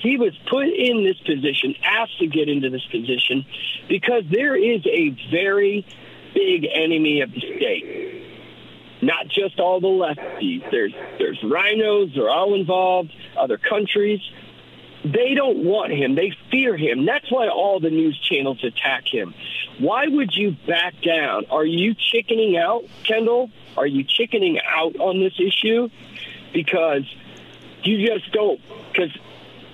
He 0.00 0.18
was 0.18 0.38
put 0.50 0.66
in 0.68 1.02
this 1.02 1.18
position, 1.20 1.74
asked 1.82 2.18
to 2.18 2.26
get 2.26 2.48
into 2.48 2.68
this 2.68 2.84
position, 2.86 3.46
because 3.88 4.24
there 4.30 4.54
is 4.54 4.86
a 4.86 5.16
very 5.30 5.86
big 6.34 6.66
enemy 6.72 7.20
of 7.20 7.32
the 7.32 7.40
state. 7.40 8.22
Not 9.02 9.28
just 9.28 9.60
all 9.60 9.80
the 9.80 9.88
lefties. 9.88 10.68
There's 10.70 10.94
there's 11.18 11.38
RINOs. 11.40 12.14
They're 12.14 12.30
all 12.30 12.54
involved. 12.54 13.12
Other 13.36 13.58
countries. 13.58 14.20
They 15.04 15.34
don't 15.34 15.64
want 15.64 15.92
him. 15.92 16.14
They 16.14 16.32
fear 16.50 16.76
him. 16.76 17.04
That's 17.04 17.30
why 17.30 17.48
all 17.48 17.78
the 17.78 17.90
news 17.90 18.18
channels 18.18 18.64
attack 18.64 19.04
him. 19.06 19.34
Why 19.78 20.06
would 20.06 20.34
you 20.34 20.56
back 20.66 20.94
down? 21.02 21.44
Are 21.50 21.64
you 21.64 21.94
chickening 21.94 22.56
out, 22.56 22.84
Kendall? 23.06 23.50
Are 23.76 23.86
you 23.86 24.04
chickening 24.04 24.58
out 24.66 24.96
on 24.96 25.20
this 25.20 25.34
issue? 25.38 25.90
Because 26.54 27.02
you 27.82 28.06
just 28.06 28.32
don't, 28.32 28.60
because 28.92 29.10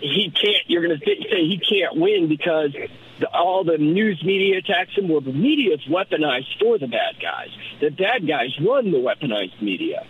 he 0.00 0.30
can't, 0.30 0.64
you're 0.66 0.82
going 0.82 0.98
to 0.98 1.06
say 1.06 1.46
he 1.46 1.58
can't 1.58 1.96
win 1.96 2.26
because 2.26 2.74
the, 3.20 3.28
all 3.32 3.64
the 3.64 3.78
news 3.78 4.22
media 4.24 4.58
attacks 4.58 4.96
him. 4.96 5.08
Well, 5.08 5.20
the 5.20 5.32
media 5.32 5.74
is 5.74 5.80
weaponized 5.88 6.58
for 6.60 6.78
the 6.78 6.86
bad 6.88 7.16
guys. 7.20 7.48
The 7.80 7.90
bad 7.90 8.26
guys 8.26 8.48
run 8.60 8.90
the 8.90 8.98
weaponized 8.98 9.60
media. 9.62 10.04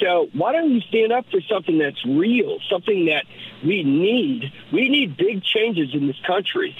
So 0.00 0.28
why 0.32 0.52
don't 0.52 0.70
you 0.72 0.80
stand 0.82 1.12
up 1.12 1.26
for 1.30 1.40
something 1.50 1.78
that's 1.78 2.04
real, 2.06 2.58
something 2.70 3.06
that 3.06 3.24
we 3.64 3.82
need? 3.82 4.52
We 4.72 4.88
need 4.88 5.16
big 5.16 5.42
changes 5.42 5.90
in 5.92 6.06
this 6.06 6.20
country. 6.26 6.76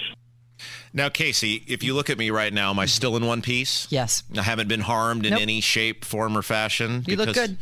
Now, 0.93 1.09
Casey, 1.09 1.63
if 1.67 1.83
you 1.83 1.93
look 1.93 2.09
at 2.09 2.17
me 2.17 2.31
right 2.31 2.51
now, 2.51 2.71
am 2.71 2.79
I 2.79 2.85
still 2.87 3.15
in 3.15 3.25
one 3.25 3.41
piece? 3.41 3.87
Yes. 3.91 4.23
I 4.37 4.41
haven't 4.41 4.67
been 4.67 4.79
harmed 4.81 5.25
in 5.25 5.31
Nope. 5.33 5.41
any 5.41 5.61
shape, 5.61 6.03
form, 6.03 6.37
or 6.37 6.41
fashion. 6.41 7.03
You 7.07 7.15
look 7.15 7.33
good. 7.33 7.57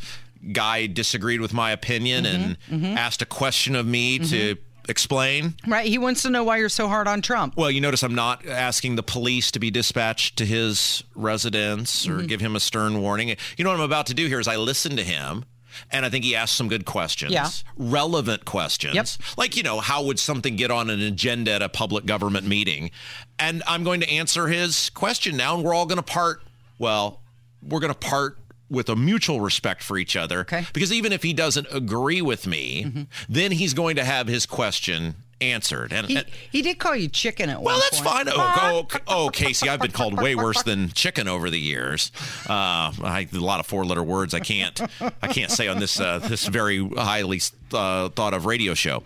Guy 0.52 0.86
disagreed 0.88 1.42
with 1.42 1.54
my 1.54 1.72
opinion 1.72 2.24
Mm-hmm, 2.26 2.74
and 2.86 2.98
asked 3.00 3.22
a 3.22 3.26
question 3.26 3.76
of 3.76 3.86
me 3.86 4.20
to 4.20 4.56
explain. 4.88 5.56
Right. 5.68 5.88
He 5.88 5.98
wants 5.98 6.22
to 6.24 6.30
know 6.30 6.44
why 6.44 6.58
you're 6.58 6.70
so 6.70 6.88
hard 6.88 7.08
on 7.08 7.22
Trump. 7.22 7.56
Well, 7.58 7.70
you 7.72 7.82
notice 7.82 8.04
I'm 8.04 8.16
not 8.16 8.46
asking 8.46 8.96
the 8.96 9.04
police 9.04 9.52
to 9.52 9.60
be 9.60 9.70
dispatched 9.72 10.38
to 10.38 10.46
his 10.46 11.04
residence 11.16 12.08
or 12.08 12.18
Mm-hmm. 12.18 12.28
give 12.28 12.42
him 12.42 12.56
a 12.56 12.60
stern 12.60 13.02
warning. 13.02 13.30
You 13.30 13.64
know 13.64 13.70
what 13.70 13.78
I'm 13.80 13.82
about 13.86 14.08
to 14.08 14.14
do 14.14 14.28
here 14.28 14.40
is 14.40 14.48
I 14.48 14.56
listen 14.56 14.96
to 14.98 15.04
him. 15.04 15.46
And 15.92 16.04
I 16.06 16.10
think 16.10 16.26
he 16.26 16.36
asked 16.36 16.56
some 16.56 16.70
good 16.70 16.86
questions, 16.86 17.32
Yeah. 17.32 17.50
relevant 17.78 18.46
questions. 18.46 18.96
Yep. 18.96 19.08
Like, 19.38 19.56
you 19.56 19.62
know, 19.62 19.80
how 19.80 20.04
would 20.06 20.18
something 20.18 20.56
get 20.56 20.72
on 20.72 20.90
an 20.90 21.00
agenda 21.02 21.52
at 21.52 21.62
a 21.62 21.70
public 21.70 22.08
government 22.08 22.48
meeting? 22.48 22.90
And 23.38 23.62
I'm 23.68 23.84
going 23.84 24.00
to 24.02 24.10
answer 24.10 24.48
his 24.48 24.90
question 24.90 25.38
now, 25.38 25.54
and 25.54 25.64
we're 25.64 25.76
all 25.76 25.86
going 25.86 25.98
to 25.98 26.02
part, 26.04 26.42
well, 26.80 27.20
we're 27.62 27.80
going 27.80 27.94
to 27.94 28.00
part 28.00 28.40
with 28.70 28.90
a 28.90 28.96
mutual 28.96 29.40
respect 29.42 29.82
for 29.84 29.98
each 29.98 30.16
other. 30.16 30.42
Okay. 30.42 30.66
Because 30.74 30.92
even 30.92 31.12
if 31.14 31.24
he 31.24 31.34
doesn't 31.34 31.68
agree 31.72 32.22
with 32.22 32.46
me, 32.48 33.08
then 33.30 33.52
he's 33.52 33.74
going 33.74 33.96
to 33.96 34.04
have 34.04 34.28
his 34.28 34.46
question 34.46 35.16
answered. 35.40 35.94
And, 35.94 36.08
He, 36.08 36.18
and- 36.18 36.26
he 36.52 36.62
did 36.64 36.80
call 36.80 36.96
you 36.96 37.08
chicken 37.08 37.50
at 37.50 37.62
one 37.62 37.76
point. 37.76 37.76
well, 37.76 37.80
that's 37.80 38.02
point. 38.02 38.28
fine. 38.28 38.34
Oh, 38.36 38.88
oh, 38.92 39.00
oh, 39.08 39.30
Casey, 39.30 39.70
I've 39.70 39.80
been 39.80 39.92
called 39.92 40.20
way 40.20 40.34
worse 40.36 40.64
than 40.64 40.90
chicken 40.90 41.28
over 41.28 41.50
the 41.52 41.60
years. 41.60 42.12
Uh, 42.50 42.92
I, 43.04 43.28
a 43.32 43.38
lot 43.38 43.60
of 43.60 43.68
four-letter 43.68 44.02
words 44.04 44.34
I 44.34 44.40
can't 44.40 44.82
I 45.22 45.28
can't 45.28 45.52
say 45.52 45.68
on 45.68 45.80
this 45.80 46.00
uh, 46.00 46.18
this 46.20 46.48
very 46.48 46.86
highly 46.90 47.40
uh, 47.72 48.10
thought 48.10 48.34
of 48.34 48.46
radio 48.48 48.74
show. 48.74 49.04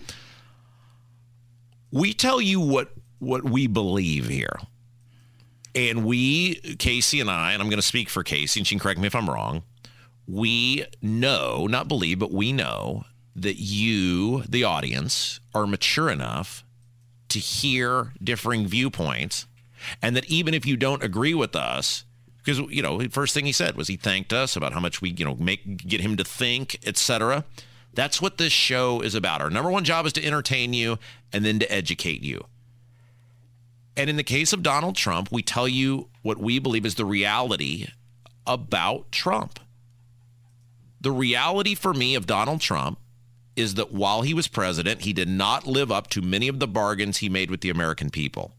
We 1.92 2.14
tell 2.14 2.40
you 2.42 2.60
what 2.62 2.92
what 3.20 3.44
we 3.44 3.68
believe 3.68 4.28
here, 4.28 4.56
and 5.74 6.06
we, 6.06 6.56
Casey 6.80 7.20
and 7.20 7.30
I, 7.30 7.54
and 7.54 7.62
I'm 7.62 7.70
going 7.70 7.78
to 7.78 7.86
speak 7.86 8.10
for 8.10 8.24
Casey, 8.24 8.60
and 8.60 8.68
she 8.68 8.76
can 8.76 8.80
correct 8.80 9.00
me 9.00 9.08
if 9.08 9.16
I'm 9.16 9.30
wrong. 9.30 9.64
We 10.28 10.86
know, 11.02 11.68
not 11.68 11.88
believe, 11.88 12.20
but 12.20 12.32
we 12.32 12.54
know 12.54 13.06
that 13.36 13.56
you, 13.56 14.44
the 14.44 14.64
audience, 14.64 15.40
are 15.54 15.66
mature 15.66 16.10
enough 16.10 16.64
to 17.30 17.40
hear 17.40 18.14
differing 18.22 18.68
viewpoints 18.68 19.48
and 20.02 20.16
that 20.16 20.26
even 20.26 20.54
if 20.54 20.66
you 20.66 20.76
don't 20.76 21.02
agree 21.02 21.34
with 21.34 21.56
us 21.56 22.04
because 22.44 22.60
you 22.70 22.82
know 22.82 22.98
the 22.98 23.08
first 23.08 23.34
thing 23.34 23.46
he 23.46 23.54
said 23.54 23.78
was 23.78 23.88
he 23.88 23.96
thanked 23.96 24.34
us 24.34 24.58
about 24.58 24.74
how 24.74 24.82
much 24.82 25.02
we 25.02 25.12
you 25.12 25.24
know 25.24 25.36
make 25.36 25.88
get 25.88 26.02
him 26.02 26.18
to 26.18 26.26
think 26.26 26.78
etc 26.86 27.46
that's 27.94 28.22
what 28.22 28.38
this 28.38 28.54
show 28.54 29.02
is 29.02 29.16
about. 29.16 29.42
Our 29.42 29.50
number 29.50 29.70
one 29.70 29.84
job 29.84 30.06
is 30.06 30.14
to 30.14 30.26
entertain 30.26 30.74
you 30.74 30.98
and 31.34 31.44
then 31.44 31.60
to 31.60 31.72
educate 31.72 32.24
you 32.24 32.46
and 33.98 34.10
in 34.10 34.16
the 34.16 34.24
case 34.24 34.54
of 34.54 34.64
Donald 34.64 34.96
Trump 34.96 35.32
we 35.32 35.42
tell 35.42 35.68
you 35.68 36.08
what 36.22 36.38
we 36.38 36.60
believe 36.60 36.86
is 36.86 36.96
the 36.96 37.06
reality 37.06 37.88
about 38.46 39.12
Trump 39.12 39.60
the 41.02 41.12
reality 41.12 41.74
for 41.74 41.94
me 41.94 42.14
of 42.14 42.28
Donald 42.28 42.62
Trump 42.62 43.00
is 43.56 43.74
that 43.74 43.92
while 43.92 44.22
he 44.22 44.34
was 44.34 44.48
president, 44.48 45.02
he 45.02 45.14
did 45.14 45.28
not 45.28 45.68
live 45.68 45.92
up 45.92 46.08
to 46.12 46.22
many 46.22 46.48
of 46.48 46.60
the 46.60 46.68
bargains 46.68 47.18
he 47.18 47.30
made 47.30 47.52
with 47.52 47.62
the 47.62 47.70
American 47.70 48.10
people. 48.10 48.54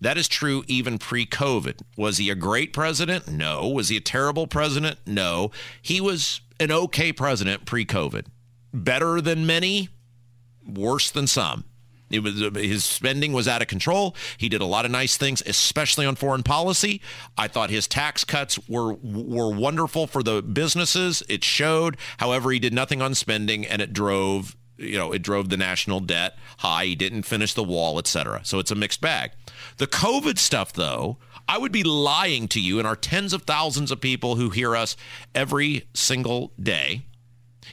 That 0.00 0.16
is 0.16 0.28
true 0.28 0.64
even 0.66 0.98
pre 0.98 1.26
COVID. 1.26 1.82
Was 1.96 2.16
he 2.16 2.30
a 2.30 2.34
great 2.34 2.72
president? 2.72 3.28
No. 3.28 3.68
Was 3.68 3.88
he 3.88 3.96
a 3.98 4.00
terrible 4.00 4.46
president? 4.46 4.98
No. 5.06 5.50
He 5.82 6.00
was 6.00 6.40
an 6.58 6.72
okay 6.72 7.12
president 7.12 7.66
pre 7.66 7.84
COVID. 7.84 8.26
Better 8.72 9.20
than 9.20 9.44
many, 9.44 9.90
worse 10.66 11.10
than 11.10 11.26
some. 11.26 11.64
It 12.10 12.20
was 12.20 12.40
his 12.56 12.84
spending 12.84 13.32
was 13.32 13.46
out 13.46 13.62
of 13.62 13.68
control. 13.68 14.16
He 14.36 14.48
did 14.48 14.60
a 14.60 14.66
lot 14.66 14.84
of 14.84 14.90
nice 14.90 15.16
things, 15.16 15.42
especially 15.46 16.06
on 16.06 16.16
foreign 16.16 16.42
policy. 16.42 17.00
I 17.38 17.48
thought 17.48 17.70
his 17.70 17.86
tax 17.86 18.24
cuts 18.24 18.58
were 18.68 18.94
were 18.94 19.50
wonderful 19.50 20.06
for 20.06 20.22
the 20.22 20.42
businesses. 20.42 21.22
It 21.28 21.44
showed. 21.44 21.96
However, 22.18 22.50
he 22.50 22.58
did 22.58 22.74
nothing 22.74 23.00
on 23.00 23.14
spending, 23.14 23.64
and 23.64 23.80
it 23.80 23.92
drove 23.92 24.56
you 24.76 24.98
know 24.98 25.12
it 25.12 25.22
drove 25.22 25.50
the 25.50 25.56
national 25.56 26.00
debt 26.00 26.36
high. 26.58 26.86
He 26.86 26.94
didn't 26.96 27.22
finish 27.22 27.54
the 27.54 27.64
wall, 27.64 27.98
etc. 27.98 28.40
So 28.44 28.58
it's 28.58 28.70
a 28.70 28.76
mixed 28.76 29.00
bag. 29.00 29.30
The 29.76 29.86
COVID 29.86 30.38
stuff, 30.38 30.72
though, 30.72 31.18
I 31.48 31.58
would 31.58 31.72
be 31.72 31.82
lying 31.82 32.48
to 32.48 32.60
you 32.60 32.78
and 32.78 32.86
our 32.86 32.96
tens 32.96 33.32
of 33.32 33.42
thousands 33.42 33.90
of 33.90 34.00
people 34.00 34.36
who 34.36 34.50
hear 34.50 34.74
us 34.74 34.96
every 35.34 35.88
single 35.94 36.52
day 36.60 37.02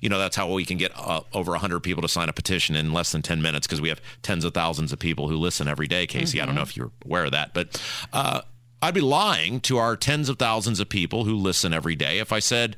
you 0.01 0.10
know 0.10 0.19
that's 0.19 0.36
how 0.36 0.51
we 0.51 0.65
can 0.65 0.77
get 0.77 0.91
uh, 0.95 1.21
over 1.33 1.51
100 1.51 1.81
people 1.81 2.01
to 2.01 2.07
sign 2.07 2.29
a 2.29 2.33
petition 2.33 2.75
in 2.75 2.93
less 2.93 3.12
than 3.12 3.21
10 3.21 3.41
minutes 3.41 3.67
because 3.67 3.81
we 3.81 3.89
have 3.89 4.01
tens 4.21 4.43
of 4.43 4.53
thousands 4.53 4.91
of 4.91 4.99
people 4.99 5.27
who 5.27 5.36
listen 5.38 5.67
every 5.67 5.88
day 5.88 6.07
casey. 6.07 6.41
I 6.41 6.45
don't 6.45 6.55
know 6.55 6.62
if 6.62 6.75
you're 6.77 6.91
aware 7.05 7.25
of 7.25 7.31
that 7.31 7.53
but 7.53 7.81
uh, 8.13 8.41
i'd 8.81 8.93
be 8.93 9.01
lying 9.01 9.60
to 9.62 9.77
our 9.77 9.95
tens 9.95 10.29
of 10.29 10.38
thousands 10.38 10.79
of 10.79 10.89
people 10.89 11.23
who 11.23 11.36
listen 11.36 11.73
every 11.73 11.95
day 11.95 12.19
if 12.19 12.31
i 12.31 12.39
said 12.39 12.75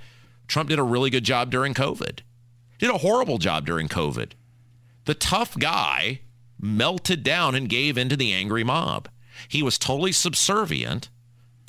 trump 0.47 0.69
did 0.69 0.79
a 0.79 0.83
really 0.83 1.09
good 1.09 1.23
job 1.23 1.49
during 1.49 1.73
covid. 1.73 2.19
Did 2.79 2.89
a 2.89 2.99
horrible 2.99 3.37
job 3.37 3.65
during 3.65 3.87
covid. 3.89 4.31
The 5.05 5.13
tough 5.13 5.57
guy 5.57 6.21
melted 6.59 7.23
down 7.23 7.55
and 7.55 7.69
gave 7.69 7.97
in 7.97 8.09
to 8.09 8.15
the 8.15 8.33
angry 8.33 8.63
mob. 8.63 9.09
He 9.47 9.63
was 9.63 9.77
totally 9.77 10.11
subservient 10.11 11.09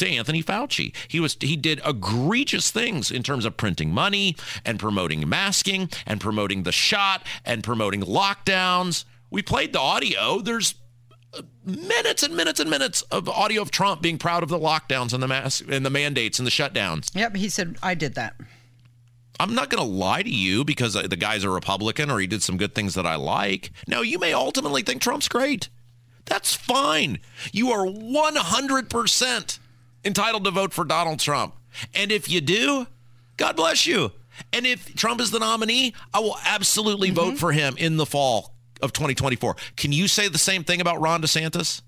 to 0.00 0.08
Anthony 0.08 0.42
Fauci. 0.42 0.94
He 1.08 1.20
was 1.20 1.36
he 1.40 1.56
did 1.56 1.80
egregious 1.86 2.70
things 2.70 3.10
in 3.10 3.22
terms 3.22 3.44
of 3.44 3.56
printing 3.56 3.92
money 3.92 4.36
and 4.64 4.78
promoting 4.78 5.28
masking 5.28 5.88
and 6.06 6.20
promoting 6.20 6.64
the 6.64 6.72
shot 6.72 7.24
and 7.44 7.62
promoting 7.62 8.02
lockdowns. 8.02 9.04
We 9.30 9.42
played 9.42 9.72
the 9.72 9.80
audio. 9.80 10.40
There's 10.40 10.74
minutes 11.64 12.22
and 12.22 12.36
minutes 12.36 12.60
and 12.60 12.68
minutes 12.68 13.02
of 13.02 13.28
audio 13.28 13.62
of 13.62 13.70
Trump 13.70 14.02
being 14.02 14.18
proud 14.18 14.42
of 14.42 14.48
the 14.48 14.58
lockdowns 14.58 15.12
and 15.12 15.22
the 15.22 15.28
mask 15.28 15.64
and 15.68 15.86
the 15.86 15.90
mandates 15.90 16.38
and 16.38 16.46
the 16.46 16.50
shutdowns. 16.50 17.14
Yep. 17.14 17.36
He 17.36 17.48
said, 17.48 17.76
I 17.82 17.94
did 17.94 18.14
that. 18.14 18.34
I'm 19.38 19.54
not 19.54 19.70
going 19.70 19.82
to 19.82 19.90
lie 19.90 20.22
to 20.22 20.30
you 20.30 20.64
because 20.64 20.94
uh, 20.94 21.06
the 21.06 21.16
guy's 21.16 21.44
a 21.44 21.50
Republican 21.50 22.10
or 22.10 22.18
he 22.18 22.26
did 22.26 22.42
some 22.42 22.58
good 22.58 22.74
things 22.74 22.94
that 22.94 23.06
I 23.06 23.14
like. 23.14 23.70
Now, 23.86 24.02
you 24.02 24.18
may 24.18 24.34
ultimately 24.34 24.82
think 24.82 25.00
Trump's 25.00 25.28
great. 25.28 25.70
That's 26.26 26.54
fine. 26.54 27.20
You 27.52 27.70
are 27.70 27.86
100% 27.86 29.58
entitled 30.04 30.44
to 30.44 30.50
vote 30.50 30.72
for 30.72 30.84
Donald 30.84 31.20
Trump. 31.20 31.54
And 31.94 32.10
if 32.10 32.28
you 32.28 32.40
do, 32.40 32.86
God 33.36 33.56
bless 33.56 33.86
you. 33.86 34.12
And 34.52 34.66
if 34.66 34.94
Trump 34.94 35.20
is 35.20 35.30
the 35.30 35.38
nominee, 35.38 35.94
I 36.14 36.20
will 36.20 36.36
absolutely 36.44 37.08
mm-hmm. 37.08 37.16
vote 37.16 37.38
for 37.38 37.52
him 37.52 37.74
in 37.76 37.96
the 37.96 38.06
fall 38.06 38.54
of 38.80 38.92
2024. 38.92 39.56
Can 39.76 39.92
you 39.92 40.08
say 40.08 40.28
the 40.28 40.38
same 40.38 40.64
thing 40.64 40.80
about 40.80 41.00
Ron 41.00 41.22
DeSantis? 41.22 41.82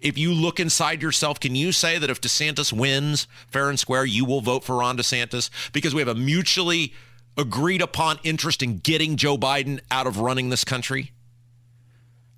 If 0.00 0.16
you 0.16 0.32
look 0.32 0.58
inside 0.58 1.02
yourself, 1.02 1.40
can 1.40 1.54
you 1.54 1.72
say 1.72 1.98
that 1.98 2.08
if 2.08 2.20
DeSantis 2.20 2.72
wins 2.72 3.26
fair 3.48 3.68
and 3.68 3.78
square, 3.78 4.04
you 4.04 4.24
will 4.24 4.40
vote 4.40 4.64
for 4.64 4.76
Ron 4.76 4.96
DeSantis? 4.96 5.50
Because 5.72 5.94
we 5.94 6.00
have 6.00 6.08
a 6.08 6.14
mutually 6.14 6.94
agreed 7.36 7.82
upon 7.82 8.18
interest 8.22 8.62
in 8.62 8.78
getting 8.78 9.16
Joe 9.16 9.36
Biden 9.36 9.80
out 9.90 10.06
of 10.06 10.18
running 10.18 10.48
this 10.48 10.64
country. 10.64 11.12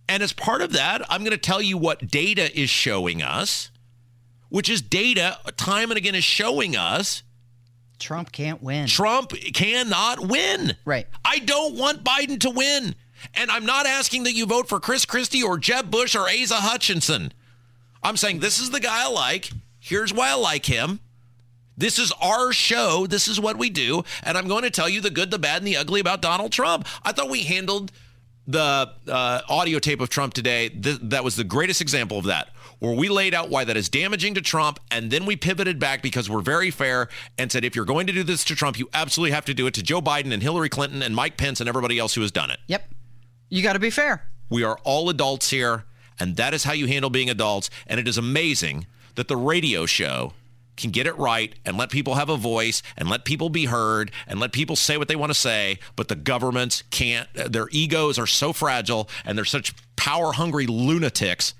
And 0.08 0.22
as 0.22 0.32
part 0.32 0.60
of 0.60 0.72
that, 0.72 1.02
I'm 1.10 1.20
going 1.20 1.30
to 1.30 1.38
tell 1.38 1.62
you 1.62 1.78
what 1.78 2.08
data 2.08 2.54
is 2.58 2.68
showing 2.68 3.22
us, 3.22 3.70
which 4.52 4.68
is 4.68 4.82
data 4.82 5.38
time 5.56 5.90
and 5.90 5.96
again 5.96 6.14
is 6.14 6.22
showing 6.22 6.76
us 6.76 7.22
Trump 7.98 8.32
can't 8.32 8.62
win. 8.62 8.86
Trump 8.86 9.32
cannot 9.54 10.20
win. 10.20 10.76
Right. 10.84 11.06
I 11.24 11.38
don't 11.38 11.76
want 11.76 12.04
Biden 12.04 12.38
to 12.40 12.50
win. 12.50 12.94
And 13.34 13.50
I'm 13.50 13.64
not 13.64 13.86
asking 13.86 14.24
that 14.24 14.34
you 14.34 14.44
vote 14.44 14.68
for 14.68 14.80
Chris 14.80 15.06
Christie 15.06 15.42
or 15.42 15.56
Jeb 15.56 15.90
Bush 15.90 16.16
or 16.16 16.28
Asa 16.28 16.56
Hutchinson. 16.56 17.32
I'm 18.02 18.16
saying 18.16 18.40
this 18.40 18.58
is 18.58 18.70
the 18.70 18.80
guy 18.80 19.06
I 19.06 19.08
like. 19.08 19.50
Here's 19.78 20.12
why 20.12 20.30
I 20.30 20.34
like 20.34 20.66
him. 20.66 21.00
This 21.78 21.98
is 21.98 22.12
our 22.20 22.52
show. 22.52 23.06
This 23.06 23.28
is 23.28 23.40
what 23.40 23.56
we 23.56 23.70
do. 23.70 24.02
And 24.22 24.36
I'm 24.36 24.48
going 24.48 24.64
to 24.64 24.70
tell 24.70 24.88
you 24.88 25.00
the 25.00 25.10
good, 25.10 25.30
the 25.30 25.38
bad, 25.38 25.58
and 25.58 25.66
the 25.66 25.76
ugly 25.76 26.00
about 26.00 26.20
Donald 26.20 26.52
Trump. 26.52 26.86
I 27.04 27.12
thought 27.12 27.30
we 27.30 27.44
handled 27.44 27.92
the 28.46 28.92
uh, 29.08 29.40
audio 29.48 29.78
tape 29.78 30.00
of 30.00 30.08
Trump 30.08 30.34
today. 30.34 30.68
Th- 30.68 30.98
that 31.02 31.24
was 31.24 31.36
the 31.36 31.44
greatest 31.44 31.80
example 31.80 32.18
of 32.18 32.24
that, 32.24 32.50
where 32.82 32.96
we 32.96 33.08
laid 33.08 33.32
out 33.32 33.48
why 33.48 33.62
that 33.62 33.76
is 33.76 33.88
damaging 33.88 34.34
to 34.34 34.40
Trump. 34.40 34.80
And 34.90 35.12
then 35.12 35.24
we 35.24 35.36
pivoted 35.36 35.78
back 35.78 36.02
because 36.02 36.28
we're 36.28 36.40
very 36.40 36.72
fair 36.72 37.08
and 37.38 37.52
said, 37.52 37.64
if 37.64 37.76
you're 37.76 37.84
going 37.84 38.08
to 38.08 38.12
do 38.12 38.24
this 38.24 38.42
to 38.42 38.56
Trump, 38.56 38.76
you 38.76 38.88
absolutely 38.92 39.30
have 39.30 39.44
to 39.44 39.54
do 39.54 39.68
it 39.68 39.74
to 39.74 39.84
Joe 39.84 40.02
Biden 40.02 40.32
and 40.32 40.42
Hillary 40.42 40.68
Clinton 40.68 41.00
and 41.00 41.14
Mike 41.14 41.36
Pence 41.36 41.60
and 41.60 41.68
everybody 41.68 42.00
else 42.00 42.14
who 42.14 42.22
has 42.22 42.32
done 42.32 42.50
it. 42.50 42.58
Yep. 42.66 42.92
You 43.50 43.62
got 43.62 43.74
to 43.74 43.78
be 43.78 43.90
fair. 43.90 44.28
We 44.50 44.64
are 44.64 44.80
all 44.82 45.08
adults 45.08 45.50
here, 45.50 45.84
and 46.18 46.34
that 46.34 46.54
is 46.54 46.64
how 46.64 46.72
you 46.72 46.88
handle 46.88 47.08
being 47.08 47.30
adults. 47.30 47.70
And 47.86 48.00
it 48.00 48.08
is 48.08 48.18
amazing 48.18 48.86
that 49.14 49.28
the 49.28 49.36
radio 49.36 49.86
show 49.86 50.32
can 50.76 50.90
get 50.90 51.06
it 51.06 51.16
right 51.16 51.54
and 51.64 51.78
let 51.78 51.88
people 51.88 52.16
have 52.16 52.30
a 52.30 52.36
voice 52.36 52.82
and 52.96 53.08
let 53.08 53.24
people 53.24 53.48
be 53.48 53.66
heard 53.66 54.10
and 54.26 54.40
let 54.40 54.50
people 54.50 54.74
say 54.74 54.96
what 54.96 55.06
they 55.06 55.14
want 55.14 55.30
to 55.30 55.38
say, 55.38 55.78
but 55.94 56.08
the 56.08 56.16
governments 56.16 56.82
can't. 56.90 57.28
Their 57.32 57.68
egos 57.70 58.18
are 58.18 58.26
so 58.26 58.52
fragile 58.52 59.08
and 59.24 59.38
they're 59.38 59.44
such 59.44 59.72
power 59.94 60.32
hungry 60.32 60.66
lunatics 60.66 61.54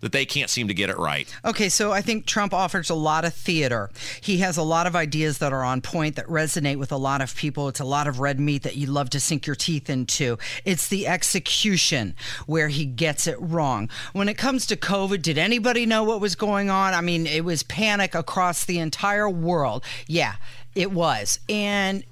that 0.00 0.12
they 0.12 0.24
can't 0.24 0.50
seem 0.50 0.68
to 0.68 0.74
get 0.74 0.90
it 0.90 0.98
right. 0.98 1.34
Okay, 1.44 1.68
so 1.68 1.92
I 1.92 2.00
think 2.00 2.26
Trump 2.26 2.54
offers 2.54 2.90
a 2.90 2.94
lot 2.94 3.24
of 3.24 3.34
theater. 3.34 3.90
He 4.20 4.38
has 4.38 4.56
a 4.56 4.62
lot 4.62 4.86
of 4.86 4.94
ideas 4.94 5.38
that 5.38 5.52
are 5.52 5.64
on 5.64 5.80
point 5.80 6.16
that 6.16 6.26
resonate 6.26 6.76
with 6.76 6.92
a 6.92 6.96
lot 6.96 7.20
of 7.20 7.34
people. 7.34 7.68
It's 7.68 7.80
a 7.80 7.84
lot 7.84 8.06
of 8.06 8.20
red 8.20 8.38
meat 8.38 8.62
that 8.62 8.76
you 8.76 8.86
love 8.86 9.10
to 9.10 9.20
sink 9.20 9.46
your 9.46 9.56
teeth 9.56 9.90
into. 9.90 10.38
It's 10.64 10.88
the 10.88 11.06
execution 11.06 12.14
where 12.46 12.68
he 12.68 12.84
gets 12.84 13.26
it 13.26 13.40
wrong. 13.40 13.88
When 14.12 14.28
it 14.28 14.38
comes 14.38 14.66
to 14.66 14.76
COVID, 14.76 15.22
did 15.22 15.38
anybody 15.38 15.86
know 15.86 16.04
what 16.04 16.20
was 16.20 16.34
going 16.34 16.70
on? 16.70 16.94
I 16.94 17.00
mean, 17.00 17.26
it 17.26 17.44
was 17.44 17.62
panic 17.62 18.14
across 18.14 18.64
the 18.64 18.78
entire 18.78 19.28
world. 19.28 19.84
Yeah, 20.06 20.36
it 20.74 20.92
was. 20.92 21.40
And 21.48 22.04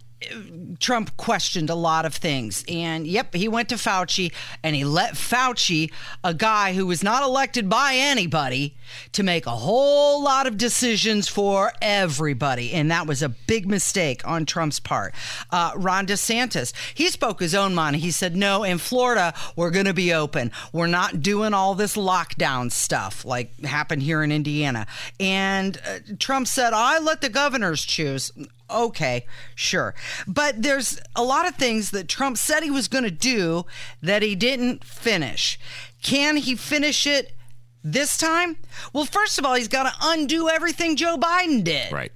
Trump 0.80 1.16
questioned 1.16 1.70
a 1.70 1.74
lot 1.74 2.04
of 2.04 2.14
things. 2.14 2.64
And 2.68 3.06
yep, 3.06 3.34
he 3.34 3.48
went 3.48 3.68
to 3.70 3.76
Fauci 3.76 4.32
and 4.62 4.76
he 4.76 4.84
let 4.84 5.14
Fauci, 5.14 5.92
a 6.22 6.34
guy 6.34 6.74
who 6.74 6.86
was 6.86 7.02
not 7.02 7.22
elected 7.22 7.68
by 7.68 7.94
anybody, 7.94 8.76
to 9.12 9.22
make 9.22 9.46
a 9.46 9.50
whole 9.50 10.22
lot 10.22 10.46
of 10.46 10.56
decisions 10.56 11.28
for 11.28 11.72
everybody. 11.82 12.72
And 12.72 12.90
that 12.90 13.06
was 13.06 13.22
a 13.22 13.28
big 13.28 13.66
mistake 13.66 14.26
on 14.26 14.46
Trump's 14.46 14.80
part. 14.80 15.14
Uh, 15.50 15.72
Ron 15.76 16.06
DeSantis, 16.06 16.72
he 16.94 17.08
spoke 17.08 17.40
his 17.40 17.54
own 17.54 17.74
mind. 17.74 17.96
He 17.96 18.10
said, 18.10 18.36
no, 18.36 18.62
in 18.62 18.78
Florida, 18.78 19.34
we're 19.56 19.70
going 19.70 19.86
to 19.86 19.94
be 19.94 20.12
open. 20.12 20.52
We're 20.72 20.86
not 20.86 21.22
doing 21.22 21.54
all 21.54 21.74
this 21.74 21.96
lockdown 21.96 22.70
stuff 22.70 23.24
like 23.24 23.64
happened 23.64 24.02
here 24.02 24.22
in 24.22 24.32
Indiana. 24.32 24.86
And 25.18 25.80
uh, 25.86 25.98
Trump 26.18 26.46
said, 26.46 26.72
I 26.72 26.98
let 26.98 27.20
the 27.20 27.28
governors 27.28 27.84
choose 27.84 28.32
okay, 28.70 29.26
sure. 29.54 29.94
But 30.26 30.62
there's 30.62 31.00
a 31.14 31.22
lot 31.22 31.46
of 31.46 31.56
things 31.56 31.90
that 31.90 32.08
Trump 32.08 32.38
said 32.38 32.62
he 32.62 32.70
was 32.70 32.88
going 32.88 33.04
to 33.04 33.10
do 33.10 33.66
that 34.02 34.22
he 34.22 34.34
didn't 34.34 34.84
finish. 34.84 35.58
Can 36.02 36.36
he 36.36 36.54
finish 36.54 37.06
it 37.06 37.34
this 37.82 38.16
time? 38.18 38.56
Well, 38.92 39.04
first 39.04 39.38
of 39.38 39.44
all, 39.44 39.54
he's 39.54 39.68
got 39.68 39.84
to 39.84 39.92
undo 40.02 40.48
everything 40.48 40.96
Joe 40.96 41.16
Biden 41.16 41.64
did. 41.64 41.92
Right. 41.92 42.12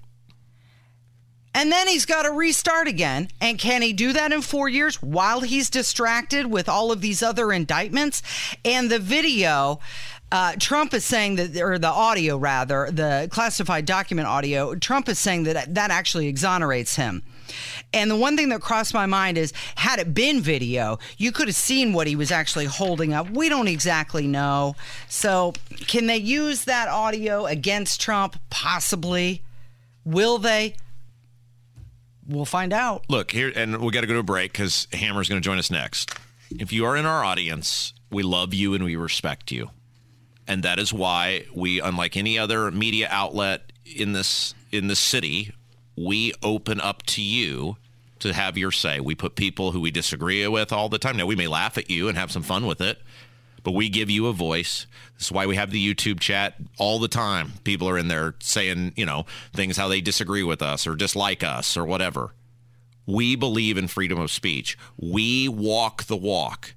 And 1.55 1.73
then 1.73 1.89
he's 1.89 2.07
got 2.07 2.23
to 2.23 2.31
restart 2.31 2.87
again. 2.87 3.29
And 3.41 3.59
can 3.59 3.83
he 3.83 3.93
do 3.93 4.13
that 4.13 4.33
in 4.33 4.43
four 4.43 4.69
years 4.69 5.03
while 5.03 5.41
he's 5.41 5.69
distracted 5.69 6.47
with 6.47 6.69
all 6.69 6.93
of 6.93 7.01
these 7.01 7.23
other 7.23 7.53
indictments? 7.53 8.23
And 8.65 8.91
the 8.91 9.01
video, 9.01 9.81
uh, 10.31 10.55
Trump 10.61 10.95
is 10.95 11.05
saying 11.05 11.37
that, 11.37 11.57
or 11.61 11.79
the 11.79 11.89
audio 11.89 12.37
rather, 12.37 12.89
the 12.93 13.29
classified 13.33 13.85
document 13.85 14.29
audio, 14.29 14.77
Trump 14.77 15.09
is 15.09 15.19
saying 15.19 15.43
that 15.45 15.75
that 15.75 15.91
actually 15.91 16.29
exonerates 16.29 16.95
him. 16.95 17.23
And 17.93 18.09
the 18.09 18.17
one 18.17 18.37
thing 18.37 18.51
that 18.51 18.61
crossed 18.61 18.95
my 18.95 19.07
mind 19.07 19.37
is 19.37 19.53
had 19.75 19.99
it 19.99 20.15
been 20.15 20.41
video, 20.41 21.01
you 21.19 21.33
could 21.33 21.49
have 21.49 21.57
seen 21.57 21.93
what 21.93 22.07
he 22.07 22.15
was 22.15 22.31
actually 22.31 22.67
holding 22.67 23.13
up. 23.13 23.29
We 23.31 23.49
don't 23.49 23.67
exactly 23.67 24.29
know. 24.29 24.77
So, 25.09 25.55
can 25.89 26.07
they 26.07 26.19
use 26.19 26.65
that 26.67 26.87
audio 26.87 27.47
against 27.47 28.01
Trump? 28.01 28.41
Possibly. 28.51 29.43
Will 30.05 30.39
they? 30.39 30.77
We'll 32.31 32.45
find 32.45 32.73
out. 32.73 33.05
Look, 33.09 33.33
here, 33.33 33.53
and 33.55 33.79
we 33.79 33.91
got 33.91 34.03
to 34.03 34.07
go 34.07 34.15
to 34.15 34.21
a 34.21 34.25
break 34.25 34.53
because 34.53 34.87
Hammer's 34.93 35.29
going 35.29 35.41
to 35.41 35.45
join 35.45 35.59
us 35.59 35.71
next. 35.71 36.15
If 36.51 36.73
you 36.73 36.85
are 36.87 36.97
in 36.97 37.05
our 37.05 37.25
audience, 37.25 37.93
we 38.11 38.23
love 38.23 38.55
you 38.55 38.73
and 38.75 38.85
we 38.85 38.95
respect 38.95 39.51
you. 39.51 39.71
And 40.47 40.63
that 40.63 40.79
is 40.79 40.93
why 40.93 41.47
we, 41.55 41.81
unlike 41.81 42.17
any 42.17 42.39
other 42.39 42.71
media 42.71 43.09
outlet 43.11 43.73
in 43.85 44.13
this 44.13 44.55
in 44.71 44.87
this 44.87 45.01
city, 45.01 45.53
we 45.97 46.33
open 46.43 46.81
up 46.81 47.03
to 47.05 47.23
you 47.23 47.77
to 48.21 48.33
have 48.33 48.57
your 48.57 48.71
say. 48.71 49.01
We 49.01 49.15
put 49.15 49.35
people 49.35 49.73
who 49.73 49.81
we 49.81 49.91
disagree 49.91 50.47
with 50.47 50.73
all 50.73 50.89
the 50.89 50.99
time. 50.99 51.17
Now 51.17 51.27
we 51.27 51.37
may 51.37 51.49
laugh 51.49 51.79
at 51.79 51.91
you 51.91 52.09
and 52.09 52.17
have 52.17 52.31
some 52.31 52.43
fun 52.43 52.67
with 52.67 52.81
it, 52.81 53.01
but 53.63 53.73
we 53.73 53.89
give 53.89 54.11
you 54.11 54.27
a 54.27 54.33
voice. 54.33 54.87
This 55.17 55.27
is 55.27 55.33
why 55.33 55.47
we 55.47 55.57
have 55.57 55.71
the 55.71 55.95
YouTube 55.95 56.21
chat 56.21 56.55
all 56.79 56.99
the 56.99 57.09
time. 57.09 57.53
People 57.65 57.89
are 57.89 57.99
in 57.99 58.09
there 58.09 58.35
saying, 58.41 58.93
you 58.97 59.07
know, 59.07 59.27
things 59.53 59.77
how 59.77 59.89
they 59.89 60.01
disagree 60.01 60.43
with 60.43 60.63
us 60.63 60.87
or 60.87 60.95
dislike 60.95 61.43
us 61.43 61.77
or 61.77 61.85
whatever. 61.85 62.35
We 63.07 63.37
believe 63.37 63.77
in 63.77 63.89
freedom 63.89 64.19
of 64.19 64.31
speech. 64.31 64.79
We 64.97 65.49
walk 65.49 66.05
the 66.05 66.17
walk. 66.17 66.75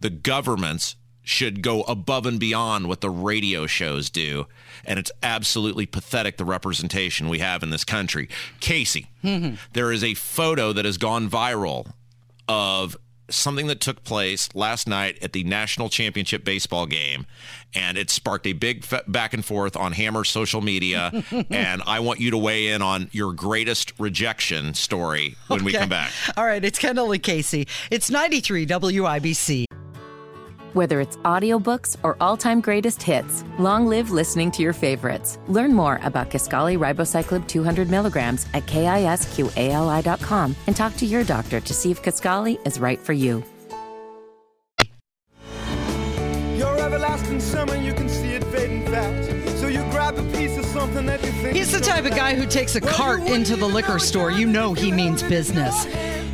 The 0.00 0.10
governments 0.10 0.96
should 1.22 1.60
go 1.60 1.82
above 1.82 2.24
and 2.24 2.40
beyond 2.40 2.88
what 2.88 3.02
the 3.02 3.10
radio 3.10 3.66
shows 3.66 4.08
do. 4.08 4.46
And 4.86 4.98
it's 4.98 5.12
absolutely 5.22 5.84
pathetic 5.84 6.38
the 6.38 6.44
representation 6.44 7.28
we 7.28 7.40
have 7.40 7.62
in 7.62 7.68
this 7.68 7.84
country. 7.84 8.30
Casey, 8.60 9.10
mm-hmm. 9.22 9.56
there 9.74 9.92
is 9.92 10.02
a 10.02 10.14
photo 10.14 10.72
that 10.72 10.86
has 10.86 10.96
gone 10.96 11.28
viral 11.28 11.92
of 12.48 12.96
something 13.30 13.66
that 13.66 13.80
took 13.80 14.02
place 14.04 14.48
last 14.54 14.88
night 14.88 15.18
at 15.22 15.32
the 15.32 15.44
national 15.44 15.88
championship 15.88 16.44
baseball 16.44 16.86
game 16.86 17.26
and 17.74 17.98
it 17.98 18.08
sparked 18.10 18.46
a 18.46 18.52
big 18.54 18.84
f- 18.90 19.02
back 19.06 19.34
and 19.34 19.44
forth 19.44 19.76
on 19.76 19.92
hammer 19.92 20.24
social 20.24 20.60
media 20.60 21.10
and 21.50 21.82
i 21.86 22.00
want 22.00 22.20
you 22.20 22.30
to 22.30 22.38
weigh 22.38 22.68
in 22.68 22.80
on 22.82 23.08
your 23.12 23.32
greatest 23.32 23.92
rejection 23.98 24.72
story 24.74 25.36
when 25.48 25.62
we 25.64 25.72
come 25.72 25.88
back 25.88 26.10
All 26.36 26.44
right, 26.44 26.64
it's 26.64 26.78
Kendall 26.78 27.12
and 27.12 27.22
Casey. 27.22 27.66
It's 27.90 28.10
93 28.10 28.66
WIBC. 28.66 29.67
Whether 30.78 31.00
it's 31.00 31.16
audiobooks 31.16 31.96
or 32.04 32.16
all-time 32.20 32.60
greatest 32.60 33.02
hits, 33.02 33.42
long 33.58 33.88
live 33.88 34.12
listening 34.12 34.52
to 34.52 34.62
your 34.62 34.72
favorites. 34.72 35.36
Learn 35.48 35.74
more 35.74 35.98
about 36.04 36.30
Kisqali 36.30 36.78
Ribociclib 36.78 37.48
200 37.48 37.90
milligrams 37.90 38.46
at 38.54 38.64
kisqali.com 38.66 40.54
and 40.68 40.76
talk 40.76 40.94
to 40.98 41.04
your 41.04 41.24
doctor 41.24 41.58
to 41.58 41.74
see 41.74 41.90
if 41.90 42.00
Kisqali 42.00 42.64
is 42.64 42.78
right 42.78 43.00
for 43.00 43.12
you. 43.12 43.42
Your 46.56 46.78
everlasting 46.78 47.40
summer, 47.40 47.74
you 47.74 47.92
can 47.92 48.08
see 48.08 48.34
it 48.34 48.44
fading 48.44 48.86
fast. 48.86 49.58
So 49.58 49.66
you 49.66 49.80
grab 49.90 50.16
a 50.16 50.22
piece 50.30 50.56
of 50.58 50.64
something 50.66 51.06
that 51.06 51.20
you 51.24 51.32
think 51.32 51.56
He's 51.56 51.72
the 51.72 51.80
type 51.80 52.04
of 52.04 52.12
guy 52.12 52.36
who 52.36 52.46
takes 52.46 52.76
a 52.76 52.80
cart 52.80 53.22
into 53.22 53.56
the 53.56 53.66
liquor 53.66 53.98
store. 53.98 54.30
You 54.30 54.46
know 54.46 54.74
he 54.74 54.92
means 54.92 55.24
business. 55.24 55.86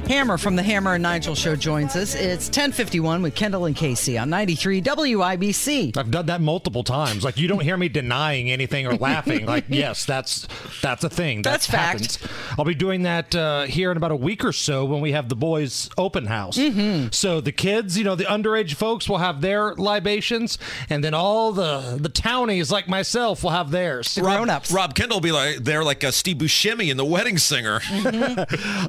Hammer 0.06 0.36
from 0.36 0.54
the 0.54 0.62
Hammer 0.62 0.92
and 0.94 1.02
Nigel 1.02 1.34
show 1.34 1.56
joins 1.56 1.96
us. 1.96 2.14
It's 2.14 2.46
1051 2.48 3.22
with 3.22 3.34
Kendall 3.34 3.64
and 3.64 3.74
Casey 3.74 4.18
on 4.18 4.28
93 4.28 4.82
WIBC. 4.82 5.96
I've 5.96 6.10
done 6.10 6.26
that 6.26 6.42
multiple 6.42 6.84
times. 6.84 7.24
Like 7.24 7.38
you 7.38 7.48
don't 7.48 7.62
hear 7.62 7.76
me 7.78 7.88
denying 7.88 8.50
anything 8.50 8.86
or 8.86 8.96
laughing. 8.96 9.46
Like 9.46 9.64
yes, 9.68 10.04
that's 10.04 10.46
that's 10.82 11.04
a 11.04 11.08
thing. 11.08 11.40
That 11.42 11.52
That's 11.52 11.66
fact. 11.66 12.16
happens. 12.16 12.18
I'll 12.58 12.66
be 12.66 12.74
doing 12.74 13.02
that 13.04 13.34
uh, 13.34 13.62
here 13.62 13.90
in 13.90 13.96
about 13.96 14.10
a 14.10 14.16
week 14.16 14.44
or 14.44 14.52
so 14.52 14.84
when 14.84 15.00
we 15.00 15.12
have 15.12 15.30
the 15.30 15.36
boys' 15.36 15.88
open 15.96 16.26
house. 16.26 16.58
Mm-hmm. 16.58 17.08
So 17.12 17.40
the 17.40 17.52
kids, 17.52 17.96
you 17.96 18.04
know, 18.04 18.14
the 18.14 18.24
underage 18.24 18.74
folks 18.74 19.08
will 19.08 19.18
have 19.18 19.40
their 19.40 19.74
libations, 19.74 20.58
and 20.90 21.02
then 21.02 21.14
all 21.14 21.50
the 21.52 21.96
the 21.98 22.10
townies 22.10 22.70
like 22.70 22.88
myself 22.88 23.42
will 23.42 23.50
have 23.50 23.70
theirs. 23.70 24.18
Grown 24.18 24.50
ups. 24.50 24.70
rob 24.70 24.94
kendall 24.94 25.16
will 25.16 25.22
be 25.22 25.32
like 25.32 25.58
there 25.64 25.82
like 25.82 26.02
a 26.04 26.12
steve 26.12 26.36
buscemi 26.38 26.90
in 26.90 26.96
the 26.96 27.04
wedding 27.04 27.38
singer 27.38 27.80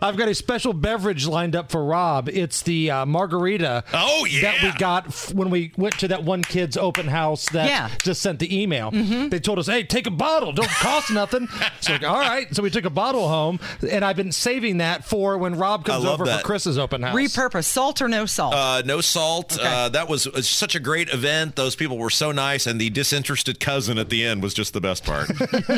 I've 0.01 0.17
got 0.17 0.27
a 0.27 0.35
special 0.35 0.73
beverage 0.73 1.04
lined 1.13 1.55
up 1.55 1.69
for 1.71 1.83
Rob. 1.85 2.27
It's 2.29 2.61
the 2.63 2.89
uh, 2.91 3.05
margarita. 3.05 3.83
Oh, 3.93 4.25
yeah. 4.25 4.41
that 4.41 4.63
we 4.63 4.71
got 4.79 5.07
f- 5.07 5.33
when 5.33 5.49
we 5.49 5.71
went 5.77 5.97
to 5.99 6.07
that 6.09 6.23
one 6.23 6.41
kid's 6.41 6.77
open 6.77 7.07
house 7.07 7.49
that 7.49 7.67
Yeah. 7.69 7.89
just 8.03 8.21
sent 8.21 8.39
the 8.39 8.61
email. 8.61 8.91
They 8.91 9.39
told 9.39 9.59
us, 9.59 9.67
"Hey, 9.67 9.83
take 9.83 10.07
a 10.07 10.11
bottle. 10.11 10.51
Don't 10.51 10.69
cost 10.69 11.11
nothing." 11.11 11.47
So 11.81 11.91
like, 11.93 12.03
all 12.03 12.19
right. 12.19 12.53
So 12.55 12.63
we 12.63 12.71
took 12.71 12.85
a 12.85 12.89
bottle 12.89 13.27
home, 13.27 13.59
and 13.87 14.03
I've 14.03 14.15
been 14.15 14.31
saving 14.31 14.77
that 14.77 15.05
for 15.05 15.37
when 15.37 15.55
Rob 15.55 15.85
comes 15.85 16.03
over 16.03 16.25
that. 16.25 16.39
for 16.41 16.45
Chris's 16.45 16.79
open 16.79 17.03
house. 17.03 17.15
Repurpose 17.15 17.65
salt 17.65 18.01
or 18.01 18.07
no 18.07 18.25
salt? 18.25 18.55
Uh, 18.55 18.81
no 18.85 19.01
salt. 19.01 19.59
Uh, 19.59 19.89
that 19.89 20.09
was, 20.09 20.25
was 20.31 20.49
such 20.49 20.73
a 20.73 20.79
great 20.79 21.09
event. 21.09 21.55
Those 21.55 21.75
people 21.75 21.99
were 21.99 22.09
so 22.09 22.31
nice, 22.31 22.65
and 22.65 22.81
the 22.81 22.89
disinterested 22.89 23.59
cousin 23.59 23.99
at 23.99 24.09
the 24.09 24.23
end 24.25 24.41
was 24.41 24.55
just 24.55 24.73
the 24.73 24.81
best 24.81 25.03
part. 25.03 25.29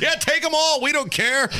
yeah, 0.00 0.14
take 0.20 0.42
them 0.42 0.52
all. 0.54 0.80
We 0.80 0.92
don't 0.92 1.10
care. 1.10 1.50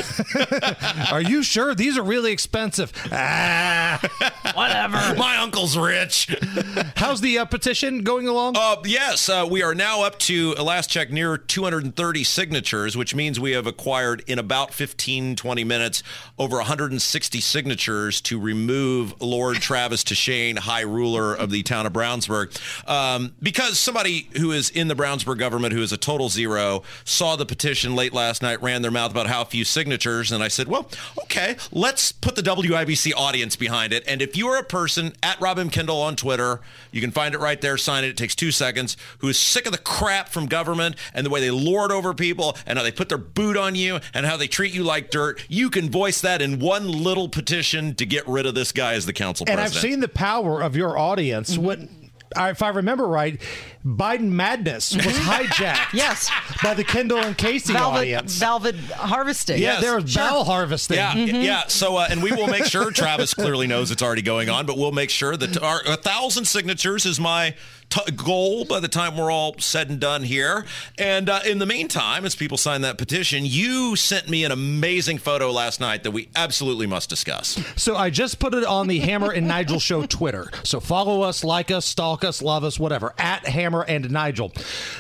Are 1.11 1.21
you 1.23 1.43
sure 1.43 1.75
these 1.75 1.99
are 1.99 2.03
really 2.05 2.28
expensive? 2.31 2.93
Ah. 3.13 4.01
Whatever. 4.55 5.17
My 5.17 5.37
uncle's 5.39 5.77
rich. 5.77 6.35
How's 6.97 7.21
the 7.21 7.39
uh, 7.39 7.45
petition 7.45 8.03
going 8.03 8.29
along? 8.29 8.57
Uh, 8.57 8.77
yes, 8.85 9.29
uh, 9.29 9.47
we 9.49 9.63
are 9.63 9.75
now 9.75 10.03
up 10.03 10.19
to, 10.21 10.53
last 10.55 10.91
check, 10.91 11.11
near 11.11 11.37
230 11.37 12.25
signatures, 12.25 12.97
which 12.97 13.15
means 13.15 13.39
we 13.39 13.53
have 13.53 13.67
acquired 13.67 14.23
in 14.27 14.39
about 14.39 14.73
15, 14.73 15.37
20 15.37 15.65
minutes 15.65 16.03
over 16.39 16.57
160 16.57 17.41
signatures 17.41 18.21
to 18.23 18.39
remove 18.39 19.21
Lord 19.21 19.57
Travis 19.61 20.05
Tschaenn, 20.05 20.59
High 20.59 20.83
Ruler 20.83 21.35
of 21.35 21.51
the 21.51 21.63
town 21.63 21.87
of 21.87 21.93
Brownsburg. 21.93 22.59
Um, 22.89 23.35
because 23.43 23.79
somebody 23.79 24.29
who 24.39 24.53
is 24.53 24.71
in 24.71 24.89
the 24.89 24.95
Brownsburg 24.95 25.39
government, 25.39 25.73
who 25.73 25.83
is 25.83 25.93
a 25.93 25.97
total 25.97 26.29
zero, 26.29 26.83
saw 27.05 27.37
the 27.37 27.47
petition 27.47 27.95
late 27.95 28.13
last 28.13 28.43
night, 28.43 28.63
ran 28.63 28.83
their 28.83 28.91
mouth 28.91 29.11
about 29.11 29.27
how 29.27 29.45
few 29.45 29.65
signatures, 29.65 30.33
and 30.33 30.43
I 30.43 30.49
said, 30.49 30.69
well, 30.69 30.89
okay, 31.25 31.57
let's 31.73 32.13
put 32.21 32.37
the 32.37 32.43
WIBC 32.43 33.13
audience 33.17 33.57
behind 33.57 33.93
it. 33.93 34.05
And 34.07 34.21
if 34.21 34.37
you 34.37 34.49
are 34.49 34.59
a 34.59 34.65
person 34.65 35.13
at 35.23 35.41
Rob 35.41 35.59
M. 35.59 35.71
Kendall 35.71 36.01
on 36.01 36.17
Twitter, 36.17 36.61
you 36.91 37.01
can 37.01 37.11
find 37.11 37.35
it 37.35 37.39
right 37.39 37.61
there, 37.61 37.77
sign 37.77 38.05
it. 38.05 38.09
It 38.09 38.17
takes 38.17 38.35
two 38.35 38.51
seconds. 38.51 38.97
Who 39.19 39.29
is 39.29 39.39
sick 39.39 39.67
of 39.67 39.73
the 39.73 39.79
crap 39.79 40.29
from 40.29 40.47
government 40.47 40.97
and 41.15 41.25
the 41.25 41.31
way 41.31 41.41
they 41.41 41.51
lord 41.51 41.93
over 41.93 42.15
people 42.15 42.57
and 42.67 42.79
how 42.79 42.83
they 42.83 42.93
put 42.93 43.09
their 43.09 43.19
boot 43.19 43.57
on 43.57 43.75
you 43.75 44.01
and 44.15 44.27
how 44.27 44.37
they 44.37 44.49
treat 44.49 44.75
you 44.75 44.83
like 44.83 45.11
dirt. 45.11 45.45
You 45.49 45.71
can 45.71 45.91
voice 45.91 46.21
that 46.21 46.43
in 46.43 46.59
one 46.59 46.89
little 46.89 47.29
petition 47.29 47.95
to 47.97 48.07
get 48.07 48.27
rid 48.27 48.47
of 48.47 48.55
this 48.55 48.73
guy 48.73 48.95
as 48.95 49.07
the 49.07 49.13
council 49.13 49.45
And 49.49 49.57
president. 49.57 49.85
And 49.85 49.87
I've 49.87 49.93
seen 49.93 50.01
the 50.01 50.09
power 50.09 50.61
of 50.61 50.77
your 50.77 50.99
audience. 50.99 51.57
When, 51.57 51.89
if 52.37 52.63
I 52.63 52.69
remember 52.69 53.07
right, 53.07 53.41
Biden 53.85 54.31
madness 54.31 54.95
was 54.95 55.05
hijacked. 55.05 55.93
Yes. 55.95 56.31
by 56.63 56.75
the 56.75 56.85
Kendall 56.85 57.19
and 57.19 57.37
Casey 57.37 57.73
Velvet, 57.73 57.99
audience. 57.99 58.39
ballot 58.39 58.77
harvesting. 58.77 59.59
yeah, 59.61 59.81
there 59.81 59.95
was 59.97 60.15
ballot 60.15 60.47
harvesting. 60.47 60.97
Yeah, 60.97 61.15
yeah. 61.15 61.63
So, 61.69 61.97
uh, 61.97 62.07
and 62.11 62.23
we 62.23 62.33
will 62.33 62.47
make 62.49 62.65
sure 62.65 62.91
Travis 62.91 63.35
clearly 63.35 63.67
knows 63.67 63.91
it's 63.91 64.03
already 64.03 64.23
going 64.23 64.49
on, 64.51 64.67
but 64.67 64.77
we'll 64.77 64.93
make 64.93 65.11
sure 65.11 65.37
that 65.37 65.61
our 65.63 65.81
a 65.87 65.97
thousand 65.97 66.45
signatures 66.45 67.07
is 67.07 67.19
my 67.19 67.55
t- 67.91 68.13
goal 68.13 68.65
by 68.65 68.81
the 68.81 68.89
time 68.89 69.17
we're 69.17 69.31
all 69.31 69.55
said 69.59 69.91
and 69.91 70.01
done 70.01 70.23
here. 70.23 70.65
And 70.99 71.29
uh, 71.29 71.41
in 71.47 71.59
the 71.59 71.67
meantime, 71.67 72.25
as 72.25 72.35
people 72.35 72.59
sign 72.59 72.83
that 72.83 72.99
petition, 72.99 73.45
you 73.45 73.97
sent 73.97 74.29
me 74.29 74.45
an 74.45 74.53
amazing 74.53 75.19
photo 75.19 75.51
last 75.51 75.81
night 75.81 76.03
that 76.03 76.11
we 76.11 76.29
absolutely 76.37 76.87
must 76.87 77.09
discuss. 77.09 77.63
So 77.77 77.97
I 77.97 78.11
just 78.11 78.39
put 78.39 78.55
it 78.55 78.65
on 78.65 78.87
the 78.87 79.01
Hammer 79.01 79.31
and 79.31 79.49
Nigel 79.49 79.81
Show 79.81 80.07
Twitter. 80.07 80.51
So 80.65 80.81
follow 80.81 81.23
us, 81.23 81.45
like 81.45 81.71
us, 81.71 81.87
stalk 81.87 82.25
us, 82.25 82.43
love 82.43 82.65
us, 82.65 82.79
whatever, 82.79 83.15
at 83.19 83.47
Hammer 83.47 83.83
and 83.83 84.11
Nigel. 84.11 84.53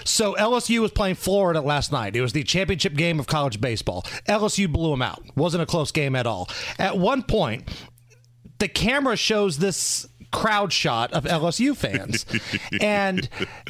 So 0.04 0.34
LSU 0.34 0.80
was 0.80 0.90
playing 0.90 1.16
Florida 1.16 1.60
last 1.60 1.92
night. 1.92 2.16
It 2.16 2.20
was 2.20 2.32
the 2.32 2.44
championship 2.44 2.94
game 2.94 3.20
of 3.20 3.26
college 3.26 3.60
baseball. 3.60 4.02
LSU 4.26 4.70
blew 4.70 4.90
them 4.90 5.02
out. 5.02 5.22
Wasn't 5.36 5.62
a 5.62 5.66
close 5.66 5.92
game 5.92 6.16
at 6.16 6.26
all. 6.26 6.48
At 6.78 6.98
one 6.98 7.22
point, 7.22 7.68
the 8.58 8.68
camera 8.68 9.16
shows 9.16 9.58
this 9.58 10.08
crowd 10.30 10.72
shot 10.72 11.12
of 11.12 11.24
LSU 11.24 11.76
fans. 11.76 12.26
and 12.80 13.28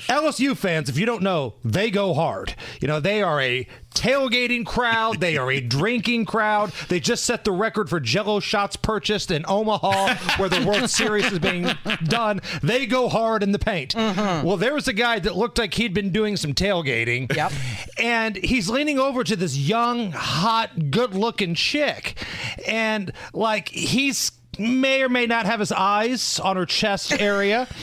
LSU 0.08 0.56
fans, 0.56 0.88
if 0.88 0.98
you 0.98 1.06
don't 1.06 1.22
know, 1.22 1.54
they 1.64 1.90
go 1.90 2.14
hard. 2.14 2.54
You 2.80 2.88
know, 2.88 3.00
they 3.00 3.22
are 3.22 3.40
a 3.40 3.66
tailgating 3.94 4.64
crowd, 4.64 5.20
they 5.20 5.36
are 5.36 5.50
a 5.50 5.60
drinking 5.60 6.24
crowd. 6.24 6.72
They 6.88 7.00
just 7.00 7.24
set 7.24 7.44
the 7.44 7.52
record 7.52 7.88
for 7.88 8.00
jello 8.00 8.40
shots 8.40 8.76
purchased 8.76 9.30
in 9.30 9.44
Omaha 9.48 10.14
where 10.36 10.48
the 10.48 10.64
World 10.64 10.90
Series 10.90 11.32
is 11.32 11.38
being 11.38 11.68
done. 12.04 12.40
They 12.62 12.86
go 12.86 13.08
hard 13.08 13.42
in 13.42 13.52
the 13.52 13.58
paint. 13.58 13.94
Mm-hmm. 13.94 14.46
Well, 14.46 14.56
there 14.56 14.74
was 14.74 14.88
a 14.88 14.92
guy 14.92 15.18
that 15.20 15.36
looked 15.36 15.58
like 15.58 15.74
he'd 15.74 15.94
been 15.94 16.10
doing 16.12 16.36
some 16.36 16.54
tailgating. 16.54 17.34
Yep. 17.34 17.52
And 17.98 18.36
he's 18.36 18.68
leaning 18.68 18.98
over 18.98 19.24
to 19.24 19.36
this 19.36 19.56
young, 19.56 20.12
hot, 20.12 20.90
good-looking 20.90 21.54
chick. 21.54 22.22
And 22.66 23.12
like 23.32 23.68
he's 23.70 24.32
may 24.58 25.02
or 25.02 25.08
may 25.08 25.26
not 25.26 25.46
have 25.46 25.60
his 25.60 25.72
eyes 25.72 26.38
on 26.40 26.56
her 26.56 26.66
chest 26.66 27.12
area. 27.20 27.66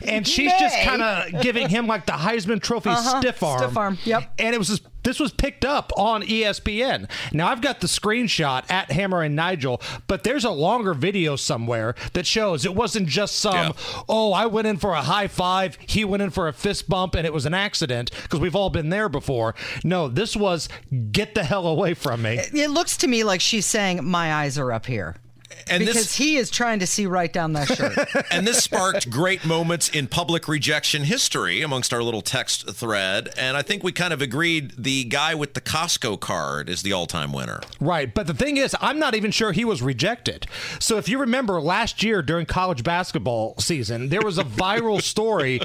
And 0.00 0.26
she's 0.26 0.52
just 0.60 0.78
kind 0.84 1.02
of 1.02 1.42
giving 1.42 1.68
him 1.68 1.88
like 1.88 2.06
the 2.06 2.12
Heisman 2.12 2.62
Trophy 2.62 2.90
Uh-huh. 2.90 3.20
stiff 3.20 3.42
arm. 3.42 3.58
Stiff 3.58 3.76
arm, 3.76 3.98
yep. 4.04 4.32
And 4.38 4.54
it 4.54 4.58
was 4.58 4.68
just, 4.68 4.82
this 5.02 5.18
was 5.18 5.32
picked 5.32 5.64
up 5.64 5.92
on 5.96 6.22
ESPN. 6.22 7.10
Now 7.32 7.48
I've 7.48 7.60
got 7.60 7.80
the 7.80 7.88
screenshot 7.88 8.62
at 8.70 8.92
Hammer 8.92 9.22
and 9.22 9.34
Nigel, 9.34 9.82
but 10.06 10.22
there's 10.22 10.44
a 10.44 10.50
longer 10.50 10.94
video 10.94 11.34
somewhere 11.34 11.96
that 12.12 12.26
shows 12.26 12.64
it 12.64 12.76
wasn't 12.76 13.08
just 13.08 13.38
some, 13.38 13.54
Yeah. 13.54 13.72
oh, 14.08 14.32
I 14.32 14.46
went 14.46 14.68
in 14.68 14.76
for 14.76 14.92
a 14.92 15.02
high 15.02 15.26
five, 15.26 15.76
he 15.84 16.04
went 16.04 16.22
in 16.22 16.30
for 16.30 16.46
a 16.46 16.52
fist 16.52 16.88
bump, 16.88 17.16
and 17.16 17.26
it 17.26 17.32
was 17.32 17.44
an 17.44 17.52
accident 17.54 18.12
because 18.22 18.38
we've 18.38 18.56
all 18.56 18.70
been 18.70 18.90
there 18.90 19.08
before. 19.08 19.56
No, 19.82 20.06
this 20.08 20.36
was 20.36 20.68
get 21.10 21.34
the 21.34 21.42
hell 21.42 21.66
away 21.66 21.94
from 21.94 22.22
me. 22.22 22.38
It 22.54 22.70
looks 22.70 22.96
to 22.98 23.08
me 23.08 23.24
like 23.24 23.40
she's 23.40 23.66
saying, 23.66 24.04
"My 24.04 24.32
eyes 24.32 24.56
are 24.58 24.70
up 24.72 24.86
here," 24.86 25.16
And 25.70 25.80
because 25.80 25.94
this 25.94 26.16
he 26.16 26.36
is 26.36 26.50
trying 26.50 26.78
to 26.80 26.86
see 26.86 27.06
right 27.06 27.32
down 27.32 27.52
that 27.54 27.68
shirt. 27.68 27.98
and 28.30 28.46
this 28.46 28.62
sparked 28.62 29.10
great 29.10 29.44
moments 29.44 29.88
in 29.88 30.06
public 30.06 30.48
rejection 30.48 31.04
history 31.04 31.62
amongst 31.62 31.92
our 31.92 32.02
little 32.02 32.22
text 32.22 32.70
thread. 32.70 33.30
And 33.36 33.56
I 33.56 33.62
think 33.62 33.82
we 33.82 33.92
kind 33.92 34.12
of 34.12 34.22
agreed 34.22 34.72
the 34.76 35.04
guy 35.04 35.34
with 35.34 35.54
the 35.54 35.60
Costco 35.60 36.20
card 36.20 36.68
is 36.68 36.82
the 36.82 36.92
all-time 36.92 37.32
winner. 37.32 37.60
Right. 37.80 38.12
But 38.12 38.26
the 38.26 38.34
thing 38.34 38.56
is, 38.56 38.74
I'm 38.80 38.98
not 38.98 39.14
even 39.14 39.30
sure 39.30 39.52
he 39.52 39.64
was 39.64 39.82
rejected. 39.82 40.46
So 40.78 40.96
if 40.96 41.08
you 41.08 41.18
remember 41.18 41.60
last 41.60 42.02
year 42.02 42.22
during 42.22 42.46
college 42.46 42.82
basketball 42.82 43.56
season, 43.58 44.08
there 44.08 44.22
was 44.22 44.38
a 44.38 44.44
viral 44.44 45.02
story. 45.02 45.60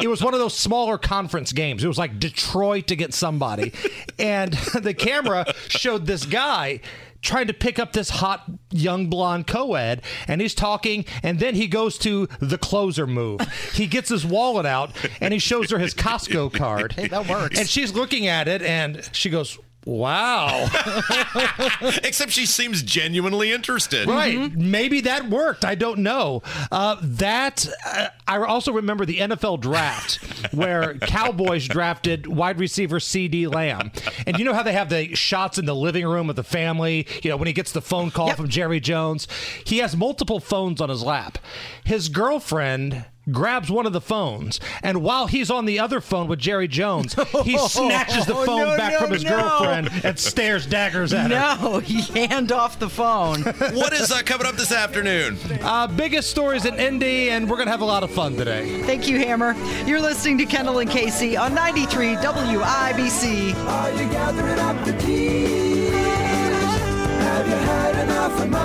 It 0.00 0.08
was 0.08 0.22
one 0.22 0.34
of 0.34 0.40
those 0.40 0.56
smaller 0.56 0.98
conference 0.98 1.52
games. 1.52 1.84
It 1.84 1.88
was 1.88 1.98
like 1.98 2.18
Detroit 2.18 2.86
to 2.88 2.96
get 2.96 3.14
somebody. 3.14 3.72
And 4.18 4.52
the 4.80 4.94
camera 4.94 5.52
showed 5.68 6.06
this 6.06 6.24
guy 6.24 6.80
trying 7.22 7.46
to 7.46 7.54
pick 7.54 7.78
up 7.78 7.92
this 7.92 8.10
hot 8.10 8.44
young 8.70 9.06
blonde 9.08 9.46
co-ed 9.46 10.02
and 10.28 10.40
he's 10.40 10.54
talking 10.54 11.04
and 11.22 11.38
then 11.38 11.54
he 11.54 11.66
goes 11.66 11.96
to 11.98 12.26
the 12.40 12.58
closer 12.58 13.06
move 13.06 13.40
he 13.72 13.86
gets 13.86 14.08
his 14.10 14.26
wallet 14.26 14.66
out 14.66 14.90
and 15.20 15.32
he 15.32 15.38
shows 15.38 15.70
her 15.70 15.78
his 15.78 15.94
costco 15.94 16.52
card 16.52 16.92
Hey, 16.92 17.08
that 17.08 17.28
works. 17.28 17.58
and 17.58 17.68
she's 17.68 17.94
looking 17.94 18.26
at 18.26 18.48
it 18.48 18.60
and 18.62 19.08
she 19.12 19.30
goes 19.30 19.58
wow 19.84 20.68
Except 22.04 22.30
she 22.30 22.46
seems 22.46 22.82
genuinely 22.82 23.50
interested. 23.52 24.08
Right. 24.08 24.54
Maybe 24.54 25.00
that 25.02 25.28
worked. 25.28 25.64
I 25.64 25.74
don't 25.74 25.98
know. 26.00 26.42
Uh, 26.70 26.96
that 27.02 27.66
uh, 27.86 28.08
I 28.26 28.38
also 28.38 28.72
remember 28.72 29.04
the 29.04 29.18
NFL 29.18 29.60
draft 29.60 30.16
where 30.54 30.94
Cowboys 30.98 31.66
drafted 31.66 32.26
wide 32.26 32.58
receiver 32.58 32.98
CeeDee 32.98 33.52
Lamb, 33.52 33.90
and 34.26 34.38
you 34.38 34.44
know 34.44 34.54
how 34.54 34.62
they 34.62 34.72
have 34.72 34.88
the 34.88 35.14
shots 35.14 35.58
in 35.58 35.64
the 35.64 35.74
living 35.74 36.06
room 36.06 36.30
of 36.30 36.36
the 36.36 36.44
family. 36.44 37.06
You 37.22 37.30
know 37.30 37.36
when 37.36 37.46
he 37.46 37.52
gets 37.52 37.72
the 37.72 37.82
phone 37.82 38.10
call 38.10 38.28
Yep. 38.28 38.36
from 38.36 38.48
Jerry 38.48 38.80
Jones, 38.80 39.26
he 39.64 39.78
has 39.78 39.96
multiple 39.96 40.40
phones 40.40 40.80
on 40.80 40.88
his 40.88 41.02
lap. 41.02 41.38
His 41.84 42.08
girlfriend. 42.08 43.04
Grabs 43.30 43.70
one 43.70 43.86
of 43.86 43.92
the 43.92 44.00
phones, 44.00 44.58
and 44.82 45.00
while 45.00 45.28
he's 45.28 45.48
on 45.48 45.64
the 45.64 45.78
other 45.78 46.00
phone 46.00 46.26
with 46.26 46.40
Jerry 46.40 46.66
Jones, 46.66 47.14
he 47.44 47.56
snatches 47.68 48.26
the 48.26 48.34
Oh, 48.34 48.44
phone 48.44 48.58
no, 48.70 48.76
back 48.76 48.94
no, 48.94 48.98
from 48.98 49.12
his 49.12 49.22
no. 49.22 49.30
girlfriend 49.30 49.90
and 50.04 50.18
stares 50.18 50.66
daggers 50.66 51.12
at 51.12 51.30
her. 51.30 51.62
no, 51.62 51.78
he 51.78 52.00
hand 52.26 52.50
off 52.50 52.80
the 52.80 52.88
phone. 52.88 53.42
What 53.72 53.92
is 53.92 54.10
uh, 54.10 54.22
coming 54.24 54.46
up 54.48 54.56
this 54.56 54.72
afternoon? 54.72 55.38
Uh, 55.62 55.86
biggest 55.86 56.30
stories 56.30 56.64
in 56.64 56.74
Indy, 56.80 57.30
and 57.30 57.48
we're 57.48 57.56
going 57.56 57.66
to 57.68 57.72
have 57.72 57.80
a 57.80 57.84
lot 57.84 58.02
of 58.02 58.10
fun 58.10 58.34
today. 58.36 58.82
Thank 58.82 59.06
you, 59.06 59.18
Hammer. 59.18 59.54
You're 59.86 60.00
listening 60.00 60.36
to 60.38 60.44
Kendall 60.44 60.80
and 60.80 60.90
Casey 60.90 61.36
on 61.36 61.54
93 61.54 62.16
WIBC. 62.16 63.54
Are 63.66 63.90
you 63.92 64.10
gathering 64.10 64.58
up 64.58 64.84
the 64.84 64.92
keys? 64.94 65.92
Have 65.92 67.46
you 67.46 67.54
had 67.54 68.04
enough 68.04 68.40
of 68.40 68.50
mine? 68.50 68.60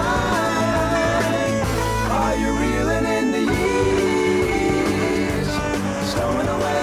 Are 2.12 2.36
you 2.38 2.57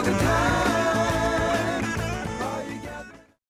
Thank 0.04 0.20
you. 0.20 0.43